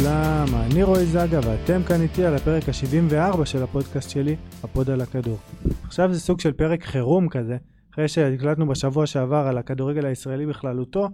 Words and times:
לכולם, 0.00 0.46
אני 0.54 0.82
רועי 0.82 1.06
זגה 1.06 1.40
ואתם 1.42 1.82
כאן 1.82 2.00
איתי 2.00 2.24
על 2.24 2.34
הפרק 2.34 2.68
ה-74 2.68 3.44
של 3.44 3.62
הפודקאסט 3.62 4.10
שלי, 4.10 4.36
הפוד 4.62 4.90
על 4.90 5.00
הכדור. 5.00 5.38
עכשיו 5.84 6.14
זה 6.14 6.20
סוג 6.20 6.40
של 6.40 6.52
פרק 6.52 6.84
חירום 6.84 7.28
כזה, 7.28 7.56
אחרי 7.94 8.08
שהקלטנו 8.08 8.68
בשבוע 8.68 9.06
שעבר 9.06 9.46
על 9.46 9.58
הכדורגל 9.58 10.06
הישראלי 10.06 10.46
בכללותו, 10.46 11.08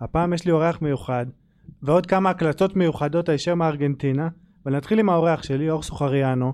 הפעם 0.00 0.32
יש 0.32 0.44
לי 0.44 0.52
אורח 0.52 0.82
מיוחד, 0.82 1.26
ועוד 1.82 2.06
כמה 2.06 2.30
הקלטות 2.30 2.76
מיוחדות 2.76 3.28
הישר 3.28 3.54
מארגנטינה, 3.54 4.28
אבל 4.64 4.76
נתחיל 4.76 4.98
עם 4.98 5.08
האורח 5.08 5.42
שלי, 5.42 5.70
אור 5.70 5.82
סוחריאנו, 5.82 6.52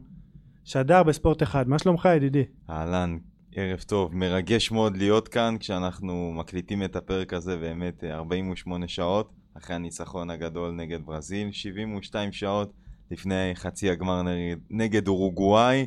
שדר 0.65 1.03
בספורט 1.03 1.43
אחד, 1.43 1.69
מה 1.69 1.79
שלומך 1.79 2.09
ידידי? 2.16 2.45
אהלן, 2.71 3.19
ערב 3.53 3.80
טוב, 3.80 4.15
מרגש 4.15 4.71
מאוד 4.71 4.97
להיות 4.97 5.29
כאן 5.29 5.57
כשאנחנו 5.61 6.33
מקליטים 6.35 6.83
את 6.83 6.97
הפרק 6.97 7.33
הזה 7.33 7.57
באמת 7.57 8.05
48 8.05 8.89
שעות 8.89 9.36
אחרי 9.59 9.77
הניצחון 9.77 10.30
הגדול 10.30 10.70
נגד 10.70 11.06
ברזיל, 11.06 11.52
72 11.52 12.33
שעות 12.33 12.73
לפני 13.10 13.51
חצי 13.55 13.91
הגמר 13.91 14.23
נגד, 14.23 14.56
נגד 14.70 15.09
אורוגוואי. 15.09 15.87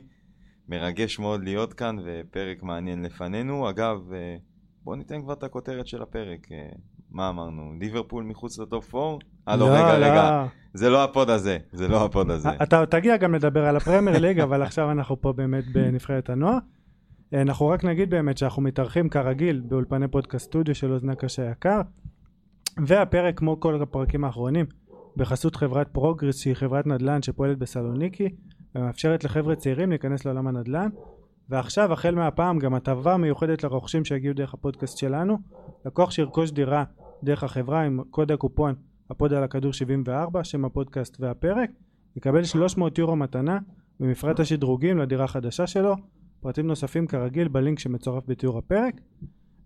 מרגש 0.69 1.19
מאוד 1.19 1.43
להיות 1.43 1.73
כאן 1.73 1.95
ופרק 2.05 2.63
מעניין 2.63 3.01
לפנינו. 3.01 3.69
אגב, 3.69 4.13
אה, 4.13 4.35
בואו 4.83 4.95
ניתן 4.95 5.21
כבר 5.21 5.33
את 5.33 5.43
הכותרת 5.43 5.87
של 5.87 6.01
הפרק. 6.01 6.51
אה, 6.51 6.69
מה 7.11 7.29
אמרנו? 7.29 7.73
ליברפול 7.79 8.23
מחוץ 8.23 8.59
לטופ 8.59 8.95
4? 8.95 9.17
אה 9.47 9.55
לא, 9.55 9.65
רגע, 9.65 9.99
לא. 9.99 10.05
רגע. 10.05 10.45
זה 10.73 10.89
לא 10.89 11.03
הפוד 11.03 11.29
הזה, 11.29 11.57
זה 11.71 11.87
לא 11.87 12.05
הפוד 12.05 12.31
הזה. 12.31 12.49
אתה 12.63 12.85
תגיע 12.85 13.17
גם 13.17 13.35
לדבר 13.35 13.65
על 13.65 13.77
הפרמייר 13.77 14.19
ליג, 14.19 14.39
אבל 14.39 14.61
עכשיו 14.61 14.91
אנחנו 14.91 15.21
פה 15.21 15.33
באמת 15.33 15.67
בנבחרת 15.71 16.29
הנוער. 16.29 16.57
אה, 17.33 17.41
אנחנו 17.41 17.67
רק 17.67 17.83
נגיד 17.83 18.09
באמת 18.09 18.37
שאנחנו 18.37 18.61
מתארחים 18.61 19.09
כרגיל 19.09 19.61
באולפני 19.65 20.07
פודקאסט 20.07 20.45
סטודיו 20.45 20.75
של 20.75 20.91
אוזנה 20.91 21.15
קשה 21.15 21.51
יקר 21.51 21.81
והפרק 22.87 23.37
כמו 23.37 23.59
כל 23.59 23.81
הפרקים 23.81 24.23
האחרונים 24.23 24.65
בחסות 25.15 25.55
חברת 25.55 25.87
פרוגרס 25.87 26.39
שהיא 26.39 26.53
חברת 26.53 26.87
נדל"ן 26.87 27.21
שפועלת 27.21 27.57
בסלוניקי 27.57 28.29
ומאפשרת 28.75 29.23
לחבר'ה 29.23 29.55
צעירים 29.55 29.89
להיכנס 29.89 30.25
לעולם 30.25 30.47
הנדל"ן. 30.47 30.89
ועכשיו 31.49 31.93
החל 31.93 32.15
מהפעם 32.15 32.59
גם 32.59 32.73
הטבה 32.73 33.17
מיוחדת 33.17 33.63
לרוכשים 33.63 34.05
שהגיעו 34.05 34.33
דרך 34.33 34.53
הפודקאסט 34.53 34.97
שלנו. 34.97 35.37
לקוח 35.85 36.11
שירכוש 36.11 36.51
דירה 36.51 36.83
דרך 37.23 37.43
החברה 37.43 37.81
עם 37.81 37.99
קוד 38.09 38.31
הקופון 38.31 38.75
הפוד 39.09 39.33
על 39.33 39.43
הכדור 39.43 39.73
74 39.73 40.43
שם 40.43 40.65
הפודקאסט 40.65 41.17
והפרק 41.19 41.69
יקבל 42.15 42.43
300 42.43 42.97
יורו 42.97 43.15
מתנה 43.15 43.59
במפרט 43.99 44.39
השדרוגים 44.39 44.97
לדירה 44.97 45.23
החדשה 45.23 45.67
שלו. 45.67 45.95
פרטים 46.39 46.67
נוספים 46.67 47.07
כרגיל 47.07 47.47
בלינק 47.47 47.79
שמצורף 47.79 48.23
בתיאור 48.27 48.57
הפרק. 48.57 48.93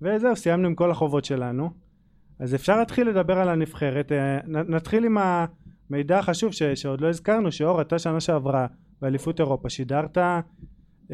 וזהו 0.01 0.35
סיימנו 0.35 0.67
עם 0.67 0.75
כל 0.75 0.91
החובות 0.91 1.25
שלנו 1.25 1.69
אז 2.39 2.55
אפשר 2.55 2.77
להתחיל 2.77 3.09
לדבר 3.09 3.37
על 3.37 3.49
הנבחרת. 3.49 4.11
אה, 4.11 4.39
נתחיל 4.47 5.05
עם 5.05 5.17
המידע 5.89 6.19
החשוב 6.19 6.51
ש, 6.51 6.63
שעוד 6.63 7.01
לא 7.01 7.09
הזכרנו 7.09 7.51
שאור 7.51 7.81
אתה 7.81 7.99
שנה 7.99 8.19
שעברה 8.19 8.67
באליפות 9.01 9.39
אירופה 9.39 9.69
שידרת 9.69 10.17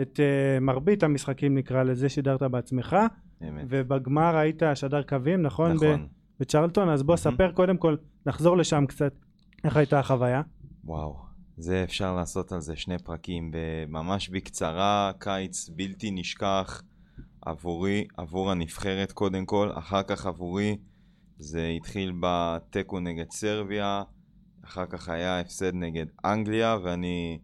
את 0.01 0.19
uh, 0.19 0.59
מרבית 0.61 1.03
המשחקים 1.03 1.57
נקרא 1.57 1.83
לזה 1.83 2.09
שידרת 2.09 2.43
בעצמך. 2.43 2.95
אמת. 3.41 3.65
ובגמר 3.69 4.35
היית 4.35 4.63
שדר 4.75 5.03
קווים 5.03 5.41
נכון? 5.41 5.71
נכון. 5.71 6.07
בצ'רלטון? 6.39 6.89
אז 6.89 7.03
בוא 7.03 7.15
ספר 7.15 7.51
קודם 7.51 7.77
כל 7.77 7.95
נחזור 8.25 8.57
לשם 8.57 8.85
קצת. 8.85 9.13
איך 9.63 9.77
הייתה 9.77 9.99
החוויה? 9.99 10.41
וואו 10.83 11.29
זה 11.57 11.83
אפשר 11.83 12.15
לעשות 12.15 12.51
על 12.51 12.61
זה 12.61 12.75
שני 12.75 12.97
פרקים. 12.97 13.51
ממש 13.87 14.29
בקצרה, 14.29 15.11
קיץ 15.19 15.69
בלתי 15.69 16.11
נשכח 16.11 16.81
עבורי, 17.41 18.07
עבור 18.17 18.51
הנבחרת 18.51 19.11
קודם 19.11 19.45
כל, 19.45 19.69
אחר 19.73 20.03
כך 20.03 20.25
עבורי 20.25 20.77
זה 21.39 21.67
התחיל 21.67 22.13
בתיקו 22.19 22.99
נגד 22.99 23.31
סרביה, 23.31 24.03
אחר 24.65 24.85
כך 24.85 25.09
היה 25.09 25.39
הפסד 25.39 25.73
נגד 25.73 26.05
אנגליה, 26.25 26.77
ואני 26.83 27.39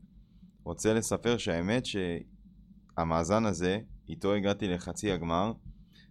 רוצה 0.64 0.94
לספר 0.94 1.38
שהאמת 1.38 1.84
שהמאזן 1.86 3.46
הזה, 3.46 3.80
איתו 4.10 4.34
הגעתי 4.34 4.68
לחצי 4.68 5.12
הגמר, 5.12 5.52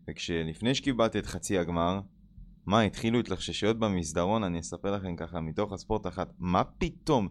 וכשלפני 0.08 0.74
שקיבלתי 0.74 1.18
את 1.18 1.26
חצי 1.26 1.58
הגמר, 1.58 2.00
מה, 2.66 2.80
התחילו 2.80 3.20
התלחששויות 3.20 3.78
במסדרון, 3.78 4.44
אני 4.44 4.60
אספר 4.60 4.96
לכם 4.96 5.16
ככה 5.16 5.40
מתוך 5.40 5.72
הספורט 5.72 6.06
אחת, 6.06 6.28
מה 6.38 6.64
פתאום? 6.64 7.28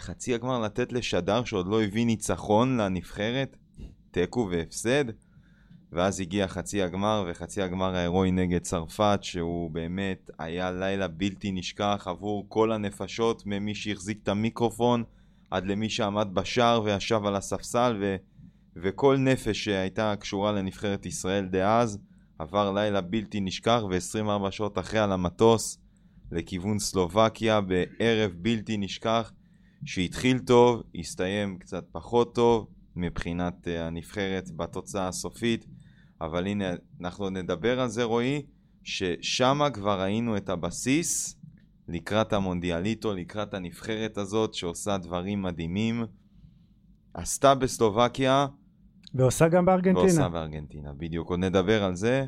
חצי 0.00 0.34
הגמר 0.34 0.60
לתת 0.60 0.92
לשדר 0.92 1.44
שעוד 1.44 1.66
לא 1.66 1.82
הביא 1.82 2.06
ניצחון 2.06 2.76
לנבחרת, 2.80 3.56
תיקו 4.10 4.48
והפסד, 4.50 5.04
ואז 5.92 6.20
הגיע 6.20 6.48
חצי 6.48 6.82
הגמר, 6.82 7.24
וחצי 7.30 7.62
הגמר 7.62 7.94
ההירואי 7.94 8.30
נגד 8.30 8.62
צרפת, 8.62 9.18
שהוא 9.22 9.70
באמת 9.70 10.30
היה 10.38 10.70
לילה 10.70 11.08
בלתי 11.08 11.52
נשכח 11.52 12.04
עבור 12.06 12.46
כל 12.48 12.72
הנפשות, 12.72 13.42
ממי 13.46 13.74
שהחזיק 13.74 14.18
את 14.22 14.28
המיקרופון 14.28 15.04
עד 15.50 15.66
למי 15.66 15.88
שעמד 15.88 16.28
בשער 16.32 16.82
וישב 16.82 17.20
על 17.24 17.36
הספסל, 17.36 17.96
ו... 18.00 18.16
וכל 18.76 19.16
נפש 19.16 19.64
שהייתה 19.64 20.14
קשורה 20.20 20.52
לנבחרת 20.52 21.06
ישראל 21.06 21.44
דאז, 21.44 21.98
עבר 22.38 22.72
לילה 22.72 23.00
בלתי 23.00 23.40
נשכח, 23.40 23.82
ו-24 23.90 24.50
שעות 24.50 24.78
אחרי 24.78 25.00
על 25.00 25.12
המטוס 25.12 25.78
לכיוון 26.32 26.78
סלובקיה 26.78 27.60
בערב 27.60 28.32
בלתי 28.36 28.76
נשכח. 28.76 29.32
שהתחיל 29.84 30.38
טוב, 30.38 30.82
הסתיים 30.94 31.58
קצת 31.58 31.84
פחות 31.92 32.34
טוב 32.34 32.66
מבחינת 32.96 33.66
uh, 33.66 33.70
הנבחרת 33.80 34.50
בתוצאה 34.56 35.08
הסופית, 35.08 35.66
אבל 36.24 36.46
הנה, 36.46 36.64
אנחנו 37.00 37.30
נדבר 37.30 37.80
על 37.80 37.88
זה, 37.88 38.04
רועי, 38.04 38.42
ששם 38.82 39.60
כבר 39.72 40.00
ראינו 40.00 40.36
את 40.36 40.48
הבסיס 40.48 41.40
לקראת 41.88 42.32
המונדיאליטו, 42.32 43.14
לקראת 43.14 43.54
הנבחרת 43.54 44.18
הזאת 44.18 44.54
שעושה 44.54 44.98
דברים 44.98 45.42
מדהימים. 45.42 46.04
עשתה 47.14 47.54
בסלובקיה. 47.54 48.46
ועושה 49.14 49.48
גם 49.48 49.64
בארגנטינה. 49.64 50.06
ועושה 50.06 50.28
בארגנטינה, 50.28 50.92
בדיוק. 50.92 51.30
עוד 51.30 51.38
נדבר 51.38 51.84
על 51.84 51.94
זה. 51.94 52.26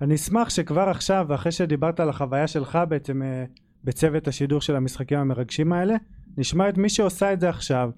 אני 0.00 0.14
אשמח 0.14 0.48
שכבר 0.50 0.88
עכשיו, 0.88 1.34
אחרי 1.34 1.52
שדיברת 1.52 2.00
על 2.00 2.08
החוויה 2.08 2.46
שלך 2.46 2.78
בעצם 2.88 3.22
אה, 3.22 3.44
בצוות 3.84 4.28
השידור 4.28 4.60
של 4.60 4.76
המשחקים 4.76 5.18
המרגשים 5.18 5.72
האלה, 5.72 5.94
נשמע 6.36 6.68
את 6.68 6.78
מי 6.78 6.88
שעושה 6.88 7.32
את 7.32 7.40
זה 7.40 7.48
עכשיו, 7.48 7.90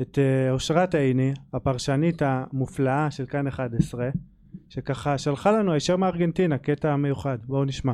את 0.00 0.18
אה, 0.18 0.50
אושרת 0.50 0.94
עיני, 0.94 1.32
הפרשנית 1.52 2.22
המופלאה 2.22 3.10
של 3.10 3.26
כאן 3.26 3.46
11, 3.46 4.08
שככה 4.68 5.18
שלחה 5.18 5.52
לנו 5.52 5.72
הישר 5.72 5.96
מארגנטינה 5.96 6.58
קטע 6.58 6.96
מיוחד, 6.96 7.38
בואו 7.46 7.64
נשמע. 7.64 7.92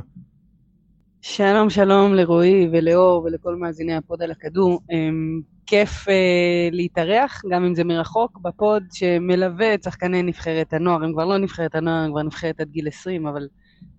שלום 1.23 1.71
שלום 1.71 2.15
לרועי 2.15 2.69
ולאור 2.73 3.25
ולכל 3.25 3.57
מאזיני 3.57 3.95
הפוד 3.95 4.23
על 4.23 4.31
הכדור. 4.31 4.81
אמ, 4.91 5.41
כיף 5.67 6.09
אה, 6.09 6.69
להתארח, 6.73 7.43
גם 7.51 7.65
אם 7.65 7.75
זה 7.75 7.85
מרחוק, 7.85 8.39
בפוד 8.43 8.83
שמלווה 8.93 9.75
את 9.75 9.83
שחקני 9.83 10.23
נבחרת 10.23 10.73
הנוער. 10.73 11.05
הם 11.05 11.13
כבר 11.13 11.25
לא 11.25 11.39
נבחרת 11.39 11.75
הנוער, 11.75 12.05
הם 12.05 12.11
כבר 12.11 12.23
נבחרת 12.23 12.61
עד 12.61 12.69
גיל 12.69 12.89
20, 12.89 13.27
אבל 13.27 13.49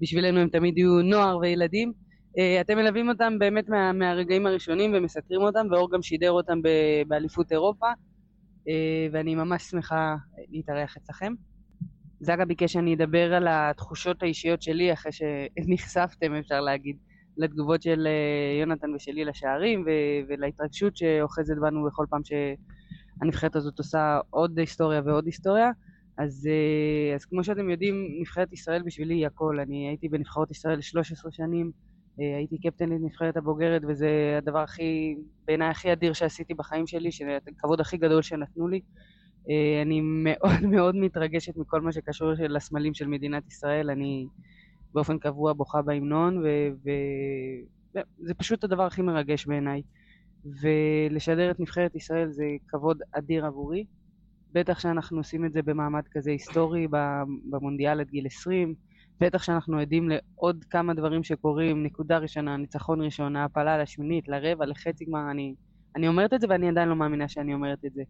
בשבילנו 0.01 0.39
הם 0.39 0.47
תמיד 0.50 0.78
יהיו 0.78 1.01
נוער 1.01 1.38
וילדים. 1.38 1.94
אה, 2.38 2.62
אתם 2.62 2.78
מלווים 2.78 3.09
אותם 3.09 3.40
באמת 3.40 3.69
מה, 3.69 3.92
מהרגעים 3.92 4.46
הראשונים 4.46 4.92
ומסקרים 4.94 5.42
אותם, 5.42 5.68
ואור 5.72 5.92
גם 5.92 6.02
שידר 6.02 6.31
אותם 6.31 6.62
באליפות 7.08 7.52
אירופה, 7.52 7.88
אה, 8.68 9.08
ואני 9.12 9.36
ממש 9.36 9.64
שמחה 9.64 10.16
להתארח 10.50 10.97
אצלכם. 10.97 11.34
זגה 12.19 12.46
ביקש 12.46 12.74
שאני 12.74 12.96
אדבר 12.96 13.34
על 13.34 13.47
התחושות 13.50 14.24
האישיות 14.24 14.62
שלי 14.62 14.94
אחרי 14.94 15.12
שנחשפתם, 15.12 16.36
אפשר 16.36 16.62
להגיד, 16.62 16.97
לתגובות 17.38 17.81
של 17.81 18.07
אה, 18.07 18.60
יונתן 18.60 18.94
ושלי 18.95 19.25
לשערים 19.25 19.86
ולהתרגשות 20.27 20.98
שאוחזת 20.98 21.56
בנו 21.62 21.86
בכל 21.86 22.06
פעם 22.10 22.22
שהנבחרת 22.24 23.56
הזאת 23.56 23.77
עושה 23.77 24.19
עוד 24.30 24.60
היסטוריה 24.60 25.01
ועוד 25.06 25.25
היסטוריה. 25.25 25.72
אז, 26.18 26.50
אז 27.16 27.25
כמו 27.25 27.44
שאתם 27.44 27.69
יודעים, 27.69 28.07
נבחרת 28.19 28.54
ישראל 28.54 28.81
בשבילי 28.81 29.13
היא 29.13 29.27
הכל. 29.27 29.60
אני 29.60 29.88
הייתי 29.88 30.10
בנבחרות 30.10 30.51
ישראל 30.51 30.81
13 30.81 31.31
שנים, 31.31 31.72
הייתי 32.18 32.58
קפטנית 32.58 33.02
נבחרת 33.02 33.38
הבוגרת 33.38 33.81
וזה 33.88 34.36
הדבר 34.38 34.60
הכי, 34.60 35.16
בעיניי 35.48 35.68
הכי 35.68 35.92
אדיר 35.92 36.13
שעשיתי 36.13 36.54
בחיים 36.54 36.88
שלי, 36.88 37.12
שזה 37.12 37.38
הכבוד 37.58 37.80
הכי 37.80 37.98
גדול 37.98 38.22
שנתנו 38.22 38.68
לי. 38.68 38.81
אה, 39.50 39.81
אני 39.81 40.02
מאוד 40.04 40.62
מאוד 40.72 40.96
מתרגשת 40.96 41.58
מכל 41.58 41.81
מה 41.81 41.92
שקשור 41.92 42.31
לסמלים 42.40 42.94
של 42.94 43.08
מדינת 43.08 43.48
ישראל, 43.48 43.90
אני 43.90 44.28
באופן 44.94 45.19
קבוע 45.19 45.54
בוכה 45.54 45.81
בהמנון 45.81 46.44
וזה 46.84 48.34
פשוט 48.38 48.63
הדבר 48.63 48.84
הכי 48.84 49.02
מרגש 49.02 49.46
בעיניי. 49.46 49.81
ולשדר 50.46 51.52
את 51.52 51.60
נבחרת 51.60 51.96
ישראל 51.96 52.30
זה 52.31 52.46
כבוד 52.68 53.02
אדיר 53.12 53.46
עבורי, 53.46 53.86
בטח 54.54 54.80
שאנחנו 54.80 55.18
עושים 55.18 55.46
את 55.46 55.54
זה 55.54 55.62
במעמד 55.62 56.04
כזה 56.12 56.31
היסטורי 56.31 56.88
במונדיאל 57.50 58.00
עד 58.00 58.10
גיל 58.10 58.25
20 58.25 58.75
בטח 59.21 59.44
שאנחנו 59.44 59.79
עדים 59.79 60.09
לעוד 60.09 60.65
כמה 60.69 60.94
דברים 60.94 61.23
שקורים, 61.23 61.83
נקודה 61.83 62.18
ראשונה, 62.18 62.57
ניצחון 62.57 63.01
ראשון, 63.01 63.35
העפלה 63.35 63.77
לשמינית, 63.77 64.27
לרבע, 64.27 64.65
לחצי 64.65 65.06
גמר, 65.06 65.31
אני, 65.31 65.56
אני 65.95 66.07
אומרת 66.07 66.33
את 66.33 66.41
זה 66.41 66.47
ואני 66.50 66.69
עדיין 66.69 66.89
לא 66.89 66.95
מאמינה 66.95 67.29
שאני 67.29 67.53
אומרת 67.53 67.85
את 67.85 67.94
זה. 67.94 68.03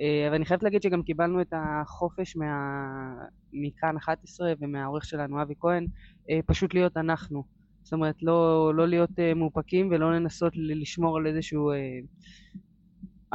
אה, 0.00 0.24
אבל 0.28 0.34
אני 0.34 0.44
חייבת 0.44 0.62
להגיד 0.62 0.82
שגם 0.82 1.02
קיבלנו 1.02 1.40
את 1.40 1.52
החופש 1.52 2.36
מה... 2.36 2.46
מכאן 3.52 3.96
11 3.96 4.52
ומהעורך 4.60 5.04
שלנו 5.04 5.42
אבי 5.42 5.54
כהן, 5.60 5.86
אה, 6.30 6.40
פשוט 6.46 6.74
להיות 6.74 6.96
אנחנו. 6.96 7.44
זאת 7.82 7.92
אומרת, 7.92 8.22
לא, 8.22 8.72
לא 8.74 8.88
להיות 8.88 9.10
uh, 9.10 9.34
מאופקים 9.36 9.88
ולא 9.90 10.12
לנסות 10.14 10.52
לשמור 10.56 11.16
על 11.16 11.26
איזשהו 11.26 11.70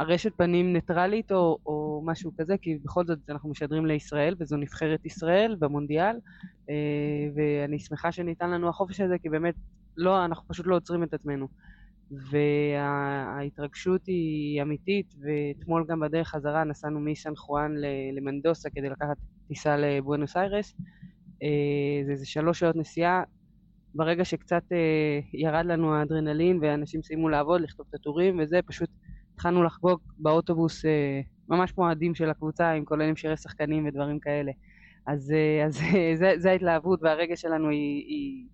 הרשת 0.00 0.32
פנים 0.36 0.72
ניטרלית 0.72 1.32
או, 1.32 1.58
או 1.66 2.02
משהו 2.04 2.32
כזה, 2.38 2.58
כי 2.58 2.78
בכל 2.84 3.06
זאת 3.06 3.18
אנחנו 3.28 3.50
משדרים 3.50 3.86
לישראל 3.86 4.34
וזו 4.38 4.56
נבחרת 4.56 5.06
ישראל 5.06 5.56
במונדיאל, 5.58 6.16
uh, 6.16 6.70
ואני 7.34 7.78
שמחה 7.78 8.12
שניתן 8.12 8.50
לנו 8.50 8.68
החופש 8.68 9.00
הזה, 9.00 9.18
כי 9.18 9.28
באמת, 9.28 9.54
לא, 9.96 10.24
אנחנו 10.24 10.48
פשוט 10.48 10.66
לא 10.66 10.76
עוצרים 10.76 11.02
את 11.02 11.14
עצמנו. 11.14 11.48
וההתרגשות 12.30 14.06
היא 14.06 14.62
אמיתית, 14.62 15.14
ואתמול 15.20 15.84
גם 15.88 16.00
בדרך 16.00 16.28
חזרה 16.28 16.64
נסענו 16.64 17.00
מסן 17.00 17.36
חואן 17.36 17.72
למנדוסה 18.12 18.70
כדי 18.70 18.88
לקחת 18.88 19.16
טיסה 19.48 19.76
לבואנוס 19.76 20.36
איירס. 20.36 20.74
אה, 21.42 22.04
זה 22.06 22.12
איזה 22.12 22.26
שלוש 22.26 22.58
שעות 22.58 22.76
נסיעה. 22.76 23.22
ברגע 23.94 24.24
שקצת 24.24 24.62
אה, 24.72 25.20
ירד 25.32 25.66
לנו 25.66 25.94
האדרנלין 25.94 26.58
ואנשים 26.62 27.02
סיימו 27.02 27.28
לעבוד, 27.28 27.60
לכתוב 27.60 27.86
את 27.90 27.94
הטורים 27.94 28.38
וזה, 28.38 28.60
פשוט 28.66 28.90
התחלנו 29.40 29.62
לחגוג 29.62 30.00
באוטובוס 30.18 30.84
אה, 30.84 31.20
ממש 31.48 31.72
כמו 31.72 31.84
האוהדים 31.84 32.14
של 32.14 32.30
הקבוצה, 32.30 32.70
עם 32.70 32.84
כוללים 32.84 33.16
שירי 33.16 33.36
שחקנים 33.36 33.86
ודברים 33.86 34.18
כאלה. 34.18 34.52
אז, 35.06 35.32
אז 35.66 35.80
זה, 36.18 36.32
זה 36.36 36.50
ההתלהבות 36.50 37.02
והרגש 37.02 37.40
שלנו 37.40 37.68
היא, 37.68 38.04
היא... 38.06 38.46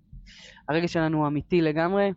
הרגש 0.69 0.93
שלנו 0.93 1.19
הוא 1.19 1.27
אמיתי 1.27 1.61
לגמרי. 1.61 2.13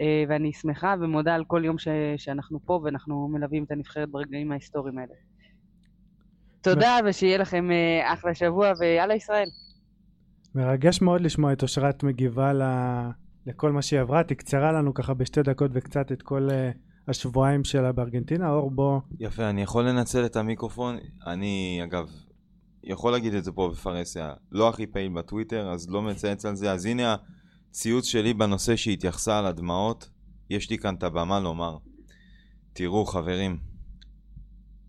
אה, 0.00 0.24
ואני 0.28 0.52
שמחה 0.52 0.94
ומודה 1.00 1.34
על 1.34 1.44
כל 1.44 1.62
יום 1.64 1.78
ש, 1.78 1.88
שאנחנו 2.16 2.60
פה 2.64 2.80
ואנחנו 2.84 3.28
מלווים 3.28 3.64
את 3.64 3.70
הנבחרת 3.70 4.10
ברגעים 4.10 4.52
ההיסטוריים 4.52 4.98
האלה. 4.98 5.14
תודה 6.60 6.98
ושיהיה 7.06 7.38
לכם 7.38 7.70
אה, 7.70 8.12
אחלה 8.12 8.34
שבוע 8.34 8.72
ויאללה 8.78 9.14
ישראל. 9.14 9.48
מרגש 10.54 11.02
מאוד 11.02 11.20
לשמוע 11.20 11.52
את 11.52 11.62
אושרת 11.62 12.02
מגיבה 12.02 12.52
ל... 12.52 12.62
לכל 13.46 13.72
מה 13.72 13.82
שהיא 13.82 14.00
עברה, 14.00 14.24
תקצרה 14.24 14.72
לנו 14.72 14.94
ככה 14.94 15.14
בשתי 15.14 15.42
דקות 15.42 15.70
וקצת 15.74 16.12
את 16.12 16.22
כל 16.22 16.48
השבועיים 17.08 17.64
שלה 17.64 17.92
בארגנטינה, 17.92 18.50
אור 18.50 18.70
בוא. 18.70 19.00
יפה, 19.20 19.50
אני 19.50 19.62
יכול 19.62 19.88
לנצל 19.88 20.26
את 20.26 20.36
המיקרופון, 20.36 20.96
אני 21.26 21.80
אגב 21.84 22.10
יכול 22.84 23.12
להגיד 23.12 23.34
את 23.34 23.44
זה 23.44 23.52
פה 23.52 23.68
בפרהסיה, 23.72 24.34
לא 24.52 24.68
הכי 24.68 24.86
פעיל 24.86 25.12
בטוויטר, 25.12 25.70
אז 25.72 25.90
לא 25.90 26.02
מצייץ 26.02 26.44
על 26.44 26.56
זה, 26.56 26.72
אז 26.72 26.84
הנה 26.84 27.16
ציוץ 27.70 28.04
שלי 28.04 28.34
בנושא 28.34 28.76
שהתייחסה 28.76 29.38
על 29.38 29.46
הדמעות, 29.46 30.10
יש 30.50 30.70
לי 30.70 30.78
כאן 30.78 30.94
את 30.94 31.02
הבמה 31.02 31.40
לומר. 31.40 31.76
תראו 32.72 33.06
חברים, 33.06 33.58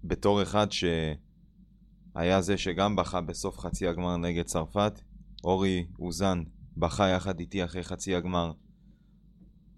בתור 0.04 0.42
אחד 0.42 0.68
שהיה 0.72 2.42
זה 2.42 2.58
שגם 2.58 2.96
בכה 2.96 3.22
בסוף 3.22 3.60
חצי 3.60 3.88
הגמר 3.88 4.18
נגד 4.18 4.46
צרפת, 4.46 5.02
אורי 5.44 5.86
אוזן 6.00 6.44
בכה 6.78 7.08
יחד 7.08 7.40
איתי 7.40 7.64
אחרי 7.64 7.84
חצי 7.84 8.16
הגמר, 8.16 8.52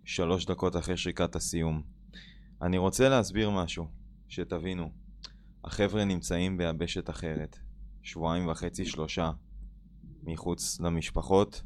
שלוש 0.05 0.45
דקות 0.45 0.75
אחרי 0.75 0.97
שריקת 0.97 1.35
הסיום. 1.35 2.00
אני 2.61 2.77
רוצה 2.77 3.09
להסביר 3.09 3.49
משהו, 3.49 3.87
שתבינו. 4.27 4.91
החבר'ה 5.63 6.05
נמצאים 6.05 6.57
ביבשת 6.57 7.09
אחרת, 7.09 7.59
שבועיים 8.01 8.47
וחצי, 8.47 8.85
שלושה, 8.85 9.31
מחוץ 10.23 10.79
למשפחות, 10.79 11.63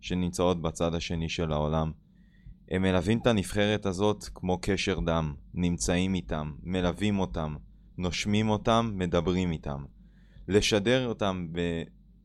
שנמצאות 0.00 0.62
בצד 0.62 0.94
השני 0.94 1.28
של 1.28 1.52
העולם. 1.52 1.92
הם 2.70 2.82
מלווים 2.82 3.18
את 3.18 3.26
הנבחרת 3.26 3.86
הזאת 3.86 4.24
כמו 4.34 4.58
קשר 4.62 5.00
דם, 5.00 5.34
נמצאים 5.54 6.14
איתם, 6.14 6.52
מלווים 6.62 7.18
אותם, 7.18 7.56
נושמים 7.98 8.48
אותם, 8.48 8.90
מדברים 8.94 9.52
איתם. 9.52 9.84
לשדר 10.48 11.06
אותם 11.06 11.46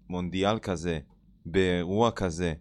במונדיאל 0.07 0.59
כזה, 0.59 1.00
באירוע 1.45 2.11
כזה, 2.11 2.53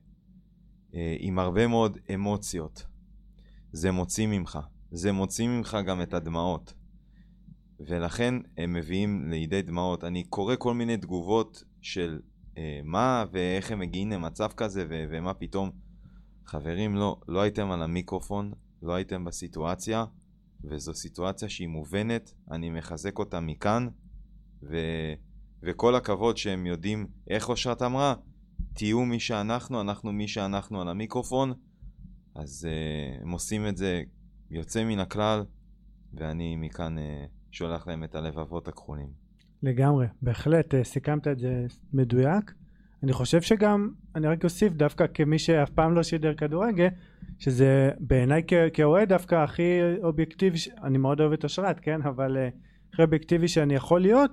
אה, 0.95 1.17
עם 1.19 1.39
הרבה 1.39 1.67
מאוד 1.67 1.99
אמוציות, 2.15 2.87
זה 3.73 3.91
מוציא 3.91 4.27
ממך. 4.27 4.59
זה 4.95 5.13
מוציא 5.13 5.49
ממך 5.49 5.77
גם 5.87 6.03
את 6.03 6.15
הדמעות. 6.15 6.75
ולכן 7.81 8.35
הם 8.57 8.73
מביאים 8.73 9.31
לידי 9.31 9.63
דמעות. 9.63 10.05
אני 10.05 10.25
קורא 10.25 10.55
כל 10.59 10.75
מיני 10.75 10.97
תגובות 10.97 11.65
של 11.81 12.21
אה, 12.59 12.81
מה 12.85 13.25
ואיך 13.33 13.71
הם 13.71 13.79
מגיעים 13.79 14.11
למצב 14.11 14.49
כזה 14.57 14.87
ו- 14.89 15.05
ומה 15.11 15.35
פתאום. 15.35 15.71
חברים, 16.47 16.97
לא, 16.97 17.21
לא 17.29 17.41
הייתם 17.41 17.71
על 17.71 17.83
המיקרופון, 17.83 18.53
לא 18.83 18.95
הייתם 18.95 19.25
בסיטואציה, 19.25 20.05
וזו 20.65 20.95
סיטואציה 20.95 21.49
שהיא 21.49 21.69
מובנת, 21.69 22.35
אני 22.51 22.71
מחזק 22.71 23.19
אותה 23.19 23.41
מכאן, 23.41 23.89
ו- 24.63 25.15
וכל 25.63 25.95
הכבוד 25.95 26.37
שהם 26.37 26.67
יודעים 26.67 27.07
איך 27.31 27.49
אושרת 27.49 27.83
אמרה, 27.83 28.15
תהיו 28.75 29.01
מי 29.01 29.21
שאנחנו, 29.21 29.81
אנחנו 29.81 30.13
מי 30.13 30.29
שאנחנו 30.29 30.81
על 30.81 30.89
המיקרופון, 30.89 31.53
אז 32.35 32.69
uh, 32.69 33.23
הם 33.23 33.31
עושים 33.31 33.67
את 33.67 33.77
זה 33.77 34.03
יוצא 34.51 34.85
מן 34.85 34.99
הכלל, 34.99 35.45
ואני 36.15 36.57
מכאן 36.57 36.99
uh, 36.99 37.01
שולח 37.51 37.87
להם 37.87 38.05
את 38.05 38.15
הלבבות 38.15 38.69
הכחולים. 38.69 39.09
לגמרי, 39.63 40.07
בהחלט, 40.23 40.75
אה, 40.75 40.85
סיכמת 40.85 41.29
את 41.29 41.39
זה 41.39 41.67
מדויק. 41.93 42.53
אני 43.03 43.13
חושב 43.13 43.43
שגם, 43.43 43.89
אני 44.15 44.27
רק 44.27 44.45
אוסיף 44.45 44.73
דווקא 44.73 45.05
כמי 45.15 45.39
שאף 45.39 45.71
פעם 45.71 45.95
לא 45.95 46.03
שידר 46.03 46.35
כדורגל, 46.35 46.89
שזה 47.39 47.91
בעיניי 48.01 48.43
כאוהד 48.73 49.09
דווקא 49.09 49.35
הכי 49.35 49.81
אובייקטיבי, 50.03 50.59
אני 50.83 50.99
מאוד 50.99 51.21
אוהב 51.21 51.33
את 51.33 51.45
אשרת, 51.45 51.81
כן? 51.81 52.03
אבל 52.03 52.37
אה, 52.37 52.49
הכי 52.93 53.03
אובייקטיבי 53.03 53.49
שאני 53.49 53.75
יכול 53.75 54.01
להיות, 54.01 54.31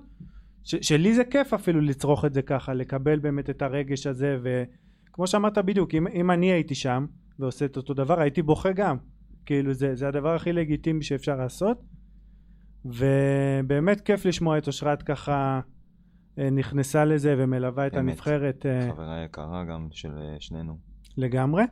שלי 0.64 1.14
זה 1.14 1.24
כיף 1.24 1.54
אפילו 1.54 1.80
לצרוך 1.80 2.24
את 2.24 2.34
זה 2.34 2.42
ככה, 2.42 2.74
לקבל 2.74 3.18
באמת 3.18 3.50
את 3.50 3.62
הרגש 3.62 4.06
הזה, 4.06 4.38
וכמו 4.42 5.26
שאמרת 5.26 5.58
בדיוק, 5.58 5.94
אם, 5.94 6.06
אם 6.06 6.30
אני 6.30 6.52
הייתי 6.52 6.74
שם 6.74 7.06
ועושה 7.38 7.64
את 7.64 7.76
אותו 7.76 7.94
דבר, 7.94 8.20
הייתי 8.20 8.42
בוכה 8.42 8.72
גם. 8.72 8.96
כאילו 9.46 9.74
זה, 9.74 9.94
זה 9.94 10.08
הדבר 10.08 10.34
הכי 10.34 10.52
לגיטימי 10.52 11.02
שאפשר 11.02 11.36
לעשות. 11.36 11.78
ובאמת 12.84 14.00
כיף 14.00 14.24
לשמוע 14.24 14.58
את 14.58 14.66
אושרת 14.66 15.02
ככה 15.02 15.60
אה, 16.38 16.50
נכנסה 16.50 17.04
לזה 17.04 17.34
ומלווה 17.38 17.86
את 17.86 17.94
אמת. 17.94 18.00
הנבחרת. 18.00 18.66
אה, 18.66 18.92
חברה 18.92 19.24
יקרה 19.24 19.64
גם 19.64 19.88
של 19.90 20.12
אה, 20.18 20.36
שנינו. 20.40 20.78
לגמרי. 21.16 21.62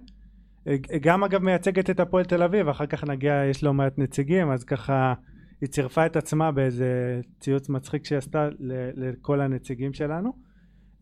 גם 1.01 1.25
אגב 1.25 1.43
מייצגת 1.43 1.91
את 1.91 2.01
הפועל 2.01 2.25
תל 2.25 2.43
אביב, 2.43 2.69
אחר 2.69 2.87
כך 2.87 3.05
נגיע, 3.05 3.45
יש 3.51 3.65
לא 3.65 3.75
מעט 3.75 3.99
נציגים, 3.99 4.51
אז 4.51 4.65
ככה 4.65 5.15
היא 5.61 5.69
צירפה 5.69 6.07
את 6.07 6.17
עצמה 6.17 6.53
באיזה 6.53 7.21
ציוץ 7.41 7.69
מצחיק 7.69 8.05
שהיא 8.05 8.19
עשתה 8.19 8.49
לכל 8.95 9.41
הנציגים 9.41 9.93
שלנו. 9.93 10.33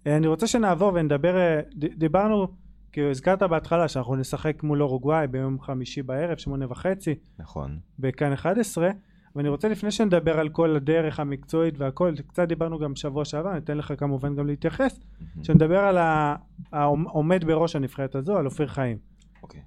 אני 0.07 0.27
רוצה 0.27 0.47
שנעבור 0.47 0.93
ונדבר, 0.95 1.61
דיברנו, 1.75 2.49
כי 2.93 3.01
הזכרת 3.11 3.43
בהתחלה 3.43 3.89
שאנחנו 3.89 4.17
נשחק 4.17 4.63
מול 4.63 4.83
אורוגוואי 4.83 5.27
ביום 5.27 5.61
חמישי 5.61 6.03
בערב, 6.03 6.39
שמונה 6.39 6.67
וחצי. 6.69 7.15
נכון. 7.39 7.79
בכאן 7.99 8.33
11. 8.33 8.91
ואני 9.37 9.49
רוצה 9.49 9.69
לפני 9.69 9.91
שנדבר 9.91 10.39
על 10.39 10.49
כל 10.49 10.77
הדרך 10.77 11.21
המקצועית 11.21 11.75
והכל, 11.79 12.15
קצת 12.27 12.49
דיברנו 12.49 12.79
גם 12.79 12.97
שבוע 12.97 13.25
שעבר, 13.25 13.51
אני 13.51 13.59
אתן 13.59 13.77
לך 13.77 13.93
כמובן 13.99 14.37
גם 14.37 14.47
להתייחס, 14.47 15.01
שנדבר 15.43 15.79
על 15.79 15.99
העומד 16.73 17.45
בראש 17.45 17.77
הנבחרת 17.77 18.15
הזו, 18.15 18.37
על 18.37 18.47
אופיר 18.47 18.67
חיים. 18.67 18.99
אוקיי. 19.43 19.61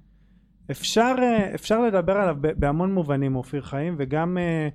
אפשר, 0.70 1.14
אה, 1.18 1.54
אפשר 1.54 1.80
לדבר 1.80 2.16
עליו 2.16 2.36
בהמון 2.40 2.94
מובנים, 2.94 3.36
אופיר 3.36 3.62
חיים, 3.62 3.94
וגם 3.98 4.38
אה, 4.38 4.68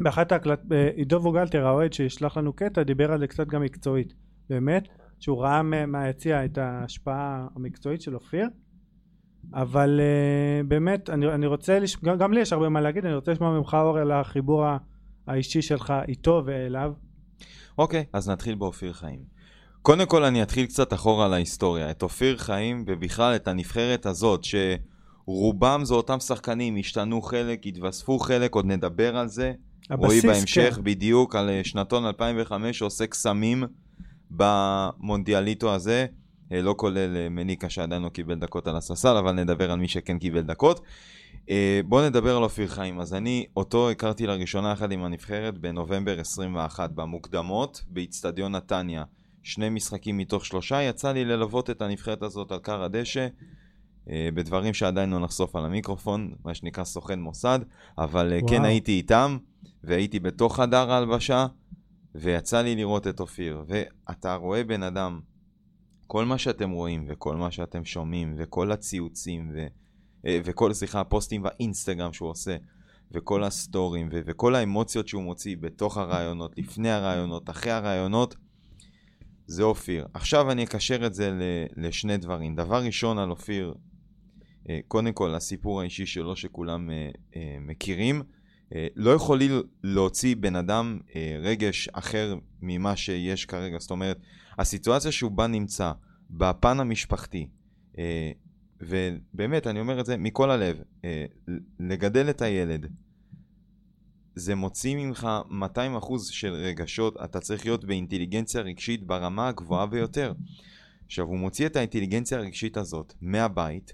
באחת 0.00 0.32
ההקלט... 0.32 0.72
אה, 0.72 0.90
עידו 0.94 1.16
ווגלטר, 1.16 1.66
האוהד 1.66 1.92
שישלח 1.92 2.36
לנו 2.36 2.52
קטע, 2.52 2.82
דיבר 2.82 3.12
על 3.12 3.18
זה 3.18 3.26
קצת 3.26 3.46
גם 3.46 3.62
מקצועית, 3.62 4.14
באמת, 4.50 4.88
שהוא 5.22 5.42
ראה 5.42 5.62
מהיציע 5.86 6.44
את 6.44 6.58
ההשפעה 6.58 7.46
המקצועית 7.56 8.02
של 8.02 8.14
אופיר. 8.14 8.46
אבל 9.54 10.00
uh, 10.00 10.66
באמת 10.66 11.10
אני, 11.10 11.28
אני 11.28 11.46
רוצה, 11.46 11.78
לש... 11.78 11.96
גם, 12.04 12.18
גם 12.18 12.32
לי 12.32 12.40
יש 12.40 12.52
הרבה 12.52 12.68
מה 12.68 12.80
להגיד, 12.80 13.06
אני 13.06 13.14
רוצה 13.14 13.32
לשמוע 13.32 13.58
ממך 13.58 13.76
אור 13.80 13.98
על 13.98 14.12
החיבור 14.12 14.64
האישי 15.26 15.62
שלך 15.62 15.94
איתו 16.08 16.42
ואליו. 16.46 16.92
אוקיי, 17.78 18.00
okay, 18.00 18.04
אז 18.12 18.28
נתחיל 18.28 18.54
באופיר 18.54 18.92
חיים. 18.92 19.20
קודם 19.82 20.06
כל 20.06 20.24
אני 20.24 20.42
אתחיל 20.42 20.66
קצת 20.66 20.92
אחורה 20.92 21.26
על 21.26 21.34
ההיסטוריה. 21.34 21.90
את 21.90 22.02
אופיר 22.02 22.36
חיים 22.36 22.84
ובכלל 22.86 23.36
את 23.36 23.48
הנבחרת 23.48 24.06
הזאת, 24.06 24.44
שרובם 24.44 25.80
זה 25.84 25.94
אותם 25.94 26.20
שחקנים, 26.20 26.76
השתנו 26.76 27.22
חלק, 27.22 27.66
התווספו 27.66 28.18
חלק, 28.18 28.54
עוד 28.54 28.66
נדבר 28.66 29.16
על 29.16 29.28
זה. 29.28 29.52
הבסיס, 29.90 30.24
רואי 30.24 30.34
בהמשך 30.34 30.72
כן. 30.76 30.84
בדיוק 30.84 31.36
על 31.36 31.50
אה, 31.50 31.60
שנתון 31.64 32.06
2005 32.06 32.78
שעוסק 32.78 33.14
סמים 33.14 33.64
במונדיאליטו 34.36 35.74
הזה. 35.74 36.06
אה, 36.52 36.62
לא 36.62 36.74
כולל 36.78 37.16
אה, 37.16 37.28
מניקה 37.28 37.70
שעדיין 37.70 38.02
לא 38.02 38.08
קיבל 38.08 38.34
דקות 38.34 38.66
על 38.66 38.76
הספסל, 38.76 39.16
אבל 39.16 39.32
נדבר 39.32 39.70
על 39.72 39.78
מי 39.78 39.88
שכן 39.88 40.18
קיבל 40.18 40.40
דקות. 40.40 40.80
אה, 41.50 41.80
בואו 41.84 42.06
נדבר 42.08 42.36
על 42.36 42.42
אופיר 42.42 42.68
חיים. 42.68 43.00
אז 43.00 43.14
אני, 43.14 43.46
אותו 43.56 43.90
הכרתי 43.90 44.26
לראשונה 44.26 44.72
יחד 44.72 44.92
עם 44.92 45.04
הנבחרת 45.04 45.58
בנובמבר 45.58 46.20
21, 46.20 46.90
במוקדמות, 46.90 47.82
באיצטדיון 47.88 48.52
נתניה. 48.52 49.04
שני 49.42 49.68
משחקים 49.68 50.18
מתוך 50.18 50.46
שלושה, 50.46 50.82
יצא 50.82 51.12
לי 51.12 51.24
ללוות 51.24 51.70
את 51.70 51.82
הנבחרת 51.82 52.22
הזאת 52.22 52.52
על 52.52 52.58
קר 52.58 52.82
הדשא. 52.82 53.26
בדברים 54.06 54.74
שעדיין 54.74 55.10
לא 55.10 55.18
נחשוף 55.18 55.56
על 55.56 55.64
המיקרופון, 55.64 56.32
מה 56.44 56.54
שנקרא 56.54 56.84
סוכן 56.84 57.20
מוסד, 57.20 57.58
אבל 57.98 58.28
כן 58.30 58.44
וואו. 58.44 58.48
כן 58.48 58.64
הייתי 58.64 58.92
איתם, 58.92 59.38
והייתי 59.84 60.20
בתוך 60.20 60.56
חדר 60.56 60.92
ההלבשה, 60.92 61.46
ויצא 62.14 62.62
לי 62.62 62.76
לראות 62.76 63.06
את 63.06 63.20
אופיר. 63.20 63.64
ואתה 63.66 64.34
רואה 64.34 64.64
בן 64.64 64.82
אדם 64.82 65.20
כל 66.06 66.24
מה 66.24 66.38
שאתם 66.38 66.70
רואים 66.70 67.04
וכל 67.08 67.36
מה 67.36 67.50
שאתם 67.50 67.84
שומעים 67.84 68.34
וכל 68.38 68.72
הציוצים 68.72 69.50
ו... 69.54 69.66
אה, 70.26 70.40
וכל, 70.44 70.72
סליחה, 70.72 71.00
הפוסטים 71.00 71.42
באינסטגרם 71.42 72.12
שהוא 72.12 72.30
עושה 72.30 72.56
וכל 73.12 73.44
הסטורים 73.44 74.08
ו... 74.12 74.20
וכל 74.26 74.54
האמוציות 74.54 75.08
שהוא 75.08 75.22
מוציא 75.22 75.56
בתוך 75.60 75.96
הרעיונות, 75.96 76.58
לפני 76.58 76.90
הרעיונות, 76.90 77.50
אחרי 77.50 77.72
הרעיונות, 77.72 78.36
זה 79.46 79.62
אופיר. 79.62 80.06
עכשיו 80.14 80.50
אני 80.50 80.64
אקשר 80.64 81.06
את 81.06 81.14
זה 81.14 81.30
ל... 81.30 81.42
לשני 81.76 82.16
דברים. 82.16 82.54
דבר 82.54 82.82
ראשון 82.82 83.18
על 83.18 83.30
אופיר, 83.30 83.74
אה, 84.68 84.80
קודם 84.88 85.12
כל 85.12 85.34
הסיפור 85.34 85.80
האישי 85.80 86.06
שלו 86.06 86.36
שכולם 86.36 86.90
אה, 86.90 87.56
מכירים. 87.60 88.22
לא 88.96 89.10
יכולי 89.10 89.48
להוציא 89.82 90.36
בן 90.36 90.56
אדם 90.56 90.98
רגש 91.40 91.88
אחר 91.88 92.36
ממה 92.62 92.96
שיש 92.96 93.46
כרגע. 93.46 93.78
זאת 93.78 93.90
אומרת, 93.90 94.18
הסיטואציה 94.58 95.12
שהוא 95.12 95.30
בה 95.30 95.46
נמצא, 95.46 95.92
בפן 96.30 96.80
המשפחתי, 96.80 97.48
אה, 97.98 98.32
ובאמת, 98.80 99.66
אני 99.66 99.80
אומר 99.80 100.00
את 100.00 100.06
זה 100.06 100.16
מכל 100.16 100.50
הלב, 100.50 100.82
אה, 101.04 101.24
לגדל 101.80 102.30
את 102.30 102.42
הילד, 102.42 102.86
זה 104.34 104.54
מוציא 104.54 104.96
ממך 104.96 105.28
200% 105.50 106.32
של 106.32 106.52
רגשות, 106.52 107.16
אתה 107.24 107.40
צריך 107.40 107.66
להיות 107.66 107.84
באינטליגנציה 107.84 108.60
רגשית 108.60 109.06
ברמה 109.06 109.48
הגבוהה 109.48 109.86
ביותר. 109.86 110.32
עכשיו, 111.06 111.26
הוא 111.26 111.38
מוציא 111.38 111.66
את 111.66 111.76
האינטליגנציה 111.76 112.38
הרגשית 112.38 112.76
הזאת 112.76 113.14
מהבית, 113.20 113.92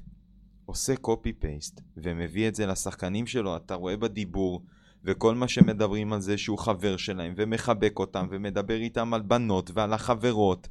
עושה 0.69 0.97
קופי 0.97 1.33
פייסט, 1.33 1.81
ומביא 1.97 2.49
את 2.49 2.55
זה 2.55 2.67
לשחקנים 2.67 3.27
שלו, 3.27 3.57
אתה 3.57 3.75
רואה 3.75 3.97
בדיבור, 3.97 4.63
וכל 5.05 5.35
מה 5.35 5.49
שמדברים 5.49 6.13
על 6.13 6.21
זה 6.21 6.39
שהוא 6.39 6.59
חבר 6.59 6.97
שלהם, 6.97 7.35
ומחבק 7.37 7.99
אותם, 7.99 8.27
ומדבר 8.31 8.77
איתם 8.77 9.15
על 9.15 9.23
בנות, 9.23 9.71
ועל 9.75 9.93
החברות, 9.93 10.69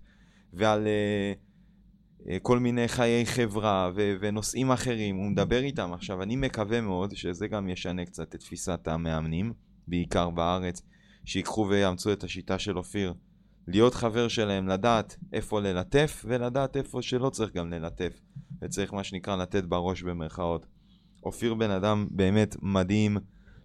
ועל 0.54 0.88
uh, 0.88 2.22
uh, 2.22 2.30
כל 2.42 2.60
מיני 2.60 2.88
חיי 2.88 3.26
חברה, 3.26 3.92
ו- 3.96 4.16
ונושאים 4.20 4.72
אחרים, 4.72 5.16
הוא 5.16 5.30
מדבר 5.32 5.60
איתם. 5.64 5.94
עכשיו, 5.94 6.24
אני 6.24 6.36
מקווה 6.36 6.82
מאוד 6.82 7.16
שזה 7.16 7.48
גם 7.48 7.70
ישנה 7.70 8.06
קצת 8.06 8.36
את 8.36 8.40
תפיסת 8.40 8.88
המאמנים, 8.88 9.54
בעיקר 9.88 10.30
בארץ, 10.30 10.82
שיקחו 11.26 11.68
ויאמצו 11.70 12.14
את 12.14 12.24
השיטה 12.24 12.60
של 12.60 12.78
אופיר. 12.78 13.14
להיות 13.68 13.94
חבר 13.94 14.28
שלהם, 14.28 14.68
לדעת 14.68 15.18
איפה 15.34 15.62
ללטף, 15.62 16.26
ולדעת 16.28 16.78
איפה 16.78 17.02
שלא 17.02 17.30
צריך 17.30 17.54
גם 17.54 17.70
ללטף. 17.70 18.22
וצריך 18.62 18.94
מה 18.94 19.04
שנקרא 19.04 19.36
לתת 19.36 19.64
בראש 19.64 20.02
במרכאות. 20.02 20.66
אופיר 21.24 21.54
בן 21.54 21.72
אדם 21.72 22.08
באמת 22.12 22.56
מדהים. 22.62 23.18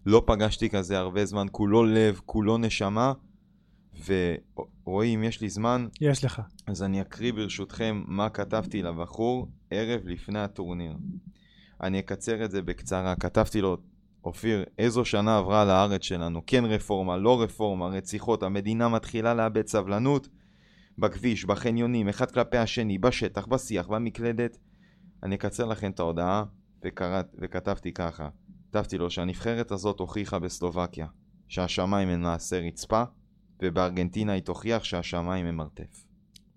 לא 0.06 0.23
פגשתי 0.26 0.71
כזה 0.71 0.99
הרבה 0.99 1.25
זמן, 1.25 1.47
כולו 1.50 1.85
לב, 1.85 2.21
כולו 2.26 2.59
נשמה. 2.59 3.12
ורועי, 4.06 5.14
אם 5.14 5.23
יש 5.23 5.40
לי 5.40 5.49
זמן, 5.49 5.87
יש 6.00 6.25
לך. 6.25 6.42
אז 6.66 6.82
אני 6.82 7.00
אקריא 7.00 7.32
ברשותכם 7.32 8.02
מה 8.06 8.28
כתבתי 8.28 8.82
לבחור 8.82 9.49
ערב 9.71 10.00
לפני 10.04 10.38
הטורניר. 10.38 10.97
אני 11.82 11.99
אקצר 11.99 12.44
את 12.44 12.50
זה 12.50 12.62
בקצרה. 12.62 13.14
כתבתי 13.16 13.61
לו, 13.61 13.76
אופיר, 14.25 14.64
איזו 14.79 15.05
שנה 15.05 15.38
עברה 15.38 15.64
לארץ 15.64 16.02
שלנו? 16.02 16.43
כן 16.47 16.64
רפורמה, 16.64 17.17
לא 17.17 17.43
רפורמה, 17.43 17.87
רציחות, 17.87 18.43
המדינה 18.43 18.88
מתחילה 18.88 19.35
לאבד 19.35 19.67
סבלנות 19.67 20.29
בכביש, 20.99 21.45
בחניונים, 21.45 22.09
אחד 22.09 22.31
כלפי 22.31 22.57
השני, 22.57 22.99
בשטח, 22.99 23.47
בשיח, 23.47 23.87
במקלדת. 23.88 24.59
אני 25.23 25.35
אקצר 25.35 25.64
לכם 25.64 25.91
את 25.91 26.00
ההודעה, 26.00 26.45
וקראת, 26.85 27.26
וכתבתי 27.38 27.93
ככה. 27.93 28.29
כתבתי 28.71 28.99
לו 28.99 29.11
שהנבחרת 29.11 29.71
הזאת 29.71 30.00
הוכיחה 30.00 30.38
בסלובקיה 30.38 31.07
שהשמיים 31.49 32.09
הם 32.09 32.23
מעשה 32.23 32.59
רצפה, 32.61 33.02
ובארגנטינה 33.62 34.33
היא 34.33 34.43
תוכיח 34.43 34.85
שהשמיים 34.85 35.47
הם 35.47 35.57
מרתף. 35.57 36.12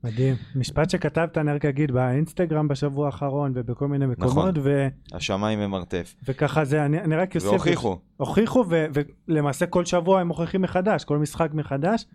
מדהים. 0.05 0.35
משפט 0.55 0.89
שכתבת, 0.89 1.37
אני 1.37 1.51
רק 1.51 1.65
אגיד, 1.65 1.91
באינסטגרם 1.91 2.67
בשבוע 2.67 3.05
האחרון 3.05 3.51
ובכל 3.55 3.87
מיני 3.87 4.05
מקומות. 4.05 4.31
נכון, 4.31 4.53
ו... 4.63 4.87
השמיים 5.13 5.59
הם 5.59 5.71
מרתף. 5.71 6.15
וככה 6.27 6.65
זה, 6.65 6.85
אני, 6.85 6.99
אני 6.99 7.15
רק 7.15 7.35
אוסיף... 7.35 7.51
והוכיחו. 7.51 7.99
הוכיחו, 8.17 8.65
ו- 8.69 8.85
ולמעשה 9.27 9.65
כל 9.65 9.85
שבוע 9.85 10.21
הם 10.21 10.27
מוכיחים 10.27 10.61
מחדש, 10.61 11.03
כל 11.03 11.17
משחק 11.17 11.49
מחדש, 11.53 12.05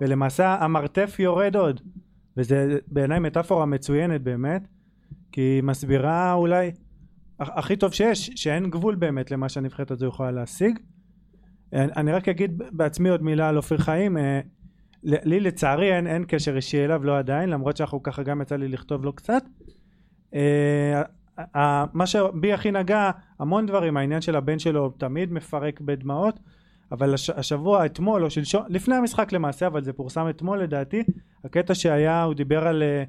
ולמעשה 0.00 0.56
המרתף 0.60 1.16
יורד 1.18 1.56
עוד. 1.56 1.80
וזה 2.36 2.78
בעיניי 2.86 3.18
מטאפורה 3.18 3.66
מצוינת 3.66 4.20
באמת, 4.20 4.68
כי 5.32 5.40
היא 5.40 5.62
מסבירה 5.62 6.32
אולי 6.32 6.70
הכי 7.40 7.76
טוב 7.76 7.92
שיש, 7.92 8.30
שאין 8.34 8.70
גבול 8.70 8.94
באמת 8.94 9.30
למה 9.30 9.48
שהנבחרת 9.48 9.90
הזו 9.90 10.06
יכולה 10.06 10.30
להשיג. 10.30 10.78
אני 11.72 12.12
רק 12.12 12.28
אגיד 12.28 12.62
בעצמי 12.72 13.08
עוד 13.08 13.22
מילה 13.22 13.48
על 13.48 13.56
אופיר 13.56 13.78
חיים, 13.78 14.16
אה, 14.18 14.40
לי 15.02 15.40
לצערי 15.40 15.96
אין, 15.96 16.06
אין 16.06 16.24
קשר 16.28 16.56
אישי 16.56 16.84
אליו, 16.84 17.04
לא 17.04 17.18
עדיין, 17.18 17.48
למרות 17.48 17.76
שאנחנו 17.76 18.02
ככה 18.02 18.22
גם 18.22 18.40
יצא 18.40 18.56
לי 18.56 18.68
לכתוב 18.68 19.04
לו 19.04 19.12
קצת. 19.12 19.42
אה, 20.34 21.02
מה 21.92 22.06
שבי 22.06 22.52
הכי 22.52 22.70
נגע, 22.70 23.10
המון 23.38 23.66
דברים, 23.66 23.96
העניין 23.96 24.20
של 24.20 24.36
הבן 24.36 24.58
שלו 24.58 24.90
תמיד 24.90 25.32
מפרק 25.32 25.80
בדמעות, 25.80 26.40
אבל 26.92 27.14
השבוע, 27.36 27.86
אתמול 27.86 28.24
או 28.24 28.30
שלשום, 28.30 28.62
לפני 28.68 28.94
המשחק 28.94 29.32
למעשה, 29.32 29.66
אבל 29.66 29.84
זה 29.84 29.92
פורסם 29.92 30.26
אתמול 30.30 30.62
לדעתי, 30.62 31.02
הקטע 31.44 31.74
שהיה, 31.74 32.22
הוא 32.22 32.34
דיבר 32.34 32.66
על, 32.66 32.82
אה, 32.82 33.04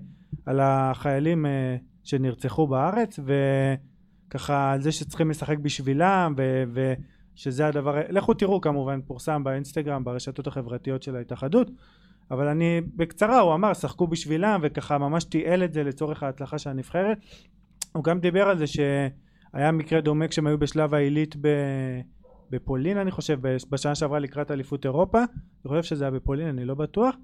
על 0.46 0.60
החיילים 0.60 1.46
שנרצחו 2.04 2.68
בארץ, 2.68 3.20
ו... 3.26 3.34
ככה 4.32 4.72
על 4.72 4.82
זה 4.82 4.92
שצריכים 4.92 5.30
לשחק 5.30 5.58
בשבילם 5.58 6.34
ו- 6.74 6.94
ושזה 7.42 7.68
הדבר, 7.68 7.96
לכו 8.10 8.34
תראו 8.34 8.62
כמובן 8.62 9.00
פורסם 9.02 9.44
באינסטגרם 9.44 10.04
ברשתות 10.04 10.48
החברתיות 10.48 11.04
של 11.04 11.16
ההתאחדות 11.16 11.72
אבל 12.32 12.48
אני 12.48 12.82
בקצרה 12.96 13.40
הוא 13.40 13.54
אמר 13.54 13.74
שחקו 13.74 14.08
בשבילם 14.08 14.60
וככה 14.64 14.98
ממש 14.98 15.24
תיעל 15.24 15.64
את 15.64 15.74
זה 15.74 15.84
לצורך 15.84 16.24
ההצלחה 16.24 16.58
של 16.58 16.70
הנבחרת. 16.70 17.18
הוא 17.94 18.04
גם 18.04 18.20
דיבר 18.20 18.50
על 18.50 18.58
זה 18.58 18.68
שהיה 18.68 19.72
מקרה 19.74 20.02
דומה 20.02 20.28
כשהם 20.28 20.48
היו 20.48 20.58
בשלב 20.58 20.94
העילית 20.94 21.36
ב... 21.42 21.48
בפולין 22.50 22.98
אני 22.98 23.12
חושב 23.12 23.40
בשנה 23.70 23.96
שעברה 23.96 24.20
לקראת 24.20 24.52
אליפות 24.52 24.86
אירופה. 24.86 25.20
אני 25.20 25.70
חושב 25.70 25.84
שזה 25.84 26.04
היה 26.04 26.12
בפולין 26.12 26.48
אני 26.48 26.66
לא 26.66 26.76
בטוח 26.76 27.16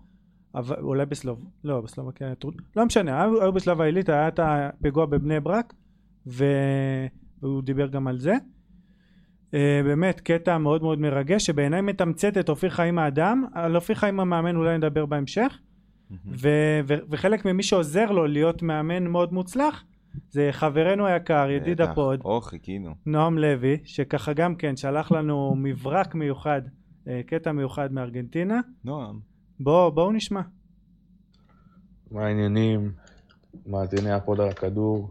אבל 0.55 0.75
אולי 0.79 1.05
בסלוב 1.05 1.45
לא 1.63 1.81
בסלובקיה 1.81 2.33
לא 2.75 2.85
משנה. 2.85 3.23
היו 3.23 3.53
בשלב 3.53 3.81
העילית 3.81 4.09
היה 4.09 4.27
את 4.27 4.39
הפיגוע 4.43 5.05
בבני 5.05 5.39
ברק 5.39 5.73
והוא 6.25 7.61
דיבר 7.63 7.87
גם 7.87 8.07
על 8.07 8.19
זה. 8.19 8.33
אה, 9.51 9.55
באמת 9.83 10.19
קטע 10.21 10.57
מאוד 10.57 10.83
מאוד 10.83 10.99
מרגש 10.99 11.45
שבעיניי 11.45 11.81
מתמצת 11.81 12.37
את 12.37 12.49
אופיר 12.49 12.69
חיים 12.69 12.99
האדם 12.99 13.45
על 13.53 13.75
אופיר 13.75 13.95
חיים 13.95 14.19
המאמן 14.19 14.55
אולי 14.55 14.77
נדבר 14.77 15.05
בהמשך 15.05 15.57
ו- 16.11 16.79
ו- 16.87 16.97
וחלק 17.09 17.45
ממי 17.45 17.63
שעוזר 17.63 18.11
לו 18.11 18.27
להיות 18.27 18.61
מאמן 18.61 19.07
מאוד 19.07 19.33
מוצלח 19.33 19.83
זה 20.29 20.49
חברנו 20.51 21.05
היקר 21.05 21.49
ידיד 21.49 21.81
הפוד 21.81 22.21
אחינו. 22.25 22.95
נועם 23.05 23.37
לוי 23.37 23.77
שככה 23.83 24.33
גם 24.33 24.55
כן 24.55 24.75
שלח 24.75 25.11
לנו 25.11 25.55
מברק 25.57 26.15
מיוחד 26.15 26.61
אה, 26.65 27.09
קטע 27.25 27.51
מיוחד 27.51 27.93
מארגנטינה. 27.93 28.59
נועם. 28.83 29.19
בואו 29.59 29.91
בוא 29.91 30.13
נשמע. 30.13 30.41
מה 32.11 32.25
העניינים? 32.25 32.91
מאזיני 33.65 34.11
הפוד 34.11 34.41
על 34.41 34.49
הכדור. 34.49 35.09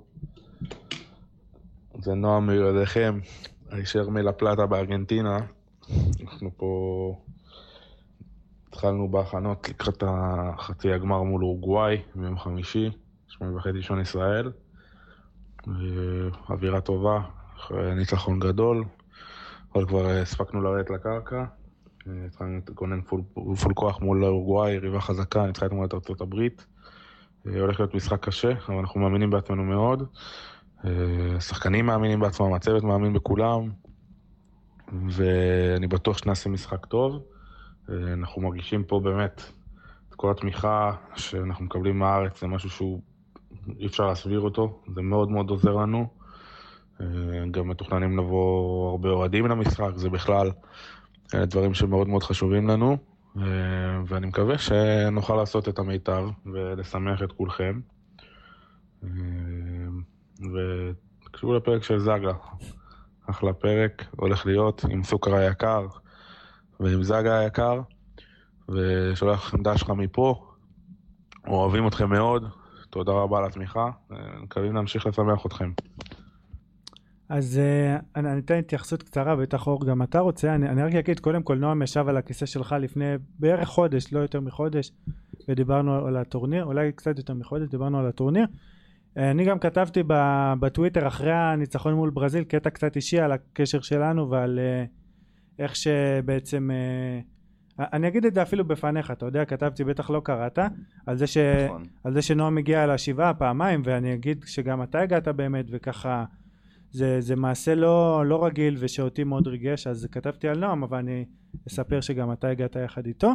זה 1.98 2.14
נועם 2.14 2.46
מילדיכם, 2.46 3.18
הישר 3.70 4.08
מלפלטה 4.08 4.66
בארגנטינה. 4.66 5.38
אנחנו 6.22 6.50
פה 6.56 7.20
התחלנו 8.68 9.08
בהכנות 9.08 9.68
לקראת 9.68 10.02
החצי 10.06 10.92
הגמר 10.92 11.22
מול 11.22 11.42
אורוגוואי 11.42 12.02
ביום 12.14 12.38
חמישי, 12.38 12.90
שמונה 13.28 13.56
וחצי 13.56 13.82
שעון 13.82 14.00
ישראל. 14.00 14.52
אווירה 16.50 16.80
טובה, 16.80 17.20
ניצחון 17.96 18.38
גדול, 18.38 18.84
אבל 19.74 19.86
כבר 19.86 20.06
הספקנו 20.06 20.62
לרדת 20.62 20.90
לקרקע. 20.90 21.44
התחלנו 22.26 22.54
להתגונן 22.54 23.00
פול, 23.00 23.20
פול 23.34 23.74
כוח 23.74 24.00
מול 24.00 24.24
אורוגוואי, 24.24 24.72
יריבה 24.72 25.00
חזקה, 25.00 25.46
ניצחה 25.46 25.66
את 25.66 25.94
ארצות 25.94 26.20
הברית. 26.20 26.66
הולך 27.44 27.80
להיות 27.80 27.94
משחק 27.94 28.24
קשה, 28.24 28.52
אבל 28.68 28.76
אנחנו 28.76 29.00
מאמינים 29.00 29.30
בעצמנו 29.30 29.64
מאוד. 29.64 30.08
השחקנים 30.84 31.86
מאמינים 31.86 32.20
בעצמם, 32.20 32.52
הצוות 32.52 32.84
מאמין 32.84 33.12
בכולם, 33.12 33.70
ואני 35.08 35.86
בטוח 35.86 36.18
שנעשה 36.18 36.50
משחק 36.50 36.86
טוב. 36.86 37.22
אנחנו 37.88 38.42
מרגישים 38.42 38.84
פה 38.84 39.00
באמת 39.00 39.42
את 40.08 40.14
כל 40.14 40.30
התמיכה 40.30 40.92
שאנחנו 41.14 41.64
מקבלים 41.64 41.98
מהארץ, 41.98 42.40
זה 42.40 42.46
משהו 42.46 42.70
שהוא 42.70 43.00
אי 43.78 43.86
אפשר 43.86 44.06
להסביר 44.06 44.40
אותו, 44.40 44.82
זה 44.94 45.02
מאוד 45.02 45.30
מאוד 45.30 45.50
עוזר 45.50 45.76
לנו. 45.76 46.06
גם 47.50 47.68
מתוכננים 47.68 48.18
לבוא 48.18 48.90
הרבה 48.90 49.08
אוהדים 49.08 49.46
למשחק, 49.46 49.90
זה 49.94 50.10
בכלל 50.10 50.50
דברים 51.34 51.74
שמאוד 51.74 52.08
מאוד 52.08 52.22
חשובים 52.22 52.68
לנו, 52.68 52.96
ואני 54.06 54.26
מקווה 54.26 54.58
שנוכל 54.58 55.36
לעשות 55.36 55.68
את 55.68 55.78
המיטב 55.78 56.28
ולשמח 56.46 57.22
את 57.22 57.32
כולכם. 57.32 57.80
ותקשיבו 60.40 61.54
לפרק 61.54 61.82
של 61.82 61.98
זאגה. 61.98 62.32
אחלה 63.30 63.52
פרק, 63.52 64.04
הולך 64.10 64.46
להיות 64.46 64.84
עם 64.90 65.04
סוכר 65.04 65.34
היקר 65.34 65.86
ועם 66.80 67.02
זאגה 67.02 67.38
היקר, 67.38 67.80
ושולח 68.68 69.54
דש 69.62 69.82
לך 69.82 69.90
מפה. 69.90 70.46
אוהבים 71.46 71.86
אתכם 71.86 72.10
מאוד, 72.10 72.44
תודה 72.90 73.12
רבה 73.12 73.38
על 73.38 73.44
התמיכה, 73.44 73.90
מקווים 74.42 74.74
להמשיך 74.74 75.06
לשמח 75.06 75.46
אתכם. 75.46 75.72
אז 77.28 77.60
uh, 77.60 78.02
אני 78.16 78.38
אתן 78.38 78.54
התייחסות 78.58 79.02
קצרה, 79.02 79.36
בטח 79.36 79.66
אור 79.66 79.86
גם 79.86 80.02
אתה 80.02 80.20
רוצה, 80.20 80.54
אני, 80.54 80.68
אני 80.68 80.82
רק 80.82 80.94
אגיד, 80.94 81.20
קודם 81.20 81.42
כל 81.42 81.58
נועם 81.58 81.82
ישב 81.82 82.08
על 82.08 82.16
הכיסא 82.16 82.46
שלך 82.46 82.74
לפני 82.80 83.14
בערך 83.38 83.68
חודש, 83.68 84.12
לא 84.12 84.18
יותר 84.18 84.40
מחודש, 84.40 84.92
ודיברנו 85.48 86.06
על 86.06 86.16
הטורניר, 86.16 86.64
אולי 86.64 86.92
קצת 86.92 87.18
יותר 87.18 87.34
מחודש, 87.34 87.68
דיברנו 87.68 87.98
על 87.98 88.06
הטורניר. 88.06 88.46
Uh, 89.16 89.18
אני 89.18 89.44
גם 89.44 89.58
כתבתי 89.58 90.02
בטוויטר 90.60 91.06
אחרי 91.06 91.32
הניצחון 91.32 91.94
מול 91.94 92.10
ברזיל 92.10 92.44
קטע 92.44 92.70
קצת 92.70 92.96
אישי 92.96 93.20
על 93.20 93.32
הקשר 93.32 93.80
שלנו 93.80 94.30
ועל 94.30 94.58
uh, 94.58 94.88
איך 95.62 95.76
שבעצם, 95.76 96.70
uh, 97.78 97.82
אני 97.92 98.08
אגיד 98.08 98.24
את 98.24 98.34
זה 98.34 98.42
אפילו 98.42 98.64
בפניך, 98.64 99.10
אתה 99.10 99.26
יודע, 99.26 99.44
כתבתי, 99.44 99.84
בטח 99.84 100.10
לא 100.10 100.20
קראת, 100.24 100.58
על 101.06 101.16
זה, 101.16 101.26
ש, 101.26 101.36
נכון. 101.38 101.82
על 102.04 102.12
זה 102.12 102.22
שנועם 102.22 102.58
הגיע 102.58 102.86
לשבעה 102.86 103.34
פעמיים, 103.34 103.82
ואני 103.84 104.14
אגיד 104.14 104.44
שגם 104.46 104.82
אתה 104.82 105.00
הגעת 105.00 105.28
באמת, 105.28 105.64
וככה... 105.70 106.24
זה, 106.90 107.20
זה 107.20 107.36
מעשה 107.36 107.74
לא, 107.74 108.26
לא 108.26 108.44
רגיל 108.44 108.76
ושאותי 108.80 109.24
מאוד 109.24 109.46
ריגש 109.46 109.86
אז 109.86 110.08
כתבתי 110.12 110.48
על 110.48 110.58
נועם 110.58 110.82
אבל 110.82 110.98
אני 110.98 111.24
אספר 111.68 112.00
שגם 112.00 112.32
אתה 112.32 112.48
הגעת 112.48 112.76
יחד 112.84 113.06
איתו 113.06 113.32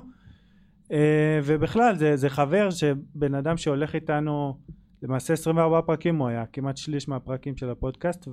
ובכלל 1.44 1.96
זה, 1.96 2.16
זה 2.16 2.30
חבר 2.30 2.70
שבן 2.70 3.36
אדם 3.36 3.58
שהולך 3.58 3.96
איתנו 3.96 4.58
למעשה 5.02 5.34
24 5.34 5.82
פרקים 5.82 6.18
הוא 6.18 6.28
היה 6.28 6.46
כמעט 6.46 6.78
שליש 6.78 7.08
מהפרקים 7.08 7.58
של 7.58 7.70
הפודקאסט 7.70 8.28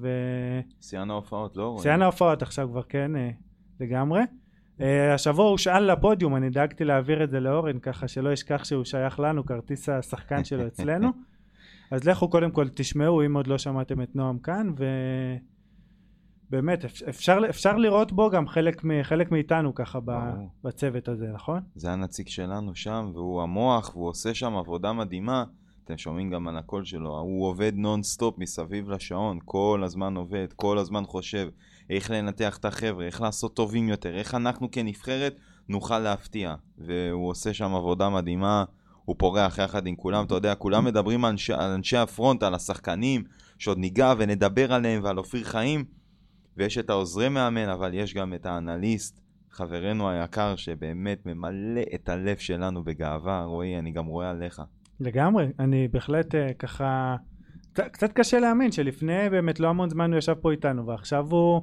שיאן 0.81 1.11
ההופעות, 1.11 1.57
לא 1.57 1.63
רואים. 1.63 1.79
ושיאן 1.79 2.03
ההופעות 2.03 2.43
עכשיו 2.43 2.69
כבר 2.71 2.83
כן 2.83 3.13
uh, 3.15 3.19
לגמרי 3.81 4.21
אה, 4.78 4.83
השבוע 5.15 5.49
הושאל 5.49 5.93
לפודיום 5.93 6.37
אני 6.37 6.51
דאגתי 6.51 6.85
להעביר 6.85 7.25
את 7.25 7.31
זה 7.31 7.41
לאורן 7.41 7.79
ככה 7.79 8.09
שלא 8.09 8.33
ישכח 8.33 8.65
שהוא 8.65 8.85
שייך 8.85 9.21
לנו 9.21 9.47
כרטיס 9.47 9.89
השחקן 9.89 10.45
שלו 10.45 10.67
אצלנו 10.73 11.09
אז 11.91 12.05
לכו 12.05 12.29
קודם 12.31 12.51
כל 12.51 12.69
תשמעו 12.69 13.27
אם 13.27 13.37
עוד 13.37 13.47
לא 13.47 13.59
שמעתם 13.59 14.03
את 14.03 14.17
נועם 14.17 14.39
כאן 14.39 14.73
ובאמת 16.49 16.85
אפשר, 16.85 17.39
אפשר 17.49 17.77
לראות 17.77 18.13
בו 18.13 18.31
גם 18.31 18.49
חלק, 18.49 18.85
מ, 18.85 19.03
חלק 19.03 19.31
מאיתנו 19.33 19.75
ככה 19.75 20.01
ב. 20.05 20.11
בצוות 20.65 21.09
הזה 21.09 21.27
נכון? 21.35 21.61
זה 21.75 21.93
הנציג 21.93 22.29
שלנו 22.29 22.75
שם, 22.75 23.11
והוא 23.15 23.43
המוח, 23.43 23.97
והוא 23.97 24.09
עושה 24.09 24.35
שם 24.35 24.57
עבודה 24.57 24.93
מדהימה. 24.93 25.45
אתם 25.88 25.99
שומעים 25.99 26.30
גם 26.30 26.49
על 26.49 26.59
הקול 26.59 26.85
שלו, 26.85 27.18
הוא 27.18 27.47
עובד 27.47 27.73
נונסטופ 27.75 28.38
מסביב 28.38 28.90
לשעון, 28.90 29.38
כל 29.45 29.83
הזמן 29.85 30.16
עובד, 30.16 30.47
כל 30.57 30.78
הזמן 30.78 31.04
חושב 31.07 31.49
איך 31.90 32.11
לנתח 32.11 32.57
את 32.57 32.64
החבר'ה, 32.64 33.07
איך 33.07 33.21
לעשות 33.21 33.57
טובים 33.57 33.88
יותר, 33.88 34.16
איך 34.18 34.35
אנחנו 34.35 34.71
כנבחרת 34.71 35.37
נוכל 35.68 35.99
להפתיע. 35.99 36.54
והוא 36.78 37.30
עושה 37.30 37.54
שם 37.54 37.75
עבודה 37.75 38.09
מדהימה, 38.09 38.64
הוא 39.04 39.16
פורח 39.18 39.59
יחד 39.59 39.87
עם 39.87 39.97
כולם, 39.97 40.25
אתה 40.25 40.35
יודע, 40.35 40.54
כולם 40.54 40.85
מדברים 40.85 41.25
על 41.25 41.30
אנשי, 41.30 41.52
על 41.52 41.71
אנשי 41.71 41.97
הפרונט, 41.97 42.42
על 42.42 42.54
השחקנים, 42.54 43.25
שעוד 43.59 43.78
ניגע 43.78 44.14
ונדבר 44.18 44.73
עליהם 44.73 45.04
ועל 45.04 45.18
אופיר 45.18 45.45
חיים, 45.45 45.85
ויש 46.57 46.78
את 46.78 46.90
העוזרי 46.90 47.28
מאמן, 47.28 47.68
אבל 47.68 47.95
יש 47.95 48.14
גם 48.14 48.35
את 48.35 48.47
האנליסט, 48.47 49.21
חברנו 49.50 50.11
היקר, 50.11 50.57
שבאמת 50.57 51.26
ממלא 51.26 51.83
את 51.95 52.09
הלב 52.09 52.37
שלנו 52.37 52.85
בגאווה. 52.85 53.45
רועי, 53.45 53.78
אני 53.78 53.90
גם 53.90 54.07
רואה 54.07 54.30
עליך. 54.30 54.62
לגמרי 55.00 55.47
אני 55.59 55.88
בהחלט 55.88 56.35
uh, 56.35 56.38
ככה 56.59 57.17
קצת- 57.73 58.12
קשה 58.12 58.38
להאמין 58.40 58.73
שלפני 58.73 59.31
באמת 59.31 59.61
לא 59.61 59.69
המון 59.69 59.88
זמן 59.88 60.11
הוא 60.12 60.19
ישב 60.19 60.35
פה 60.35 60.50
איתנו 60.50 60.87
ועכשיו 60.87 61.26
הוא 61.31 61.62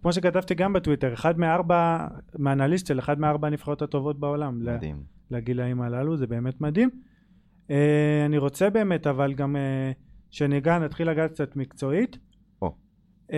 כמו 0.00 0.12
שכתבתי 0.12 0.54
גם 0.54 0.72
בטוויטר 0.72 1.14
אחד 1.14 1.38
מארבע 1.38 2.06
מאנליסט 2.38 2.86
של 2.86 2.98
אחד 2.98 3.20
מארבע 3.20 3.46
הנבחרות 3.46 3.82
הטובות 3.82 4.20
בעולם 4.20 4.58
מדהים. 4.64 5.02
לגילאים 5.30 5.82
הללו 5.82 6.16
זה 6.16 6.26
באמת 6.26 6.60
מדהים 6.60 6.90
uh, 7.68 7.72
אני 8.26 8.38
רוצה 8.38 8.70
באמת 8.70 9.06
אבל 9.06 9.32
גם 9.34 9.56
uh, 9.56 9.94
שניגע 10.30 10.78
נתחיל 10.78 11.10
לגעת 11.10 11.30
קצת 11.30 11.56
מקצועית 11.56 12.18
או. 12.62 12.74
uh, 13.30 13.34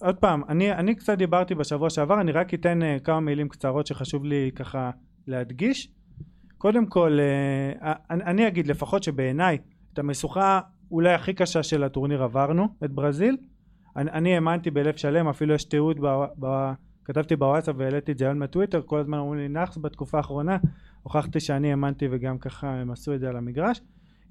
עוד 0.00 0.16
פעם 0.16 0.42
אני, 0.48 0.72
אני 0.72 0.94
קצת 0.94 1.18
דיברתי 1.18 1.54
בשבוע 1.54 1.90
שעבר 1.90 2.20
אני 2.20 2.32
רק 2.32 2.54
אתן 2.54 2.80
uh, 2.82 3.00
כמה 3.04 3.20
מילים 3.20 3.48
קצרות 3.48 3.86
שחשוב 3.86 4.24
לי 4.24 4.50
ככה 4.54 4.90
להדגיש 5.26 5.95
קודם 6.58 6.86
כל 6.86 7.18
אה, 7.20 7.92
אני, 8.10 8.48
אגיד 8.48 8.66
לפחות 8.66 9.02
שבעיניי 9.02 9.58
את 9.92 9.98
המשוכה 9.98 10.60
אולי 10.90 11.14
הכי 11.14 11.34
קשה 11.34 11.62
של 11.62 11.84
הטורניר 11.84 12.22
עברנו 12.22 12.68
את 12.84 12.90
ברזיל. 12.90 13.36
אני, 13.96 14.10
אני 14.10 14.34
האמנתי 14.34 14.70
בלב 14.70 14.96
שלם 14.96 15.28
אפילו 15.28 15.54
יש 15.54 15.64
תיעוד 15.64 15.98
כתבתי 17.04 17.36
בוואטסאפ 17.36 17.74
והעליתי 17.78 18.12
את 18.12 18.18
זה 18.18 18.24
היום 18.24 18.40
בטוויטר 18.40 18.82
כל 18.86 18.98
הזמן 18.98 19.18
אומרים 19.18 19.40
לי 19.40 19.48
נאחס 19.48 19.78
בתקופה 19.78 20.18
האחרונה. 20.18 20.56
הוכחתי 21.02 21.40
שאני 21.40 21.70
האמנתי 21.70 22.08
וגם 22.10 22.38
ככה 22.38 22.68
הם 22.68 22.90
עשו 22.90 23.14
את 23.14 23.20
זה 23.20 23.28
על 23.28 23.36
המגרש. 23.36 23.80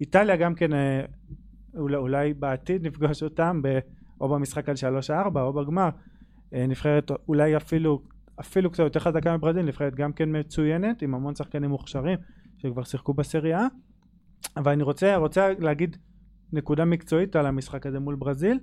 איטליה 0.01 0.35
גם 0.35 0.55
כן 0.55 0.73
אה, 0.73 1.01
אולי, 1.77 1.95
אולי 1.95 2.33
בעתיד 2.33 2.87
נפגוש 2.87 3.23
אותם 3.23 3.61
ב, 3.63 3.79
או 4.21 4.29
במשחק 4.29 4.69
על 4.69 4.75
3-4 5.09 5.39
או 5.39 5.53
בגמר. 5.53 5.89
אה, 6.53 6.67
נבחרת 6.67 7.11
אולי 7.27 7.57
אפילו 7.57 8.01
אפילו 8.39 8.71
קצת 8.71 8.83
יותר 8.83 8.99
חזקה 8.99 9.37
מברזיל, 9.37 9.65
נבחרת 9.65 9.95
גם 9.95 10.13
כן 10.13 10.39
מצוינת, 10.39 11.01
עם 11.01 11.15
המון 11.15 11.35
שחקנים 11.35 11.69
מוכשרים 11.69 12.17
שכבר 12.57 12.83
שיחקו 12.83 13.13
בסריה 13.13 13.67
אבל 14.57 14.71
אני 14.71 14.83
רוצה, 14.83 15.15
רוצה 15.15 15.49
להגיד 15.59 15.97
נקודה 16.53 16.85
מקצועית 16.85 17.35
על 17.35 17.45
המשחק 17.45 17.85
הזה 17.85 17.99
מול 17.99 18.15
ברזיל, 18.15 18.59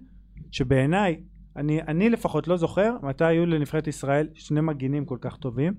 שבעיניי, 0.50 1.22
אני, 1.56 1.82
אני 1.82 2.10
לפחות 2.10 2.48
לא 2.48 2.56
זוכר 2.56 2.96
מתי 3.02 3.24
היו 3.24 3.46
לנבחרת 3.46 3.86
ישראל 3.86 4.28
שני 4.34 4.60
מגינים 4.60 5.04
כל 5.04 5.18
כך 5.20 5.36
טובים. 5.36 5.74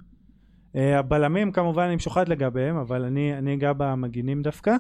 אה, 0.75 0.99
הבלמים 0.99 1.51
כמובן 1.51 1.83
אני 1.83 1.95
משוחד 1.95 2.27
לגביהם, 2.27 2.77
אבל 2.77 3.05
אני, 3.05 3.37
אני 3.37 3.53
אגע 3.53 3.73
במגינים 3.73 4.41
דווקא. 4.41 4.75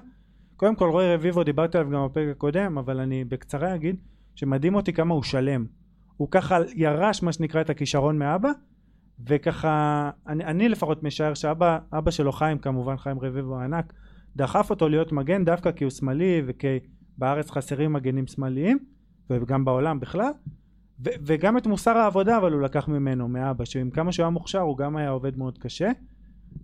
קודם 0.55 0.75
כל 0.75 0.89
רוי 0.89 1.13
רביבו 1.13 1.43
דיברתי 1.43 1.77
עליו 1.77 1.91
גם 1.91 2.05
בפרק 2.05 2.35
הקודם, 2.35 2.77
אבל 2.77 2.99
אני 2.99 3.23
בקצרה 3.23 3.75
אגיד 3.75 3.95
שמדהים 4.35 4.75
אותי 4.75 4.93
כמה 4.93 5.13
הוא 5.13 5.23
שלם. 5.23 5.65
הוא 6.17 6.27
ככה 6.31 6.57
ירש 6.75 7.23
מה 7.23 7.31
שנקרא 7.31 7.61
את 7.61 7.69
הכישרון 7.69 8.17
מאבא, 8.17 8.51
וככה 9.27 10.09
אני, 10.27 10.45
אני 10.45 10.69
לפחות 10.69 11.03
משער 11.03 11.33
שאבא 11.33 11.79
אבא 11.93 12.11
שלו 12.11 12.31
חיים 12.31 12.57
כמובן 12.57 12.97
חיים 12.97 13.19
רביבו 13.19 13.59
הענק 13.59 13.93
דחף 14.35 14.69
אותו 14.69 14.89
להיות 14.89 15.11
מגן 15.11 15.45
דווקא 15.45 15.71
כי 15.71 15.83
הוא 15.83 15.91
שמאלי 15.91 16.41
וכי 16.45 16.79
בארץ 17.17 17.51
חסרים 17.51 17.93
מגנים 17.93 18.27
שמאליים 18.27 18.79
וגם 19.29 19.65
בעולם 19.65 19.99
בכלל 19.99 20.31
ו- 21.05 21.09
וגם 21.25 21.57
את 21.57 21.67
מוסר 21.67 21.97
העבודה 21.97 22.37
אבל 22.37 22.53
הוא 22.53 22.61
לקח 22.61 22.87
ממנו 22.87 23.27
מאבא 23.27 23.65
שעם 23.65 23.89
כמה 23.89 24.11
שהוא 24.11 24.23
היה 24.23 24.29
מוכשר 24.29 24.59
הוא 24.59 24.77
גם 24.77 24.95
היה 24.95 25.09
עובד 25.09 25.37
מאוד 25.37 25.57
קשה 25.57 25.91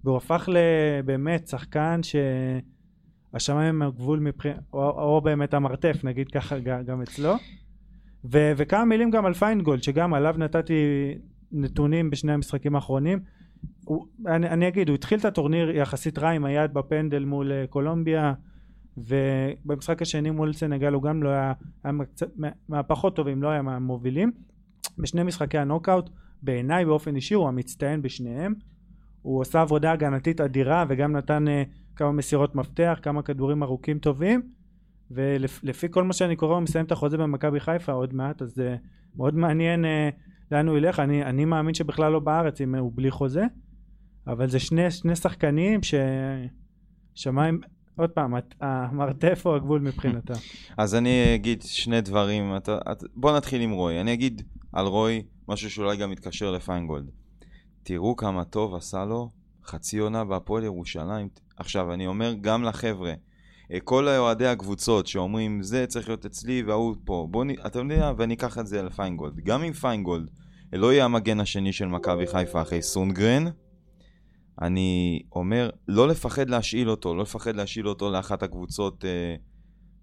והוא 0.03 0.17
הפך 0.17 0.49
לבאמת 0.51 1.47
שחקן 1.47 1.99
שהשמיים 2.03 3.75
הם 3.75 3.81
הגבול 3.81 4.19
מבחינת 4.19 4.57
או, 4.73 4.89
או 4.89 5.21
באמת 5.21 5.53
המרתף 5.53 6.03
נגיד 6.03 6.27
ככה 6.27 6.59
גם 6.59 7.01
אצלו 7.01 7.33
ו- 8.25 8.51
וכמה 8.57 8.85
מילים 8.85 9.11
גם 9.11 9.25
על 9.25 9.33
פיינגולד 9.33 9.83
שגם 9.83 10.13
עליו 10.13 10.35
נתתי 10.37 10.73
נתונים 11.51 12.09
בשני 12.09 12.31
המשחקים 12.31 12.75
האחרונים. 12.75 13.19
הוא, 13.85 14.05
אני, 14.27 14.49
אני 14.49 14.67
אגיד 14.67 14.89
הוא 14.89 14.95
התחיל 14.95 15.19
את 15.19 15.25
הטורניר 15.25 15.69
יחסית 15.69 16.19
רע 16.19 16.29
עם 16.29 16.45
היד 16.45 16.73
בפנדל 16.73 17.25
מול 17.25 17.51
אה, 17.51 17.65
קולומביה 17.69 18.33
ובמשחק 18.97 20.01
השני 20.01 20.31
מול 20.31 20.53
סנגל 20.53 20.93
הוא 20.93 21.03
גם 21.03 21.23
לא 21.23 21.29
היה, 21.29 21.53
היה 21.83 21.93
מה- 22.35 22.49
מהפחות 22.69 23.15
טובים 23.15 23.43
לא 23.43 23.47
היה 23.47 23.61
מהמובילים. 23.61 24.31
בשני 24.97 25.23
משחקי 25.23 25.57
הנוקאוט 25.57 26.09
בעיניי 26.41 26.85
באופן 26.85 27.15
אישי 27.15 27.33
הוא 27.33 27.47
המצטיין 27.47 28.01
בשניהם. 28.01 28.53
הוא 29.21 29.39
עושה 29.41 29.61
עבודה 29.61 29.91
הגנתית 29.91 30.41
אדירה 30.41 30.85
וגם 30.89 31.11
נתן 31.15 31.45
אה, 31.47 31.95
כמה 31.95 32.11
מסירות 32.11 32.55
מפתח 32.55 32.99
כמה 33.01 33.21
כדורים 33.21 33.63
ארוכים 33.63 33.99
טובים. 33.99 34.41
ולפי 35.11 35.87
כל 35.91 36.03
מה 36.03 36.13
שאני 36.13 36.35
קורא 36.35 36.53
הוא 36.53 36.61
מסיים 36.61 36.85
את 36.85 36.91
החוזה 36.91 37.17
במכבי 37.17 37.59
חיפה 37.59 37.91
עוד 37.91 38.13
מעט 38.13 38.41
אז 38.41 38.59
uh, 38.59 38.79
מאוד 39.15 39.35
מעניין 39.35 39.85
uh, 39.85 39.87
לאן 40.51 40.67
הוא 40.67 40.77
ילך 40.77 40.99
אני, 40.99 41.23
אני 41.23 41.45
מאמין 41.45 41.73
שבכלל 41.73 42.11
לא 42.11 42.19
בארץ 42.19 42.61
אם 42.61 42.75
הוא 42.75 42.91
בלי 42.95 43.11
חוזה 43.11 43.43
אבל 44.27 44.49
זה 44.49 44.59
שני, 44.59 44.91
שני 44.91 45.15
שחקנים 45.15 45.79
ששמיים 47.15 47.61
עוד 47.99 48.09
פעם 48.09 48.33
המרתף 48.61 49.41
הוא 49.45 49.55
הגבול 49.55 49.81
מבחינתם 49.81 50.33
אז 50.77 50.95
אני 50.95 51.35
אגיד 51.35 51.61
שני 51.61 52.01
דברים, 52.01 52.55
אתה, 52.57 52.77
את, 52.91 53.03
בוא 53.15 53.37
נתחיל 53.37 53.61
עם 53.61 53.71
רוי. 53.71 54.01
אני 54.01 54.13
אגיד 54.13 54.41
על 54.73 54.85
רוי 54.85 55.23
משהו 55.47 55.69
שאולי 55.69 55.97
גם 55.97 56.11
מתקשר 56.11 56.51
לפיינגולד. 56.51 57.09
תראו 57.83 58.15
כמה 58.15 58.43
טוב 58.43 58.75
עשה 58.75 59.05
לו 59.05 59.29
חצי 59.65 59.97
עונה 59.97 60.25
בהפועל 60.25 60.63
ירושלים. 60.63 61.29
עכשיו, 61.57 61.93
אני 61.93 62.07
אומר 62.07 62.33
גם 62.41 62.63
לחבר'ה, 62.63 63.13
כל 63.83 64.07
אוהדי 64.07 64.47
הקבוצות 64.47 65.07
שאומרים 65.07 65.63
זה 65.63 65.85
צריך 65.87 66.07
להיות 66.07 66.25
אצלי 66.25 66.63
וההוא 66.63 66.95
פה, 67.05 67.27
בוא 67.31 67.45
נ... 67.45 67.49
אתה 67.65 67.79
יודע, 67.79 68.11
ואני 68.17 68.33
אקח 68.33 68.57
את 68.57 68.67
זה 68.67 68.83
לפיינגולד. 68.83 69.39
גם 69.39 69.63
אם 69.63 69.73
פיינגולד 69.73 70.29
לא 70.73 70.93
יהיה 70.93 71.05
המגן 71.05 71.39
השני 71.39 71.73
של 71.73 71.85
מכבי 71.85 72.27
חיפה 72.27 72.61
אחרי 72.61 72.81
סונגרן, 72.81 73.45
אני 74.61 75.21
אומר 75.35 75.69
לא 75.87 76.07
לפחד 76.07 76.49
להשאיל 76.49 76.89
אותו, 76.89 77.15
לא 77.15 77.21
לפחד 77.21 77.55
להשאיל 77.55 77.87
אותו 77.87 78.11
לאחת 78.11 78.43
הקבוצות, 78.43 79.05
אה, 79.05 79.35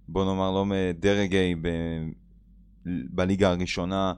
בוא 0.09 0.25
נאמר 0.25 0.51
לא 0.51 0.65
מדרג 0.65 1.33
A 1.33 1.57
ב- 1.63 2.11
בליגה 3.11 3.51
הראשונה 3.51 4.13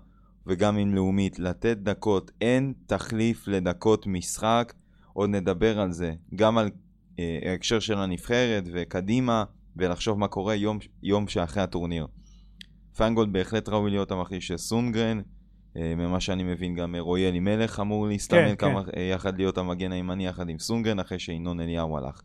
וגם 0.46 0.76
עם 0.76 0.94
לאומית, 0.94 1.38
לתת 1.38 1.76
דקות, 1.76 2.30
אין 2.40 2.72
תחליף 2.86 3.48
לדקות 3.48 4.06
משחק, 4.06 4.72
עוד 5.12 5.30
נדבר 5.30 5.80
על 5.80 5.92
זה, 5.92 6.14
גם 6.34 6.58
על 6.58 6.66
אה, 6.66 6.70
ההקשר 7.44 7.78
של 7.78 7.98
הנבחרת 7.98 8.64
וקדימה 8.72 9.44
ולחשוב 9.76 10.18
מה 10.18 10.28
קורה 10.28 10.54
יום, 10.54 10.78
יום 11.02 11.28
שאחרי 11.28 11.62
הטורניר. 11.62 12.06
פיינגולד 12.96 13.32
בהחלט 13.32 13.68
ראוי 13.68 13.90
להיות 13.90 14.10
המחליף 14.10 14.42
של 14.42 14.56
סונדגרן, 14.56 15.20
אה, 15.76 15.94
ממה 15.96 16.20
שאני 16.20 16.42
מבין 16.42 16.74
גם 16.74 16.96
רועי 16.96 17.28
אלימלך 17.28 17.80
אמור 17.80 18.06
להסתמן 18.06 18.48
כן, 18.48 18.54
כמה, 18.56 18.82
אה, 18.96 19.02
יחד 19.02 19.38
להיות 19.38 19.58
המגן 19.58 19.92
הימני 19.92 20.26
יחד 20.26 20.48
עם 20.48 20.58
סונדגרן 20.58 20.98
אחרי 20.98 21.18
שינון 21.18 21.60
אליהו 21.60 21.96
הלך. 21.96 22.22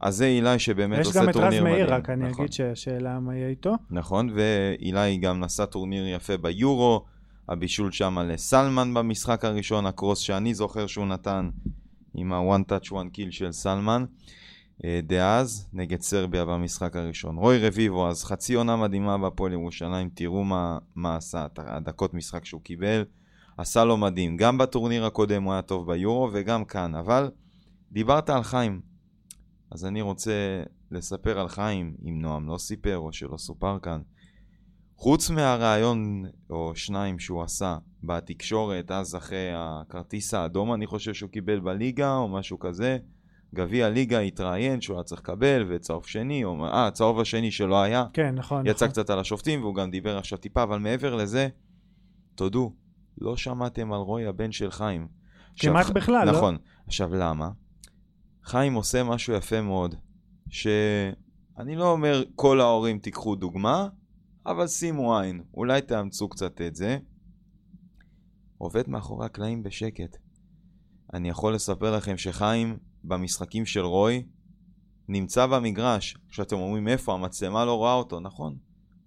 אז 0.00 0.16
זה 0.16 0.24
אילי 0.24 0.58
שבאמת 0.58 0.98
יש 0.98 1.06
עושה 1.06 1.20
גם 1.20 1.28
את 1.28 1.36
רז 1.36 1.42
טורניר 1.42 1.62
מדהים. 1.62 1.76
מאיר, 1.76 1.94
רק 1.94 2.10
אני 2.10 2.28
נכון. 2.28 2.44
אגיד 2.44 2.52
שהשאלה 2.52 3.20
מה 3.20 3.36
יהיה 3.36 3.48
איתו. 3.48 3.74
נכון, 3.90 4.30
ואילי 4.34 5.16
גם 5.16 5.44
עשה 5.44 5.64
טורניר 5.64 6.14
יפה 6.14 6.36
ביורו, 6.36 7.04
הבישול 7.48 7.92
שם 7.92 8.18
לסלמן 8.18 8.94
במשחק 8.94 9.44
הראשון, 9.44 9.86
הקרוס 9.86 10.18
שאני 10.18 10.54
זוכר 10.54 10.86
שהוא 10.86 11.06
נתן 11.06 11.50
עם 12.14 12.32
ה-one 12.32 12.72
touch 12.72 12.90
one 12.90 13.16
kill 13.16 13.30
של 13.30 13.52
סלמן 13.52 14.04
אה, 14.84 15.00
דאז 15.02 15.68
נגד 15.72 16.00
סרביה 16.00 16.44
במשחק 16.44 16.96
הראשון. 16.96 17.36
רוי 17.36 17.58
רביבו, 17.58 18.08
אז 18.08 18.24
חצי 18.24 18.54
עונה 18.54 18.76
מדהימה 18.76 19.18
בהפועל 19.18 19.52
ירושלים, 19.52 20.10
תראו 20.14 20.44
מה, 20.44 20.78
מה 20.94 21.16
עשה, 21.16 21.46
הדקות 21.56 22.14
משחק 22.14 22.44
שהוא 22.44 22.60
קיבל, 22.60 23.04
עשה 23.56 23.84
לו 23.84 23.96
מדהים. 23.96 24.36
גם 24.36 24.58
בטורניר 24.58 25.04
הקודם 25.04 25.42
הוא 25.42 25.52
היה 25.52 25.62
טוב 25.62 25.92
ביורו 25.92 26.30
וגם 26.32 26.64
כאן, 26.64 26.94
אבל 26.94 27.30
דיברת 27.92 28.30
על 28.30 28.42
חיים, 28.42 28.80
אז 29.70 29.84
אני 29.84 30.00
רוצה 30.00 30.62
לספר 30.90 31.40
על 31.40 31.48
חיים, 31.48 31.96
אם 32.08 32.20
נועם 32.20 32.48
לא 32.48 32.58
סיפר 32.58 32.98
או 32.98 33.12
שלא 33.12 33.36
סופר 33.36 33.78
כאן. 33.82 34.00
חוץ 35.00 35.30
מהרעיון 35.30 36.24
או 36.50 36.72
שניים 36.74 37.18
שהוא 37.18 37.42
עשה 37.42 37.76
בתקשורת, 38.02 38.90
אז 38.90 39.16
אחרי 39.16 39.48
הכרטיס 39.54 40.34
האדום 40.34 40.74
אני 40.74 40.86
חושב 40.86 41.14
שהוא 41.14 41.30
קיבל 41.30 41.60
בליגה 41.60 42.16
או 42.16 42.28
משהו 42.28 42.58
כזה, 42.58 42.98
גביע 43.54 43.88
ליגה 43.88 44.18
התראיין 44.18 44.80
שהוא 44.80 44.96
היה 44.96 45.04
צריך 45.04 45.20
לקבל 45.20 45.66
וצהוב 45.68 46.06
שני, 46.06 46.44
או 46.44 46.66
אה, 46.66 46.86
הצהוב 46.86 47.20
השני 47.20 47.50
שלא 47.50 47.82
היה, 47.82 48.04
כן, 48.12 48.34
נכון. 48.34 48.66
יצא 48.66 48.84
נכון. 48.84 48.88
קצת 48.88 49.10
על 49.10 49.18
השופטים 49.18 49.62
והוא 49.62 49.74
גם 49.74 49.90
דיבר 49.90 50.18
עכשיו 50.18 50.38
טיפה, 50.38 50.62
אבל 50.62 50.78
מעבר 50.78 51.14
לזה, 51.14 51.48
תודו, 52.34 52.72
לא 53.18 53.36
שמעתם 53.36 53.92
על 53.92 54.00
רוי 54.00 54.26
הבן 54.26 54.52
של 54.52 54.70
חיים. 54.70 55.08
עכשיו, 55.54 55.72
כמעט 55.72 55.90
בכלל, 55.90 56.26
לא? 56.26 56.32
נכון. 56.32 56.56
עכשיו 56.86 57.14
למה? 57.14 57.50
חיים 58.44 58.74
עושה 58.74 59.04
משהו 59.04 59.34
יפה 59.34 59.60
מאוד, 59.60 59.94
שאני 60.48 61.76
לא 61.76 61.92
אומר 61.92 62.22
כל 62.36 62.60
ההורים 62.60 62.98
תיקחו 62.98 63.36
דוגמה, 63.36 63.88
אבל 64.46 64.66
שימו 64.66 65.18
עין, 65.18 65.42
אולי 65.54 65.80
תאמצו 65.80 66.28
קצת 66.28 66.60
את 66.60 66.76
זה. 66.76 66.98
עובד 68.58 68.88
מאחורי 68.88 69.26
הקלעים 69.26 69.62
בשקט. 69.62 70.16
אני 71.14 71.28
יכול 71.28 71.54
לספר 71.54 71.96
לכם 71.96 72.16
שחיים 72.16 72.78
במשחקים 73.04 73.66
של 73.66 73.80
רוי 73.80 74.26
נמצא 75.08 75.46
במגרש. 75.46 76.16
כשאתם 76.28 76.56
אומרים 76.56 76.88
איפה, 76.88 77.14
המצלמה 77.14 77.64
לא 77.64 77.74
רואה 77.74 77.94
אותו, 77.94 78.20
נכון? 78.20 78.56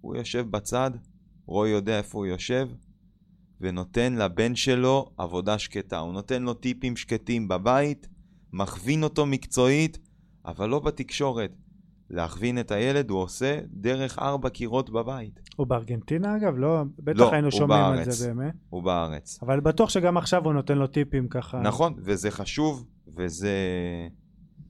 הוא 0.00 0.16
יושב 0.16 0.50
בצד, 0.50 0.90
רוי 1.46 1.70
יודע 1.70 1.98
איפה 1.98 2.18
הוא 2.18 2.26
יושב, 2.26 2.68
ונותן 3.60 4.14
לבן 4.14 4.54
שלו 4.54 5.10
עבודה 5.16 5.58
שקטה. 5.58 5.98
הוא 5.98 6.12
נותן 6.12 6.42
לו 6.42 6.54
טיפים 6.54 6.96
שקטים 6.96 7.48
בבית, 7.48 8.08
מכווין 8.52 9.02
אותו 9.02 9.26
מקצועית, 9.26 9.98
אבל 10.44 10.68
לא 10.68 10.78
בתקשורת. 10.78 11.50
להכווין 12.10 12.60
את 12.60 12.70
הילד 12.70 13.10
הוא 13.10 13.22
עושה 13.22 13.58
דרך 13.70 14.18
ארבע 14.18 14.48
קירות 14.48 14.90
בבית. 14.90 15.40
הוא 15.56 15.66
בארגנטינה 15.66 16.36
אגב? 16.36 16.54
לא, 16.56 16.82
בטח 16.98 17.20
לא, 17.20 17.32
היינו 17.32 17.46
הוא 17.46 17.52
שומעים 17.52 17.84
על 17.84 17.94
בארץ. 17.94 18.08
זה 18.08 18.28
באמת. 18.34 18.54
הוא 18.70 18.82
בארץ. 18.82 19.38
אבל 19.42 19.60
בטוח 19.60 19.90
שגם 19.90 20.16
עכשיו 20.16 20.44
הוא 20.44 20.52
נותן 20.52 20.78
לו 20.78 20.86
טיפים 20.86 21.28
ככה. 21.28 21.60
נכון, 21.60 21.94
וזה 21.98 22.30
חשוב, 22.30 22.84
וזה... 23.16 23.52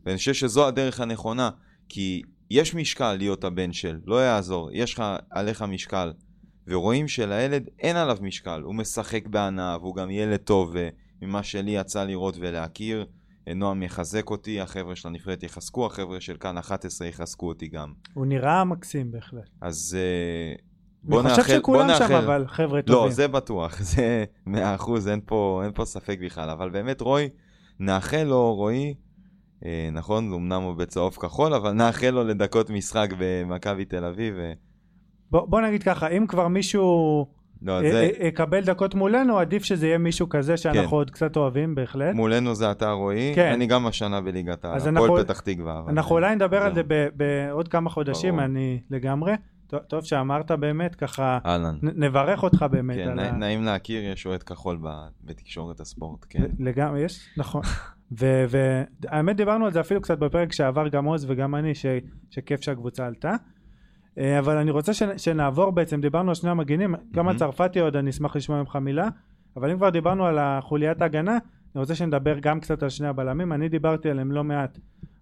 ואני 0.07 0.17
חושב 0.17 0.35
שזו 0.35 0.67
הדרך 0.67 1.01
הנכונה, 1.01 1.51
כי 1.89 2.23
יש 2.51 2.75
משקל 2.75 3.15
להיות 3.15 3.45
הבן 3.45 3.73
של, 3.73 4.01
לא 4.07 4.25
יעזור, 4.25 4.71
יש 4.73 4.95
לך 4.95 5.03
עליך 5.31 5.63
משקל. 5.63 6.13
ורואים 6.69 7.09
שלילד 7.09 7.69
אין 7.79 7.97
עליו 7.97 8.19
משקל, 8.21 8.61
הוא 8.65 8.75
משחק 8.75 9.27
בהנאה, 9.27 9.77
והוא 9.81 9.97
גם 9.97 10.11
ילד 10.11 10.37
טוב, 10.37 10.75
וממה 11.23 11.43
שלי 11.43 11.71
יצא 11.71 12.05
לראות 12.05 12.37
ולהכיר, 12.41 13.07
נועם 13.47 13.83
יחזק 13.83 14.31
אותי, 14.31 14.61
החבר'ה 14.61 14.97
של 14.97 15.09
הנבחרת 15.09 15.43
יחזקו, 15.43 15.87
החבר'ה 15.87 16.21
של 16.21 16.37
כאן 16.37 16.59
11 16.59 17.09
יחזקו 17.09 17.49
אותי 17.49 17.69
גם. 17.69 17.93
הוא 18.15 18.27
נראה 18.27 18.65
מקסים 18.65 19.13
בהחלט. 19.13 19.49
אז 19.61 19.97
אה, 19.99 20.55
בוא 21.03 21.21
אני 21.21 21.29
נאחל, 21.29 21.43
חושב 21.43 21.53
בוא 21.53 21.61
שכולם 21.61 21.89
שם 21.89 22.03
נאחל. 22.03 22.15
אבל 22.15 22.47
חבר'ה 22.47 22.83
טובים. 22.83 23.05
לא, 23.05 23.11
זה 23.11 23.29
בטוח, 23.29 23.83
זה 23.93 24.25
מאה 24.47 24.75
אחוז, 24.75 25.09
אין 25.09 25.21
פה, 25.27 25.61
אין 25.65 25.73
פה 25.75 25.85
ספק 25.85 26.19
בכלל, 26.25 26.51
אבל 26.51 26.71
באמת 26.71 27.01
רוי, 27.01 27.29
נאחל 27.81 28.23
לו, 28.23 28.55
רועי, 28.55 28.95
אה, 29.65 29.89
נכון, 29.93 30.33
אמנם 30.33 30.63
הוא 30.63 30.75
בצהוב 30.75 31.15
כחול, 31.15 31.55
אבל 31.55 31.73
נאחל 31.73 32.11
לו 32.11 32.25
לדקות 32.25 32.71
משחק 32.71 33.09
במכבי 33.19 33.85
תל 33.85 34.05
אביב. 34.05 34.35
ו... 34.37 34.53
בוא, 35.31 35.47
בוא 35.47 35.61
נגיד 35.61 35.83
ככה, 35.83 36.09
אם 36.09 36.27
כבר 36.27 36.49
מישהו 36.49 37.27
לא, 37.65 37.85
י- 37.85 37.93
זה, 37.93 38.11
יקבל 38.21 38.61
דקות 38.65 38.95
מולנו, 38.95 39.39
עדיף 39.39 39.65
שזה 39.65 39.87
יהיה 39.87 39.99
מישהו 39.99 40.29
כזה 40.29 40.57
שאנחנו 40.57 40.89
כן. 40.89 40.95
עוד 40.95 41.11
קצת 41.11 41.37
אוהבים 41.37 41.75
בהחלט. 41.75 42.15
מולנו 42.15 42.55
זה 42.55 42.71
אתה 42.71 42.91
רועי, 42.91 43.33
כן. 43.35 43.53
אני 43.53 43.67
גם 43.67 43.87
השנה 43.87 44.21
בליגת 44.21 44.65
העל, 44.65 44.97
הפועל 44.97 45.25
פתח 45.25 45.41
תקווה. 45.41 45.83
אנחנו 45.89 46.15
אולי 46.15 46.35
נדבר 46.35 46.59
על. 46.63 46.75
זה 46.75 46.83
בעוד 47.17 47.69
כמה 47.69 47.91
חודשים. 47.91 48.41
אני 48.41 48.81
לגמרי. 48.91 49.33
טוב- 49.89 50.05
שאמרת 50.05 50.51
באמת, 50.51 50.95
ככה, 50.95 51.39
אהלן. 51.47 51.75
נברך 51.83 52.43
אותך 52.43 52.67
באמת 52.71 52.97
כן, 52.97 53.09
על 53.09 53.15
נע- 53.15 53.29
ה... 53.29 53.33
נעים 53.33 53.63
להכיר, 53.65 54.05
יש 54.13 54.27
אוהד 54.27 54.43
כחול 54.43 54.79
ב- 54.83 54.89
בתקשורת 55.25 55.81
הספורט, 55.81 56.27
כן. 56.31 56.45
לגמרי, 56.59 57.01
יש, 57.01 57.29
נכון. 57.37 57.63
והאמת 58.19 59.37
דיברנו 59.37 59.65
על 59.67 59.73
זה 59.73 59.81
אפילו 59.81 60.01
קצת 60.01 60.19
בפרק 60.19 60.53
שעבר 60.53 60.89
גם 60.89 61.05
עוז 61.05 61.27
וגם 61.31 61.55
אני, 61.55 61.75
ש, 61.75 61.87
שכיף 62.31 62.61
שהקבוצה 62.61 63.07
עלתה. 63.07 63.33
אה, 64.19 64.39
אבל 64.39 64.57
אני 64.57 64.71
רוצה 64.71 64.93
שנעבור 65.17 65.71
בעצם, 65.71 66.01
דיברנו 66.01 66.29
על 66.29 66.35
שני 66.35 66.51
המגינים, 66.51 66.95
גם 66.95 67.01
על 67.19 67.25
מהמם. 67.25 67.39
צרפתי 67.39 67.81
עוד 67.81 67.97
אני 67.97 68.11
אשמח 68.11 68.37
לשמוע 68.37 68.59
ממך 68.59 68.77
מילה, 68.77 69.09
אבל 69.57 69.71
אם 69.71 69.77
כבר 69.77 69.91
דיברנו 69.91 70.27
על 70.27 70.39
החוליית 70.39 71.03
ההגנה, 71.03 71.33
אני 71.75 71.81
רוצה 71.81 71.95
שנדבר 71.95 72.39
גם 72.39 72.61
קצת 72.61 72.83
על 72.83 72.89
שני 72.89 73.07
הבלמים, 73.07 73.53
אני 73.53 73.69
דיברתי 73.69 74.11
עליהם 74.11 74.33
לא 74.33 74.45
מעט 74.45 74.79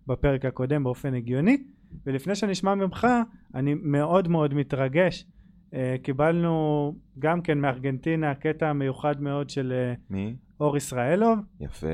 בפרק 0.06 0.44
הקודם 0.44 0.84
באופן 0.84 1.14
הגיוני, 1.14 1.62
ולפני 2.06 2.34
שנשמע 2.34 2.74
ממך, 2.74 3.06
אני 3.54 3.74
מאוד 3.74 4.28
מאוד 4.28 4.54
מתרגש. 4.54 5.26
אה, 5.74 5.96
קיבלנו 6.02 6.94
גם 7.18 7.42
כן 7.42 7.58
מארגנטינה 7.58 8.34
קטע 8.34 8.72
מיוחד 8.72 9.22
מאוד 9.22 9.50
של 9.50 9.72
אה, 9.72 9.94
מי? 10.10 10.36
אור 10.60 10.76
ישראלוב, 10.76 11.38
יפה. 11.60 11.86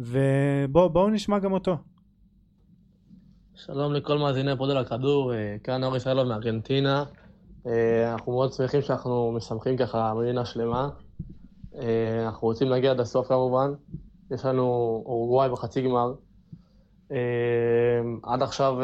ובואו 0.00 1.10
נשמע 1.10 1.38
גם 1.38 1.52
אותו. 1.52 1.78
שלום 3.56 3.92
לכל 3.92 4.18
מאזיני 4.18 4.56
פודל 4.56 4.76
הכדור, 4.76 5.34
אה, 5.34 5.56
כאן 5.64 5.84
אור 5.84 5.96
ישראלוב 5.96 6.28
מארגנטינה. 6.28 7.04
אה, 7.66 8.12
אנחנו 8.12 8.32
מאוד 8.32 8.52
שמחים 8.52 8.82
שאנחנו 8.82 9.32
משמחים 9.32 9.76
ככה 9.76 10.14
מדינה 10.14 10.44
שלמה. 10.44 10.88
אה, 11.74 12.26
אנחנו 12.26 12.48
רוצים 12.48 12.68
להגיע 12.68 12.90
עד 12.90 13.00
הסוף 13.00 13.28
כמובן. 13.28 13.72
יש 14.30 14.44
לנו 14.44 14.62
אורוגוואי 15.06 15.48
בחצי 15.48 15.82
גמר. 15.82 16.14
עד 18.22 18.42
עכשיו 18.42 18.76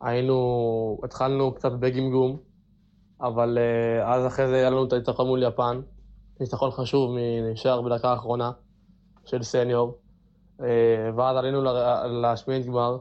היינו, 0.00 0.98
התחלנו 1.04 1.54
קצת 1.54 1.72
בגמגום, 1.72 2.36
אבל 3.20 3.58
אז 4.04 4.26
אחרי 4.26 4.48
זה 4.48 4.54
היה 4.54 4.70
לנו 4.70 4.84
את 4.84 4.92
הניצחון 4.92 5.26
מול 5.26 5.42
יפן. 5.42 5.80
ניצחון 6.40 6.70
חשוב 6.70 7.16
משער 7.52 7.82
בדקה 7.82 8.10
האחרונה 8.10 8.50
של 9.24 9.42
סניור. 9.42 10.01
אה, 10.60 11.10
ואז 11.16 11.36
עלינו 11.36 11.62
לשמינית 12.22 12.66
גמר. 12.66 12.98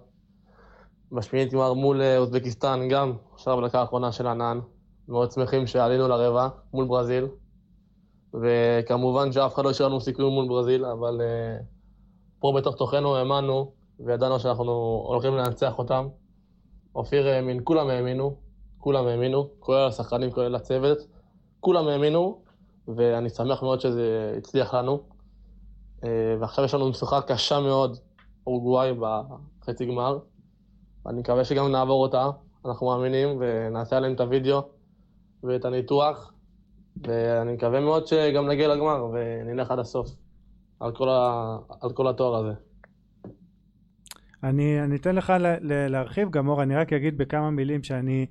בשמינית 1.11 1.53
גמר 1.53 1.73
מול 1.73 2.01
אה, 2.01 2.17
אוזבקיסטן 2.17 2.87
גם, 2.89 3.13
עכשיו 3.33 3.57
בדקה 3.57 3.79
האחרונה 3.79 4.11
של 4.11 4.27
ענן. 4.27 4.59
מאוד 5.07 5.31
שמחים 5.31 5.67
שעלינו 5.67 6.07
לרבע 6.07 6.47
מול 6.73 6.87
ברזיל. 6.87 7.27
וכמובן 8.33 9.31
שאף 9.31 9.55
אחד 9.55 9.63
לא 9.63 9.69
השאיר 9.69 9.87
לנו 9.87 10.01
סיכוי 10.01 10.29
מול 10.29 10.47
ברזיל, 10.47 10.85
אבל 10.85 11.21
אה, 11.21 11.57
פה 12.39 12.53
בתוך 12.57 12.75
תוכנו 12.75 13.15
האמנו, 13.15 13.71
וידענו 13.99 14.39
שאנחנו 14.39 15.03
הולכים 15.07 15.35
לנצח 15.37 15.77
אותם. 15.77 16.07
אופיר 16.95 17.27
האמין, 17.27 17.59
כולם 17.63 17.89
האמינו, 17.89 18.35
כולם 18.77 19.07
האמינו, 19.07 19.49
כולל 19.59 19.87
השחקנים, 19.87 20.31
כולל 20.31 20.55
הצוות. 20.55 20.97
כולם 21.59 21.87
האמינו, 21.87 22.41
ואני 22.87 23.29
שמח 23.29 23.63
מאוד 23.63 23.81
שזה 23.81 24.33
הצליח 24.37 24.73
לנו. 24.73 25.10
אה, 26.03 26.35
ועכשיו 26.39 26.65
יש 26.65 26.73
לנו 26.73 26.89
משוכה 26.89 27.21
קשה 27.21 27.59
מאוד, 27.59 27.97
אורוגוואי 28.47 28.91
בחצי 28.99 29.85
גמר. 29.85 30.19
ואני 31.05 31.19
מקווה 31.19 31.45
שגם 31.45 31.71
נעבור 31.71 32.03
אותה, 32.03 32.29
אנחנו 32.65 32.87
מאמינים, 32.87 33.37
ונעשה 33.39 33.97
עליהם 33.97 34.13
את 34.13 34.19
הוידאו 34.19 34.61
ואת 35.43 35.65
הניתוח. 35.65 36.33
ואני 37.07 37.53
מקווה 37.53 37.79
מאוד 37.79 38.07
שגם 38.07 38.47
נגיע 38.47 38.67
לגמר 38.67 39.07
ונלך 39.13 39.71
עד 39.71 39.79
הסוף 39.79 40.09
על 40.79 40.91
כל, 40.91 41.09
ה... 41.09 41.57
על 41.81 41.93
כל 41.93 42.07
התואר 42.07 42.35
הזה. 42.35 42.53
אני, 44.43 44.83
אני 44.83 44.95
אתן 44.95 45.15
לך 45.15 45.33
ל, 45.39 45.47
ל, 45.61 45.87
להרחיב 45.87 46.29
גם 46.29 46.47
אור, 46.47 46.63
אני 46.63 46.75
רק 46.75 46.93
אגיד 46.93 47.17
בכמה 47.17 47.49
מילים 47.51 47.83
שאני 47.83 48.25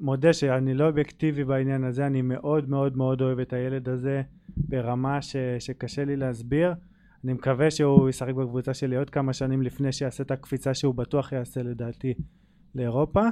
מודה 0.00 0.32
שאני 0.32 0.74
לא 0.74 0.86
אובייקטיבי 0.86 1.44
בעניין 1.44 1.84
הזה, 1.84 2.06
אני 2.06 2.22
מאוד 2.22 2.68
מאוד 2.68 2.96
מאוד 2.96 3.22
אוהב 3.22 3.38
את 3.38 3.52
הילד 3.52 3.88
הזה 3.88 4.22
ברמה 4.56 5.22
ש, 5.22 5.36
שקשה 5.58 6.04
לי 6.04 6.16
להסביר. 6.16 6.74
אני 7.24 7.32
מקווה 7.32 7.70
שהוא 7.70 8.08
ישחק 8.08 8.34
בקבוצה 8.34 8.74
שלי 8.74 8.96
עוד 8.96 9.10
כמה 9.10 9.32
שנים 9.32 9.62
לפני 9.62 9.92
שיעשה 9.92 10.22
את 10.22 10.30
הקפיצה 10.30 10.74
שהוא 10.74 10.94
בטוח 10.94 11.32
יעשה 11.32 11.62
לדעתי 11.62 12.14
לאירופה. 12.74 13.22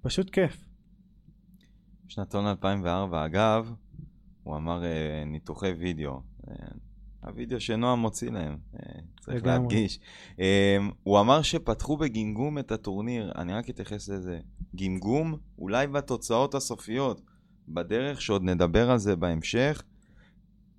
פשוט 0.00 0.30
כיף. 0.30 0.64
שנתון 2.08 2.46
2004, 2.46 3.24
אגב, 3.24 3.72
הוא 4.42 4.56
אמר 4.56 4.84
אה, 4.84 5.24
ניתוחי 5.26 5.70
וידאו. 5.70 6.20
אה, 6.48 6.54
הוידאו 7.26 7.60
שנועם 7.60 7.98
מוציא 7.98 8.30
להם, 8.30 8.56
אה, 8.74 9.00
צריך 9.20 9.36
לגמרי. 9.36 9.58
להדגיש. 9.58 10.00
אה, 10.40 10.76
הוא 11.02 11.20
אמר 11.20 11.42
שפתחו 11.42 11.96
בגמגום 11.96 12.58
את 12.58 12.72
הטורניר, 12.72 13.32
אני 13.36 13.52
רק 13.52 13.70
אתייחס 13.70 14.08
לזה. 14.08 14.40
גמגום, 14.76 15.34
אולי 15.58 15.86
בתוצאות 15.86 16.54
הסופיות, 16.54 17.20
בדרך 17.68 18.22
שעוד 18.22 18.42
נדבר 18.42 18.90
על 18.90 18.98
זה 18.98 19.16
בהמשך, 19.16 19.82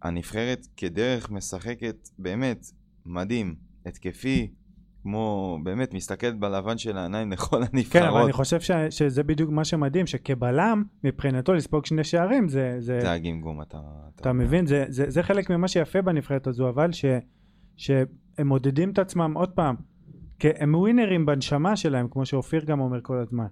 הנבחרת 0.01 0.67
כדרך 0.77 1.31
משחקת 1.31 2.10
באמת 2.19 2.65
מדהים, 3.05 3.55
התקפי, 3.86 4.47
כמו, 5.03 5.60
באמת, 5.63 5.93
מסתכלת 5.93 6.39
בלבן 6.39 6.77
של 6.77 6.97
העיניים 6.97 7.31
לכל 7.33 7.63
הנבחרות. 7.63 8.03
כן, 8.03 8.03
אבל 8.03 8.21
אני 8.21 8.33
חושב 8.33 8.60
ש, 8.60 8.71
שזה 8.89 9.23
בדיוק 9.23 9.51
מה 9.51 9.65
שמדהים, 9.65 10.07
שכבלם, 10.07 10.83
מבחינתו 11.03 11.53
לספוג 11.53 11.86
שני 11.86 12.03
שערים, 12.03 12.49
זה... 12.49 12.75
זה, 12.79 12.99
זה 13.01 13.12
הגמגום, 13.12 13.62
אתה... 13.62 13.79
אתה 14.15 14.33
מבין? 14.33 14.65
זה, 14.65 14.86
זה, 14.88 15.10
זה 15.10 15.23
חלק 15.23 15.49
ממה 15.49 15.67
שיפה 15.67 16.01
בנבחרת 16.01 16.47
הזו, 16.47 16.69
אבל 16.69 16.91
ש, 16.91 17.05
שהם 17.77 18.47
מודדים 18.47 18.89
את 18.89 18.99
עצמם 18.99 19.33
עוד 19.36 19.49
פעם, 19.49 19.75
כי 20.39 20.47
הם 20.60 20.75
ווינרים 20.75 21.25
בנשמה 21.25 21.75
שלהם, 21.75 22.07
כמו 22.12 22.25
שאופיר 22.25 22.65
גם 22.65 22.79
אומר 22.79 22.99
כל 23.01 23.17
הזמן. 23.17 23.47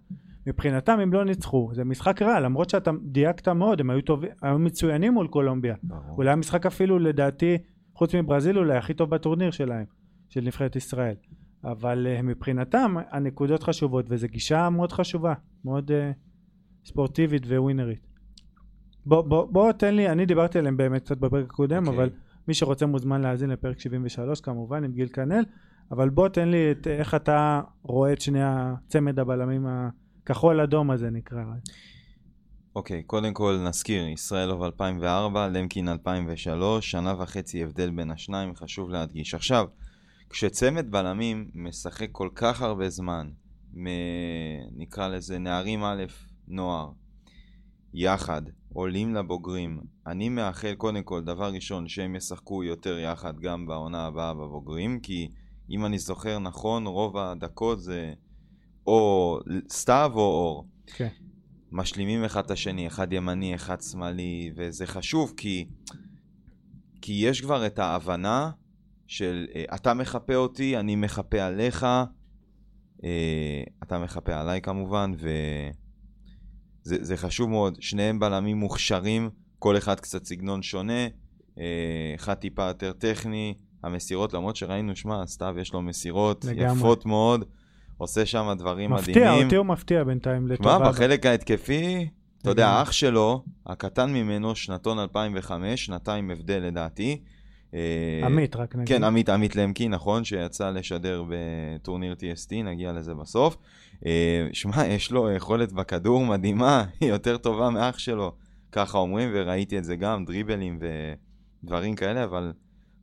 מבחינתם 0.48 1.00
הם 1.00 1.14
לא 1.14 1.26
ניצחו, 1.26 1.70
זה 1.74 1.84
משחק 1.84 2.22
רע, 2.22 2.40
למרות 2.40 2.70
שאתה 2.70 2.92
דייקת 3.04 3.48
מאוד, 3.48 3.80
הם 3.80 3.90
היו, 3.90 4.02
טובים, 4.02 4.30
היו 4.42 4.60
מצוינים 4.60 5.14
מול 5.14 5.28
קולומביה. 5.28 5.76
ברור. 5.84 6.02
אולי 6.18 6.32
המשחק 6.32 6.66
אפילו 6.66 7.00
לדעתי, 7.00 7.58
חוץ 7.94 8.16
מברזיל 8.16 8.58
אולי, 8.58 8.78
הכי 8.78 8.94
טוב 8.94 9.10
בטורניר 9.10 9.52
שלהם, 9.52 9.86
של 10.30 10.42
נבחרת 10.42 10.76
ישראל. 10.76 11.16
אבל 11.64 12.08
uh, 12.08 12.22
מבחינתם 12.22 12.96
הנקודות 13.12 13.64
חשובות, 13.64 14.06
וזו 14.10 14.28
גישה 14.28 14.70
מאוד 14.70 14.92
חשובה, 14.92 15.34
מאוד 15.66 15.92
uh, 15.92 15.94
ספורטיבית 16.86 17.46
וווינרית. 17.46 18.08
בוא, 19.06 19.22
בוא, 19.22 19.46
בוא 19.52 19.72
תן 19.72 19.96
לי, 19.96 20.10
אני 20.10 20.26
דיברתי 20.26 20.60
עליהם 20.60 20.78
באמת 20.78 21.02
קצת 21.02 21.18
בפרק 21.18 21.46
הקודם, 21.46 21.88
אוקיי. 21.88 21.98
אבל 21.98 22.10
מי 22.48 22.54
שרוצה 22.54 22.86
מוזמן 22.86 23.22
להאזין 23.22 23.50
לפרק 23.50 23.80
73 23.80 24.42
כמובן 24.42 24.84
עם 24.84 24.92
גיל 24.92 25.08
כנל, 25.08 25.44
אבל 25.92 26.10
בוא 26.10 26.28
תן 26.28 26.48
לי 26.48 26.72
את 26.72 26.88
איך 26.88 27.16
אתה 27.16 27.62
רואה 27.84 28.14
את 28.14 28.22
שני 28.22 28.40
הצמד 28.44 29.20
הבלמים 29.20 29.68
הכחול 30.26 30.62
אדום 30.62 30.92
הזה 30.92 31.10
נקרא. 31.10 31.44
אוקיי, 32.76 33.04
קודם 33.04 33.34
כל 33.34 33.58
נזכיר, 33.68 34.08
ישראלוב 34.08 34.64
2004, 34.64 35.48
למקין 35.48 35.90
2003, 35.90 36.92
שנה 36.92 37.14
וחצי 37.22 37.64
הבדל 37.64 37.90
בין 37.90 38.12
השניים, 38.12 38.56
חשוב 38.56 38.90
להדגיש. 38.90 39.34
עכשיו, 39.34 39.66
כשצמד 40.30 40.92
בלמים 40.92 41.52
משחק 41.56 42.08
כל 42.12 42.30
כך 42.36 42.62
הרבה 42.62 42.90
זמן. 42.90 43.30
נקרא 44.76 45.08
לזה 45.08 45.40
נערים 45.40 45.84
א', 45.84 46.04
נוער, 46.48 46.92
יחד, 47.94 48.42
עולים 48.74 49.16
לבוגרים, 49.16 49.80
אני 50.08 50.30
מאחל 50.30 50.74
קודם 50.76 51.04
כל, 51.04 51.22
דבר 51.24 51.54
ראשון, 51.54 51.88
שהם 51.88 52.16
ישחקו 52.16 52.64
יותר 52.64 53.00
יחד 53.00 53.40
גם 53.40 53.66
בעונה 53.66 54.06
הבאה 54.06 54.34
בבוגרים, 54.34 55.00
כי 55.00 55.30
אם 55.70 55.86
אני 55.86 56.00
זוכר 56.00 56.40
נכון, 56.40 56.88
רוב 56.88 57.18
הדקות 57.18 57.82
זה 57.82 58.14
או 58.88 59.40
סתיו 59.70 60.12
או 60.16 60.22
אור. 60.22 60.68
כן. 60.88 61.08
משלימים 61.72 62.24
אחד 62.24 62.46
את 62.46 62.52
השני, 62.52 62.88
אחד 62.88 63.14
ימני, 63.14 63.56
אחד 63.56 63.82
שמאלי, 63.82 64.52
וזה 64.56 64.88
חשוב 64.88 65.34
כי, 65.38 65.68
כי 67.02 67.14
יש 67.14 67.42
כבר 67.42 67.66
את 67.66 67.80
ההבנה 67.80 68.52
של 69.08 69.48
אה, 69.56 69.64
אתה 69.76 69.94
מחפה 69.94 70.36
אותי, 70.36 70.78
אני 70.78 70.96
מחפה 70.96 71.42
עליך, 71.42 71.84
אה, 73.04 73.64
אתה 73.84 74.00
מחפה 74.00 74.36
עליי 74.42 74.62
כמובן, 74.62 75.12
וזה 75.18 77.04
זה 77.04 77.18
חשוב 77.18 77.50
מאוד. 77.50 77.78
שניהם 77.82 78.20
בלמים 78.20 78.58
מוכשרים, 78.58 79.30
כל 79.60 79.78
אחד 79.78 80.00
קצת 80.00 80.26
סגנון 80.26 80.62
שונה, 80.62 81.08
אה, 81.58 82.12
אחד 82.16 82.34
טיפה 82.34 82.64
יותר 82.64 82.94
טכני, 82.94 83.54
המסירות, 83.84 84.34
למרות 84.34 84.56
שראינו, 84.56 84.96
שמע, 84.96 85.28
סתיו 85.28 85.56
יש 85.60 85.74
לו 85.74 85.82
מסירות 85.82 86.46
לגמרי. 86.46 86.78
יפות 86.78 87.06
מאוד, 87.06 87.46
עושה 87.98 88.26
שם 88.26 88.54
דברים 88.58 88.92
מפתיע, 88.94 89.14
מדהימים. 89.14 89.44
אותי 89.44 89.56
הוא 89.56 89.66
מפתיע 89.66 90.04
בינתיים 90.04 90.48
מה, 90.48 90.54
לטובה. 90.54 90.80
בחלק 90.90 91.26
ההתקפי, 91.26 92.10
אתה 92.42 92.50
יודע, 92.50 92.68
לגמרי. 92.68 92.82
אח 92.82 92.92
שלו, 92.92 93.44
הקטן 93.66 94.14
ממנו, 94.14 94.56
שנתון 94.56 95.00
2005, 95.00 95.86
שנתיים 95.86 96.32
הבדל 96.32 96.60
לדעתי. 96.60 97.22
אה, 97.74 98.22
עמית 98.26 98.56
רק 98.56 98.76
נגיד. 98.76 98.88
כן, 98.88 99.04
עמית, 99.04 99.30
עמית 99.30 99.56
למקי, 99.56 99.88
נכון, 99.88 100.24
שיצא 100.24 100.70
לשדר 100.70 101.24
בטורניר 101.30 102.16
TST, 102.20 102.56
נגיע 102.64 102.94
לזה 102.94 103.14
בסוף. 103.14 103.58
אה, 104.06 104.48
שמע, 104.54 104.86
יש 104.88 105.12
לו 105.12 105.32
יכולת 105.32 105.74
בכדור 105.74 106.26
מדהימה, 106.26 106.84
היא 107.02 107.10
יותר 107.10 107.38
טובה 107.38 107.70
מאח 107.70 107.98
שלו. 107.98 108.36
ככה 108.72 108.98
אומרים, 108.98 109.30
וראיתי 109.34 109.78
את 109.78 109.84
זה 109.84 109.96
גם, 109.96 110.26
דריבלים 110.26 110.80
ודברים 111.64 111.96
כאלה, 111.96 112.24
אבל 112.24 112.52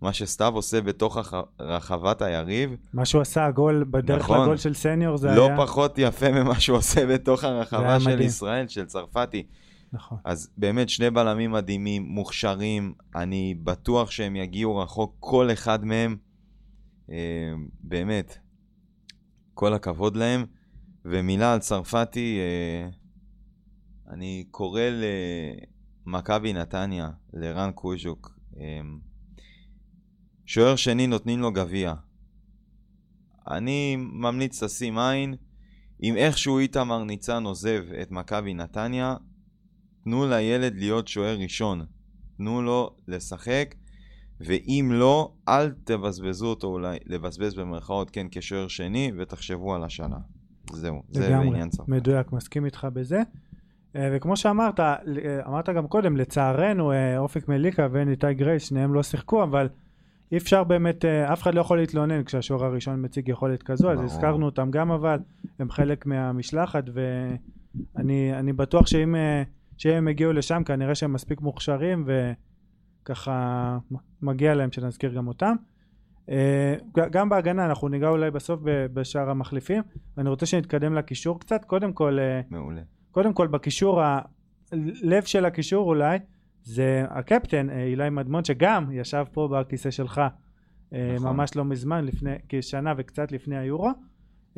מה 0.03 0.13
שסתיו 0.13 0.55
עושה 0.55 0.81
בתוך 0.81 1.17
הח- 1.17 1.35
רחבת 1.61 2.23
היריב, 2.23 2.77
מה 2.93 3.05
שהוא 3.05 3.23
עשה, 3.23 3.47
הגול 3.47 3.85
בדרך 3.91 4.23
נכון. 4.23 4.43
לגול 4.43 4.57
של 4.57 4.75
סניור 4.75 5.17
זה 5.17 5.35
לא 5.35 5.47
היה... 5.47 5.57
פחות 5.57 5.95
יפה 5.99 6.31
ממה 6.31 6.61
שהוא 6.61 6.79
עושה 6.79 7.07
בתוך 7.07 7.45
הרחבה 7.45 8.01
של 8.01 8.11
מדהים. 8.11 8.27
ישראל, 8.27 8.69
של 8.69 8.85
צרפתי. 8.85 9.47
נכון. 9.93 10.19
אז 10.25 10.51
באמת 10.57 10.89
שני 10.89 11.11
בלמים 11.11 11.53
מדהימים, 11.53 12.03
מוכשרים, 12.03 12.93
אני 13.17 13.55
בטוח 13.63 14.11
שהם 14.11 14.37
יגיעו 14.37 14.77
רחוק, 14.77 15.17
כל 15.21 15.53
אחד 15.53 15.85
מהם, 15.85 16.17
אה, 17.11 17.17
באמת, 17.81 18.39
כל 19.55 19.75
הכבוד 19.75 20.17
להם. 20.17 20.45
ומילה 21.05 21.53
על 21.53 21.59
צרפתי, 21.59 22.39
אה, 22.41 22.89
אני 24.15 24.45
קורא 24.51 24.83
למכבי 26.07 26.53
נתניה, 26.53 27.11
לרן 27.33 27.71
קוז'וק, 27.75 28.39
אה, 28.61 28.81
שוער 30.53 30.77
שני 30.77 31.07
נותנים 31.07 31.41
לו 31.41 31.53
גביע. 31.53 31.95
אני 33.51 33.97
ממליץ 33.99 34.63
לשים 34.63 34.99
עין, 34.99 35.35
אם 36.03 36.17
איכשהו 36.17 36.59
איתמר 36.59 37.05
ניצן 37.05 37.45
עוזב 37.45 37.85
את 38.03 38.11
מכבי 38.11 38.55
נתניה, 38.55 39.17
תנו 40.05 40.29
לילד 40.29 40.75
להיות 40.77 41.09
שוער 41.09 41.39
ראשון. 41.39 41.85
תנו 42.37 42.63
לו 42.63 42.91
לשחק, 43.09 43.75
ואם 44.41 44.91
לא, 44.93 45.33
אל 45.49 45.71
תבזבזו 45.85 46.47
אותו 46.47 46.67
אולי, 46.67 46.99
לבזבז 47.07 47.55
במרכאות 47.55 48.11
כן 48.11 48.27
כשוער 48.31 48.69
שני, 48.69 49.13
ותחשבו 49.19 49.75
על 49.75 49.85
השנה. 49.85 50.19
זהו, 50.73 51.03
זה 51.11 51.29
בעניין 51.29 51.69
צרפת. 51.69 51.89
מדויק, 51.89 52.33
מסכים 52.33 52.65
איתך 52.65 52.87
בזה. 52.93 53.23
אה, 53.97 54.09
וכמו 54.13 54.37
שאמרת, 54.37 54.81
אה, 54.81 54.97
אמרת 55.47 55.69
גם 55.69 55.87
קודם, 55.87 56.17
לצערנו 56.17 56.93
אה, 56.93 57.19
אופק 57.19 57.49
מליקה 57.49 57.89
וניתאי 57.93 58.35
גרייס, 58.35 58.63
שניהם 58.63 58.95
לא 58.95 59.03
שיחקו, 59.03 59.43
אבל 59.43 59.69
אי 60.33 60.37
אפשר 60.37 60.65
באמת, 60.65 61.05
אה, 61.05 61.33
אף 61.33 61.43
אחד 61.43 61.55
לא 61.55 61.61
יכול 61.61 61.79
להתלונן 61.79 62.25
כשהשוער 62.25 62.65
הראשון 62.65 63.05
מציג 63.05 63.29
יכולת 63.29 63.63
כזו, 63.63 63.91
אז. 63.93 64.01
הזכרנו 64.01 64.47
אותם 64.47 64.71
גם 64.71 64.91
אבל, 64.91 65.19
הם 65.59 65.71
חלק 65.71 66.07
מהמשלחת, 66.07 66.85
ואני 66.95 68.35
אני 68.35 68.53
בטוח 68.53 68.87
שאם 68.87 69.15
אה, 69.15 69.43
שהם 69.79 70.09
הגיעו 70.09 70.33
לשם, 70.33 70.63
כנראה 70.65 70.95
שהם 70.95 71.13
מספיק 71.13 71.41
מוכשרים, 71.41 72.07
וככה 73.03 73.79
מגיע 74.23 74.55
להם 74.55 74.73
שנזכיר 74.73 75.15
גם 75.15 75.29
אותם. 75.29 75.55
אה, 76.31 76.75
גם 76.95 77.29
בהגנה, 77.29 77.67
אנחנו 77.67 77.89
ניגע 77.89 78.09
אולי 78.09 78.31
בסוף 78.31 78.61
בשאר 78.65 79.31
המחליפים, 79.31 79.83
ואני 80.17 80.29
רוצה 80.29 80.47
שנתקדם 80.47 80.95
לקישור 80.95 81.41
קצת. 81.41 81.65
קודם 81.65 81.93
כל, 81.93 82.19
מעולה. 82.51 82.83
קודם 83.11 83.33
כל 83.33 83.47
בקישור, 83.47 84.03
הלב 84.03 85.23
של 85.25 85.45
הקישור 85.45 85.89
אולי, 85.89 86.19
זה 86.63 87.05
הקפטן 87.11 87.71
אה, 87.71 87.85
אילי 87.85 88.11
מדמון, 88.11 88.45
שגם 88.45 88.93
ישב 88.93 89.25
פה 89.33 89.49
בכיסא 89.53 89.91
שלך 89.91 90.21
אה, 90.93 91.13
נכון. 91.17 91.37
ממש 91.37 91.57
לא 91.57 91.65
מזמן, 91.65 92.05
לפני, 92.05 92.35
כשנה 92.49 92.93
וקצת 92.97 93.33
לפני 93.33 93.57
היורו. 93.59 93.91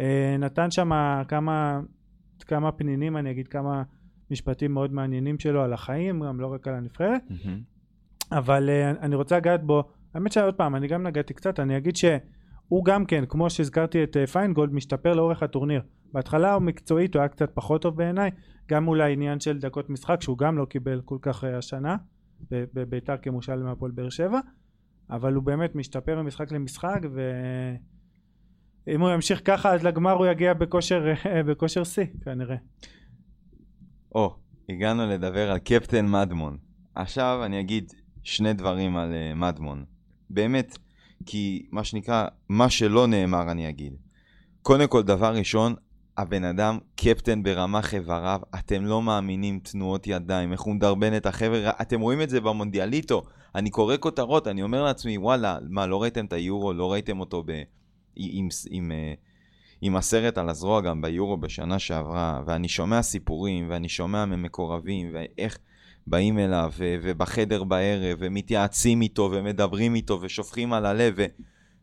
אה, 0.01 0.37
נתן 0.39 0.71
שם 0.71 0.91
כמה, 1.29 1.81
כמה 2.41 2.73
פנינים, 2.73 3.17
אני 3.17 3.31
אגיד 3.31 3.49
כמה 3.49 3.83
משפטים 4.31 4.75
מאוד 4.75 4.93
מעניינים 4.93 5.39
שלו 5.39 5.63
על 5.63 5.73
החיים, 5.73 6.21
גם 6.21 6.41
לא 6.41 6.53
רק 6.53 6.69
על 6.69 6.75
הנבחרת. 6.75 7.23
מהמם. 7.31 7.61
אבל 8.33 8.71
אני 9.01 9.15
רוצה 9.15 9.37
לגעת 9.37 9.65
בו, 9.65 9.85
האמת 10.15 10.33
שעוד 10.33 10.55
פעם, 10.55 10.77
אני 10.77 10.89
גם 10.89 11.03
נגעתי 11.03 11.35
קצת, 11.35 11.61
אני 11.61 11.77
אגיד 11.77 11.97
שהוא 12.75 12.85
גם 12.85 13.05
כן, 13.05 13.25
כמו 13.29 13.51
שהזכרתי 13.51 14.05
את 14.05 14.17
uh, 14.17 14.31
פיינגולד, 14.31 14.73
משתפר 14.73 15.15
לאורך 15.15 15.43
הטורניר. 15.43 15.83
בהתחלה 16.13 16.55
הוא 16.55 16.63
מקצועית, 16.63 17.15
הוא 17.15 17.21
היה 17.21 17.29
קצת 17.29 17.51
פחות 17.55 17.83
טוב 17.83 17.97
בעיניי, 17.97 18.31
גם 18.69 18.89
אולי 18.89 19.13
עניין 19.13 19.41
של 19.41 19.59
דקות 19.59 19.91
משחק, 19.91 20.23
שהוא 20.23 20.39
גם 20.39 20.59
לא 20.59 20.65
קיבל 20.65 21.01
כל 21.05 21.19
כך 21.23 21.45
uh, 21.45 21.47
השנה, 21.47 21.97
בביתר 22.51 23.17
כמושל 23.23 23.63
מהפועל 23.63 23.93
באר 23.93 24.09
שבע, 24.11 24.41
אבל 25.11 25.35
הוא 25.35 25.43
באמת 25.43 25.75
משתפר 25.75 26.23
ממשחק 26.23 26.53
למשחק, 26.53 27.01
ואם 28.87 29.01
הוא 29.01 29.11
ימשיך 29.11 29.41
ככה, 29.45 29.75
אז 29.75 29.85
לגמר 29.85 30.13
הוא 30.13 30.27
יגיע 30.27 30.55
בכושר, 30.55 31.13
בכושר 31.47 31.85
שיא, 31.85 32.07
כנראה. 32.25 32.57
או, 34.15 34.37
הגענו 34.69 35.07
לדבר 35.07 35.51
על 35.51 35.59
קפטן 35.59 36.07
מדמון. 36.07 36.59
עכשיו 36.95 37.41
אני 37.45 37.61
אגיד 37.61 37.93
שני 38.23 38.53
דברים 38.53 38.97
על 38.97 39.13
מדמון. 39.37 39.85
באמת, 40.31 40.79
כי 41.27 41.67
מה 41.71 41.85
שנקרא, 41.85 42.27
מה 42.49 42.71
שלא 42.71 43.07
נאמר 43.07 43.51
אני 43.51 43.69
אגיד. 43.69 43.93
קודם 44.63 44.87
כל, 44.87 45.03
דבר 45.03 45.35
ראשון, 45.35 45.75
הבן 46.19 46.45
אדם 46.45 46.79
קפטן 46.97 47.43
ברמ"ח 47.43 47.95
איבריו, 47.95 48.41
אתם 48.59 48.85
לא 48.85 49.03
מאמינים 49.03 49.59
תנועות 49.59 50.07
ידיים, 50.07 50.53
איך 50.53 50.61
הוא 50.61 50.75
מדרבן 50.75 51.17
את 51.17 51.27
החבר'ה, 51.27 51.71
אתם 51.83 52.01
רואים 52.01 52.23
את 52.23 52.31
זה 52.31 52.41
במונדיאליטו. 52.41 53.23
אני 53.55 53.71
קורא 53.71 53.97
כותרות, 54.01 54.49
אני 54.49 54.63
אומר 54.63 54.83
לעצמי, 54.83 55.19
וואלה, 55.19 55.59
מה, 55.69 55.87
לא 55.87 56.03
ראיתם 56.03 56.25
את 56.25 56.33
היורו, 56.33 56.73
לא 56.73 56.93
ראיתם 56.93 57.21
אותו 57.21 57.43
ב... 57.47 57.63
עם, 58.17 58.49
עם, 58.71 58.93
אה, 58.93 59.15
עם 59.81 59.97
הסרט 59.97 60.39
על 60.39 60.49
הזרוע 60.49 60.81
גם 60.81 61.01
ביורו 61.01 61.37
בשנה 61.37 61.79
שעברה, 61.79 62.43
ואני 62.47 62.69
שומע 62.69 63.03
סיפורים, 63.03 63.67
ואני 63.71 63.89
שומע 63.89 64.25
ממקורבים, 64.25 65.11
ואיך 65.15 65.59
באים 66.07 66.39
אליו, 66.39 66.73
ובחדר 66.79 67.65
בערב, 67.65 68.17
ומתייעצים 68.21 69.03
איתו, 69.03 69.31
ומדברים 69.33 69.95
איתו, 69.95 70.19
ושופכים 70.23 70.73
על 70.73 70.87
הלב, 70.87 71.15
ו- 71.17 71.27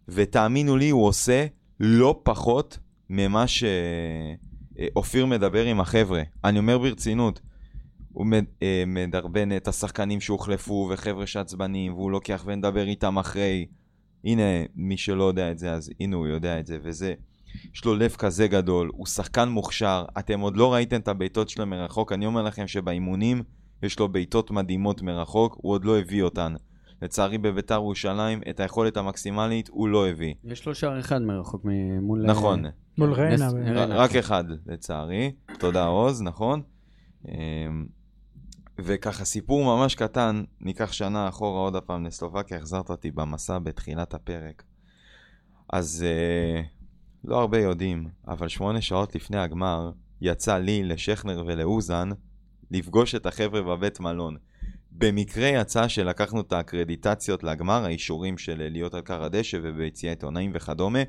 ותאמינו 0.07 0.77
לי, 0.77 0.89
הוא 0.89 1.07
עושה 1.07 1.45
לא 1.79 2.19
פחות 2.23 2.77
ממה 3.09 3.45
שאופיר 3.47 5.25
מדבר 5.25 5.65
עם 5.65 5.79
החבר'ה. 5.79 6.21
אני 6.43 6.59
אומר 6.59 6.77
ברצינות, 6.77 7.41
הוא 8.13 8.25
אה, 8.63 8.83
מדרבן 8.87 9.55
את 9.55 9.67
השחקנים 9.67 10.21
שהוחלפו, 10.21 10.89
וחבר'ה 10.93 11.27
שעצבנים, 11.27 11.93
והוא 11.93 12.11
לוקח 12.11 12.43
ונדבר 12.45 12.87
איתם 12.87 13.17
אחרי. 13.17 13.65
הנה, 14.23 14.43
מי 14.75 14.97
שלא 14.97 15.23
יודע 15.23 15.51
את 15.51 15.57
זה, 15.57 15.71
אז 15.71 15.91
הנה 15.99 16.15
הוא 16.15 16.27
יודע 16.27 16.59
את 16.59 16.65
זה, 16.65 16.77
וזה... 16.83 17.13
יש 17.73 17.85
לו 17.85 17.95
לב 17.95 18.11
כזה 18.11 18.47
גדול, 18.47 18.91
הוא 18.93 19.05
שחקן 19.05 19.49
מוכשר, 19.49 20.05
אתם 20.19 20.39
עוד 20.39 20.57
לא 20.57 20.73
ראיתם 20.73 20.99
את 20.99 21.07
הבעיטות 21.07 21.49
שלו 21.49 21.65
מרחוק, 21.65 22.11
אני 22.11 22.25
אומר 22.25 22.41
לכם 22.41 22.67
שבאימונים 22.67 23.43
יש 23.83 23.99
לו 23.99 24.07
בעיטות 24.07 24.51
מדהימות 24.51 25.01
מרחוק, 25.01 25.55
הוא 25.61 25.71
עוד 25.73 25.85
לא 25.85 25.99
הביא 25.99 26.23
אותן. 26.23 26.53
לצערי 27.01 27.37
בביתר 27.37 27.73
ירושלים, 27.73 28.41
את 28.49 28.59
היכולת 28.59 28.97
המקסימלית 28.97 29.69
הוא 29.69 29.87
לא 29.87 30.07
הביא. 30.07 30.33
יש 30.43 30.65
לו 30.65 30.75
שער 30.75 30.99
אחד 30.99 31.21
מרחוק 31.21 31.65
מול... 32.01 32.25
נכון. 32.25 32.63
מול 32.97 33.13
ריינה. 33.13 33.47
נס- 33.47 33.53
באמת. 33.53 33.67
ריינה. 33.77 33.95
רק 33.95 34.15
אחד, 34.15 34.43
לצערי. 34.67 35.31
תודה 35.59 35.85
עוז, 35.85 36.21
נכון? 36.21 36.61
אמ, 37.27 37.85
וככה 38.79 39.25
סיפור 39.25 39.63
ממש 39.77 39.95
קטן, 39.95 40.43
ניקח 40.61 40.91
שנה 40.91 41.27
אחורה 41.27 41.59
עוד 41.61 41.75
הפעם 41.75 42.05
לסלובקיה, 42.05 42.57
החזרת 42.57 42.89
אותי 42.89 43.11
במסע 43.11 43.59
בתחילת 43.59 44.13
הפרק. 44.13 44.63
אז 45.73 46.05
אה, 46.07 46.61
לא 47.23 47.39
הרבה 47.39 47.59
יודעים, 47.59 48.07
אבל 48.27 48.47
שמונה 48.47 48.81
שעות 48.81 49.15
לפני 49.15 49.37
הגמר, 49.37 49.91
יצא 50.21 50.57
לי, 50.57 50.83
לשכנר 50.83 51.43
ולאוזן, 51.47 52.09
לפגוש 52.71 53.15
את 53.15 53.25
החבר'ה 53.25 53.61
בבית 53.61 53.99
מלון. 53.99 54.37
במקרה 54.91 55.47
יצא 55.47 55.87
שלקחנו 55.87 56.41
את 56.41 56.53
האקרדיטציות 56.53 57.43
לגמר, 57.43 57.85
האישורים 57.85 58.37
של 58.37 58.67
להיות 58.71 58.93
על 58.93 59.01
קר 59.01 59.23
הדשא 59.23 59.57
וביציע 59.63 60.09
עיתונאים 60.09 60.51
וכדומה, 60.53 60.99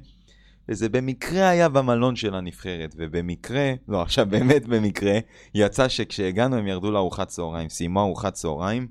וזה 0.68 0.88
במקרה 0.88 1.48
היה 1.48 1.68
במלון 1.68 2.16
של 2.16 2.35
הנבחרת, 2.35 2.94
ובמקרה, 2.98 3.72
לא 3.88 4.03
עכשיו 4.03 4.27
באמת 4.27 4.66
במקרה, 4.66 5.18
יצא 5.55 5.88
שכשהגענו 5.88 6.57
הם 6.57 6.66
ירדו 6.66 6.90
לארוחת 6.90 7.29
צהריים, 7.29 7.68
סיימו 7.68 8.01
ארוחת 8.01 8.33
צהריים, 8.33 8.88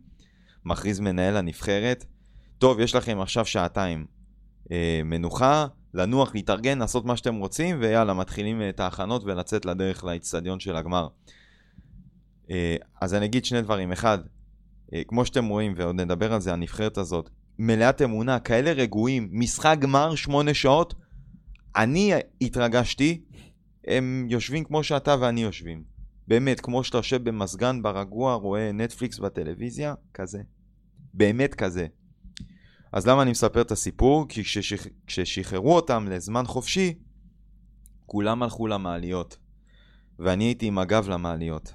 מכריז 0.65 0.99
מנהל 0.99 1.37
הנבחרת, 1.37 2.05
טוב, 2.57 2.79
יש 2.79 2.95
לכם 2.95 3.19
עכשיו 3.21 3.45
שעתיים 3.45 4.05
אה, 4.71 5.01
מנוחה, 5.05 5.67
לנוח, 5.93 6.35
להתארגן, 6.35 6.79
לעשות 6.79 7.05
מה 7.05 7.17
שאתם 7.17 7.35
רוצים, 7.35 7.77
ויאללה, 7.79 8.13
מתחילים 8.13 8.61
את 8.69 8.79
ההכנות 8.79 9.23
ולצאת 9.23 9.65
לדרך 9.65 10.03
לאצטדיון 10.03 10.59
של 10.59 10.75
הגמר. 10.75 11.07
אה, 12.51 12.75
אז 13.01 13.13
אני 13.13 13.25
אגיד 13.25 13.45
שני 13.45 13.61
דברים. 13.61 13.91
אחד, 13.91 14.19
אה, 14.93 15.01
כמו 15.07 15.25
שאתם 15.25 15.47
רואים, 15.47 15.73
ועוד 15.77 16.01
נדבר 16.01 16.33
על 16.33 16.41
זה, 16.41 16.53
הנבחרת 16.53 16.97
הזאת, 16.97 17.29
מלאת 17.59 18.01
אמונה, 18.01 18.39
כאלה 18.39 18.71
רגועים, 18.71 19.29
משחק 19.31 19.77
גמר 19.79 20.15
שמונה 20.15 20.53
שעות, 20.53 20.93
אני 21.75 22.13
התרגשתי, 22.41 23.21
הם 23.87 24.27
יושבים 24.29 24.63
כמו 24.63 24.83
שאתה 24.83 25.15
ואני 25.19 25.41
יושבים. 25.41 25.83
באמת, 26.27 26.59
כמו 26.59 26.83
שאתה 26.83 26.97
יושב 26.97 27.29
במזגן 27.29 27.81
ברגוע, 27.81 28.33
רואה 28.33 28.71
נטפליקס 28.71 29.19
בטלוויזיה, 29.19 29.93
כזה. 30.13 30.41
באמת 31.13 31.55
כזה. 31.55 31.87
אז 32.91 33.07
למה 33.07 33.21
אני 33.21 33.31
מספר 33.31 33.61
את 33.61 33.71
הסיפור? 33.71 34.25
כי 34.29 34.43
כששח... 34.43 34.87
כששחררו 35.07 35.75
אותם 35.75 36.07
לזמן 36.09 36.45
חופשי, 36.45 36.93
כולם 38.05 38.43
הלכו 38.43 38.67
למעליות. 38.67 39.37
ואני 40.19 40.43
הייתי 40.43 40.65
עם 40.65 40.77
הגב 40.77 41.09
למעליות. 41.09 41.73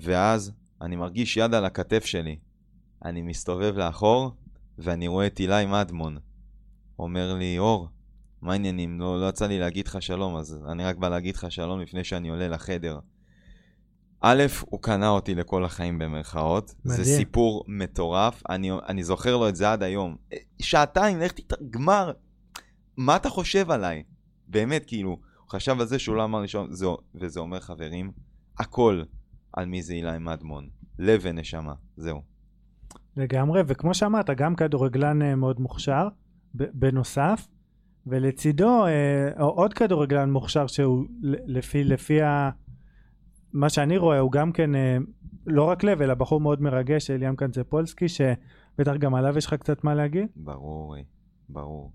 ואז 0.00 0.52
אני 0.80 0.96
מרגיש 0.96 1.36
יד 1.36 1.54
על 1.54 1.64
הכתף 1.64 2.04
שלי. 2.04 2.38
אני 3.04 3.22
מסתובב 3.22 3.76
לאחור, 3.76 4.32
ואני 4.78 5.08
רואה 5.08 5.26
את 5.26 5.40
אילי 5.40 5.66
מדמון. 5.66 6.18
אומר 6.98 7.34
לי, 7.34 7.58
אור, 7.58 7.88
מה 8.42 8.52
העניינים? 8.52 9.00
לא, 9.00 9.20
לא 9.20 9.28
יצא 9.28 9.46
לי 9.46 9.58
להגיד 9.58 9.86
לך 9.86 10.02
שלום, 10.02 10.36
אז 10.36 10.64
אני 10.72 10.84
רק 10.84 10.96
בא 10.96 11.08
להגיד 11.08 11.36
לך 11.36 11.52
שלום 11.52 11.80
לפני 11.80 12.04
שאני 12.04 12.28
עולה 12.28 12.48
לחדר. 12.48 12.98
א', 14.20 14.42
הוא 14.60 14.82
קנה 14.82 15.08
אותי 15.08 15.34
לכל 15.34 15.64
החיים 15.64 15.98
במרכאות. 15.98 16.74
מדהים. 16.84 17.04
זה 17.04 17.16
סיפור 17.16 17.64
מטורף, 17.68 18.42
אני, 18.48 18.70
אני 18.88 19.04
זוכר 19.04 19.36
לו 19.36 19.48
את 19.48 19.56
זה 19.56 19.72
עד 19.72 19.82
היום. 19.82 20.16
שעתיים, 20.62 21.18
לך 21.18 21.32
תת... 21.32 21.62
גמר. 21.70 22.12
מה 22.96 23.16
אתה 23.16 23.28
חושב 23.28 23.70
עליי? 23.70 24.02
באמת, 24.48 24.84
כאילו, 24.86 25.10
הוא 25.10 25.50
חשב 25.50 25.80
על 25.80 25.86
זה 25.86 25.98
שהוא 25.98 26.16
לא 26.16 26.24
אמר 26.24 26.40
לי 26.40 26.46
זה, 26.70 26.86
וזה 27.14 27.40
אומר 27.40 27.60
חברים, 27.60 28.12
הכל 28.58 29.02
על 29.52 29.66
מי 29.66 29.82
זה 29.82 29.94
אילי 29.94 30.18
מדמון. 30.20 30.68
לב 30.98 31.20
ונשמה, 31.22 31.74
זהו. 31.96 32.22
לגמרי, 33.16 33.62
וכמו 33.66 33.94
שאמרת, 33.94 34.30
גם 34.30 34.54
כדורגלן 34.54 35.22
אה, 35.22 35.34
מאוד 35.36 35.60
מוכשר, 35.60 36.08
בנוסף, 36.54 37.48
ולצידו 38.06 38.86
אה, 38.86 39.30
עוד 39.38 39.74
כדורגלן 39.74 40.30
מוכשר 40.30 40.66
שהוא 40.66 41.04
לפי, 41.22 41.84
לפי 41.84 42.22
ה... 42.22 42.50
מה 43.52 43.68
שאני 43.68 43.98
רואה 43.98 44.18
הוא 44.18 44.32
גם 44.32 44.52
כן 44.52 44.74
אה, 44.74 44.96
לא 45.46 45.64
רק 45.64 45.84
לב 45.84 46.02
אלא 46.02 46.14
בחור 46.14 46.40
מאוד 46.40 46.62
מרגש 46.62 47.10
אליאם 47.10 47.36
קנצפולסקי 47.36 48.08
שבטח 48.08 48.96
גם 48.98 49.14
עליו 49.14 49.38
יש 49.38 49.46
לך 49.46 49.54
קצת 49.54 49.84
מה 49.84 49.94
להגיד. 49.94 50.26
ברור, 50.36 50.96
אה, 50.96 51.02
ברור. 51.48 51.92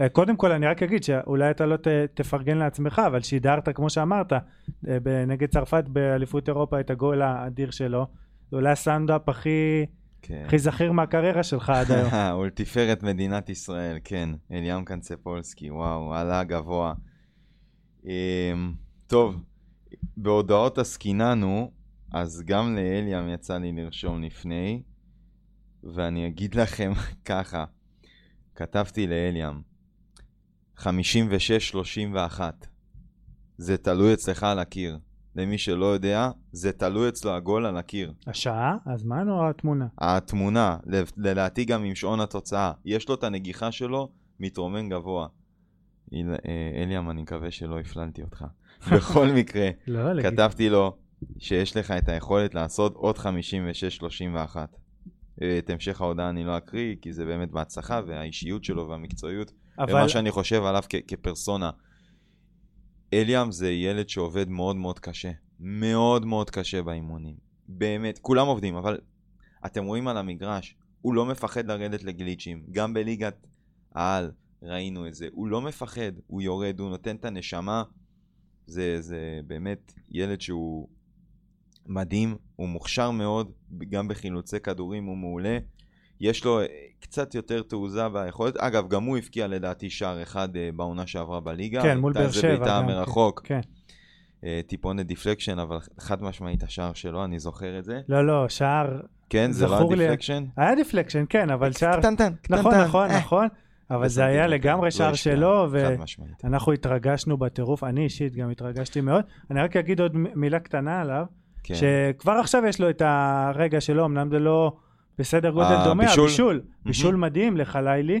אה, 0.00 0.08
קודם 0.08 0.36
כל 0.36 0.52
אני 0.52 0.66
רק 0.66 0.82
אגיד 0.82 1.02
שאולי 1.04 1.50
אתה 1.50 1.66
לא 1.66 1.76
ת, 1.76 1.86
תפרגן 2.14 2.58
לעצמך 2.58 3.02
אבל 3.06 3.22
שידרת 3.22 3.68
כמו 3.68 3.90
שאמרת 3.90 4.32
אה, 4.32 4.98
נגד 5.26 5.48
צרפת 5.48 5.84
באליפות 5.88 6.48
אירופה 6.48 6.80
את 6.80 6.90
הגול 6.90 7.22
האדיר 7.22 7.70
שלו 7.70 8.06
זה 8.50 8.56
אולי 8.56 8.70
הסאונדאפ 8.70 9.28
הכי, 9.28 9.86
כן. 10.22 10.42
הכי 10.46 10.58
זכיר 10.58 10.92
מהקריירה 10.92 11.42
שלך 11.42 11.70
עד 11.70 11.90
היום. 11.90 12.08
הוא 12.36 12.46
לתפארת 12.46 13.02
מדינת 13.02 13.48
ישראל, 13.48 13.98
כן. 14.04 14.30
אליאם 14.52 14.84
קנצפולסקי, 14.84 15.70
וואו, 15.70 16.14
עלה 16.14 16.44
גבוה. 16.44 16.94
אמ, 18.04 18.72
טוב, 19.06 19.44
בהודעות 20.16 20.78
עסקיננו, 20.78 21.70
אז 22.12 22.42
גם 22.46 22.76
לאליאם 22.76 23.28
יצא 23.28 23.58
לי 23.58 23.72
לרשום 23.72 24.22
לפני, 24.22 24.82
ואני 25.94 26.26
אגיד 26.26 26.54
לכם 26.54 26.92
ככה, 27.24 27.64
כתבתי 28.54 29.06
לאליאם, 29.06 29.60
56-31, 30.78 32.40
זה 33.58 33.76
תלוי 33.76 34.14
אצלך 34.14 34.42
על 34.42 34.58
הקיר. 34.58 34.98
למי 35.36 35.58
שלא 35.58 35.84
יודע, 35.86 36.30
זה 36.52 36.72
תלוי 36.72 37.08
אצלו 37.08 37.30
הגול 37.30 37.66
על 37.66 37.76
הקיר. 37.76 38.12
השעה? 38.26 38.76
הזמן 38.86 39.28
או 39.28 39.48
התמונה? 39.50 39.86
התמונה, 39.98 40.76
לדעתי 41.16 41.64
גם 41.64 41.84
עם 41.84 41.94
שעון 41.94 42.20
התוצאה, 42.20 42.72
יש 42.84 43.08
לו 43.08 43.14
את 43.14 43.24
הנגיחה 43.24 43.72
שלו, 43.72 44.08
מתרומם 44.40 44.88
גבוה. 44.88 45.26
איל- 46.12 46.30
אה, 46.48 46.82
אליאם, 46.82 47.10
אני 47.10 47.22
מקווה 47.22 47.50
שלא 47.50 47.80
הפללתי 47.80 48.22
אותך. 48.22 48.44
בכל 48.96 49.26
מקרה, 49.28 49.68
לא, 49.86 50.12
לגיטימי. 50.12 50.36
כתבתי 50.36 50.68
לו 50.70 50.96
שיש 51.38 51.76
לך 51.76 51.90
את 51.90 52.08
היכולת 52.08 52.54
לעשות 52.54 52.94
עוד 52.94 53.18
56-31. 53.18 54.56
אה, 55.42 55.58
את 55.58 55.70
המשך 55.70 56.00
ההודעה 56.00 56.30
אני 56.30 56.44
לא 56.44 56.56
אקריא, 56.58 56.96
כי 57.02 57.12
זה 57.12 57.24
באמת 57.24 57.50
בהצלחה, 57.50 58.00
והאישיות 58.06 58.64
שלו 58.64 58.88
והמקצועיות, 58.88 59.52
אבל 59.78 59.92
ומה 59.92 60.08
שאני 60.08 60.30
חושב 60.30 60.62
עליו 60.62 60.82
כ- 60.88 61.06
כפרסונה. 61.06 61.70
אליאם 63.12 63.52
זה 63.52 63.70
ילד 63.70 64.08
שעובד 64.08 64.48
מאוד 64.48 64.76
מאוד 64.76 64.98
קשה. 64.98 65.30
מאוד 65.60 66.26
מאוד 66.26 66.50
קשה 66.50 66.82
באימונים. 66.82 67.34
באמת, 67.68 68.18
כולם 68.18 68.46
עובדים, 68.46 68.76
אבל 68.76 68.98
אתם 69.66 69.84
רואים 69.84 70.08
על 70.08 70.16
המגרש, 70.16 70.76
הוא 71.00 71.14
לא 71.14 71.26
מפחד 71.26 71.66
לרדת 71.66 72.02
לגליצ'ים. 72.02 72.64
גם 72.70 72.94
בליגת 72.94 73.46
העל 73.94 74.30
ראינו 74.62 75.06
את 75.06 75.14
זה. 75.14 75.28
הוא 75.32 75.48
לא 75.48 75.60
מפחד, 75.60 76.12
הוא 76.26 76.42
יורד, 76.42 76.80
הוא 76.80 76.90
נותן 76.90 77.16
את 77.16 77.24
הנשמה. 77.24 77.82
זה, 78.66 79.00
זה 79.00 79.40
באמת 79.46 79.92
ילד 80.10 80.40
שהוא 80.40 80.88
מדהים, 81.86 82.36
הוא 82.56 82.68
מוכשר 82.68 83.10
מאוד, 83.10 83.52
גם 83.88 84.08
בחילוצי 84.08 84.60
כדורים 84.60 85.04
הוא 85.04 85.16
מעולה. 85.16 85.58
יש 86.20 86.44
לו 86.44 86.60
אה, 86.60 86.66
קצת 87.00 87.34
יותר 87.34 87.62
תעוזה 87.62 88.06
והיכולת, 88.12 88.56
אגב, 88.56 88.88
גם 88.88 89.04
הוא 89.04 89.18
הבקיע 89.18 89.46
לדעתי 89.46 89.90
שער 89.90 90.22
אחד 90.22 90.56
אה, 90.56 90.70
בעונה 90.76 91.06
שעברה 91.06 91.40
בליגה. 91.40 91.82
כן, 91.82 91.98
מול 91.98 92.12
הייתה 92.12 92.18
באר 92.20 92.28
איזה 92.28 92.40
שבע. 92.40 92.48
בעיטה 92.48 92.64
גם, 92.78 92.86
כן. 92.88 92.94
מרחוק, 92.94 93.40
כן. 93.44 93.60
אה, 94.44 94.60
טיפונת 94.66 95.06
deflection, 95.06 95.58
אבל 95.58 95.78
חד 96.00 96.22
משמעית 96.22 96.62
השער 96.62 96.92
שלו, 96.92 97.24
אני 97.24 97.38
זוכר 97.38 97.78
את 97.78 97.84
זה. 97.84 98.00
לא, 98.08 98.26
לא, 98.26 98.48
שער... 98.48 99.00
כן, 99.30 99.52
זה 99.52 99.66
לא 99.66 99.76
זכור 99.78 99.94
לי- 99.94 100.04
ה 100.04 100.07
deflection? 100.07 100.44
היה 100.56 100.74
deflection, 100.74 101.24
כן, 101.28 101.50
אבל 101.50 101.72
שער... 101.72 101.98
קטנטן, 101.98 102.32
קטנטן. 102.42 102.60
נכון, 102.60 102.74
נכון. 102.74 103.08
נכון. 103.10 103.48
אבל 103.90 104.08
זה 104.08 104.24
היה 104.24 104.46
לגמרי 104.46 104.86
לא 104.86 104.90
שער 104.90 105.14
שלו. 105.14 105.66
ואנחנו 106.44 106.72
התרגשנו 106.72 107.36
בטירוף, 107.36 107.84
אני 107.84 108.04
אישית 108.04 108.34
גם 108.36 108.50
התרגשתי 108.50 109.00
מאוד. 109.00 109.24
אני 109.50 109.60
רק 109.60 109.76
אגיד 109.76 110.00
עוד 110.00 110.16
מילה 110.16 110.58
קטנה 110.60 111.00
עליו, 111.00 111.24
כן. 111.62 111.74
שכבר 111.74 112.32
עכשיו 112.32 112.62
יש 112.66 112.80
לו 112.80 112.90
את 112.90 113.02
הרגע 113.04 113.80
שלו, 113.80 114.04
אמנם 114.04 114.30
זה 114.30 114.38
לא 114.38 114.72
בסדר 115.18 115.50
גודל 115.50 115.84
דומה, 115.84 116.04
הבישול. 116.04 116.24
הבישול, 116.24 116.60
בישול 116.84 117.16
מדהים 117.16 117.56
לחלאילי. 117.56 118.20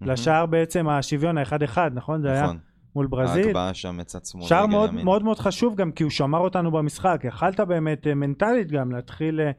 לשער 0.00 0.46
בעצם 0.46 0.88
השוויון 0.88 1.38
האחד-אחד, 1.38 1.90
נכון? 1.94 2.22
זה 2.22 2.32
היה 2.32 2.42
נכון. 2.42 2.58
מול 2.94 3.06
ברזיל. 3.06 3.44
ההגבהה 3.44 3.74
שם 3.74 3.96
מצד 3.96 4.24
שמאל. 4.24 4.46
שער 4.46 4.66
מאוד. 4.66 4.94
מאוד 4.94 5.22
מאוד 5.22 5.38
חשוב 5.38 5.74
גם 5.74 5.92
כי 5.92 6.02
הוא 6.02 6.10
שמר 6.10 6.38
אותנו 6.38 6.70
במשחק. 6.70 7.20
יכלת 7.24 7.60
באמת 7.60 8.06
אה, 8.06 8.14
מנטלית 8.14 8.70
גם 8.70 8.92
להתחיל 8.92 9.40
אה, 9.40 9.50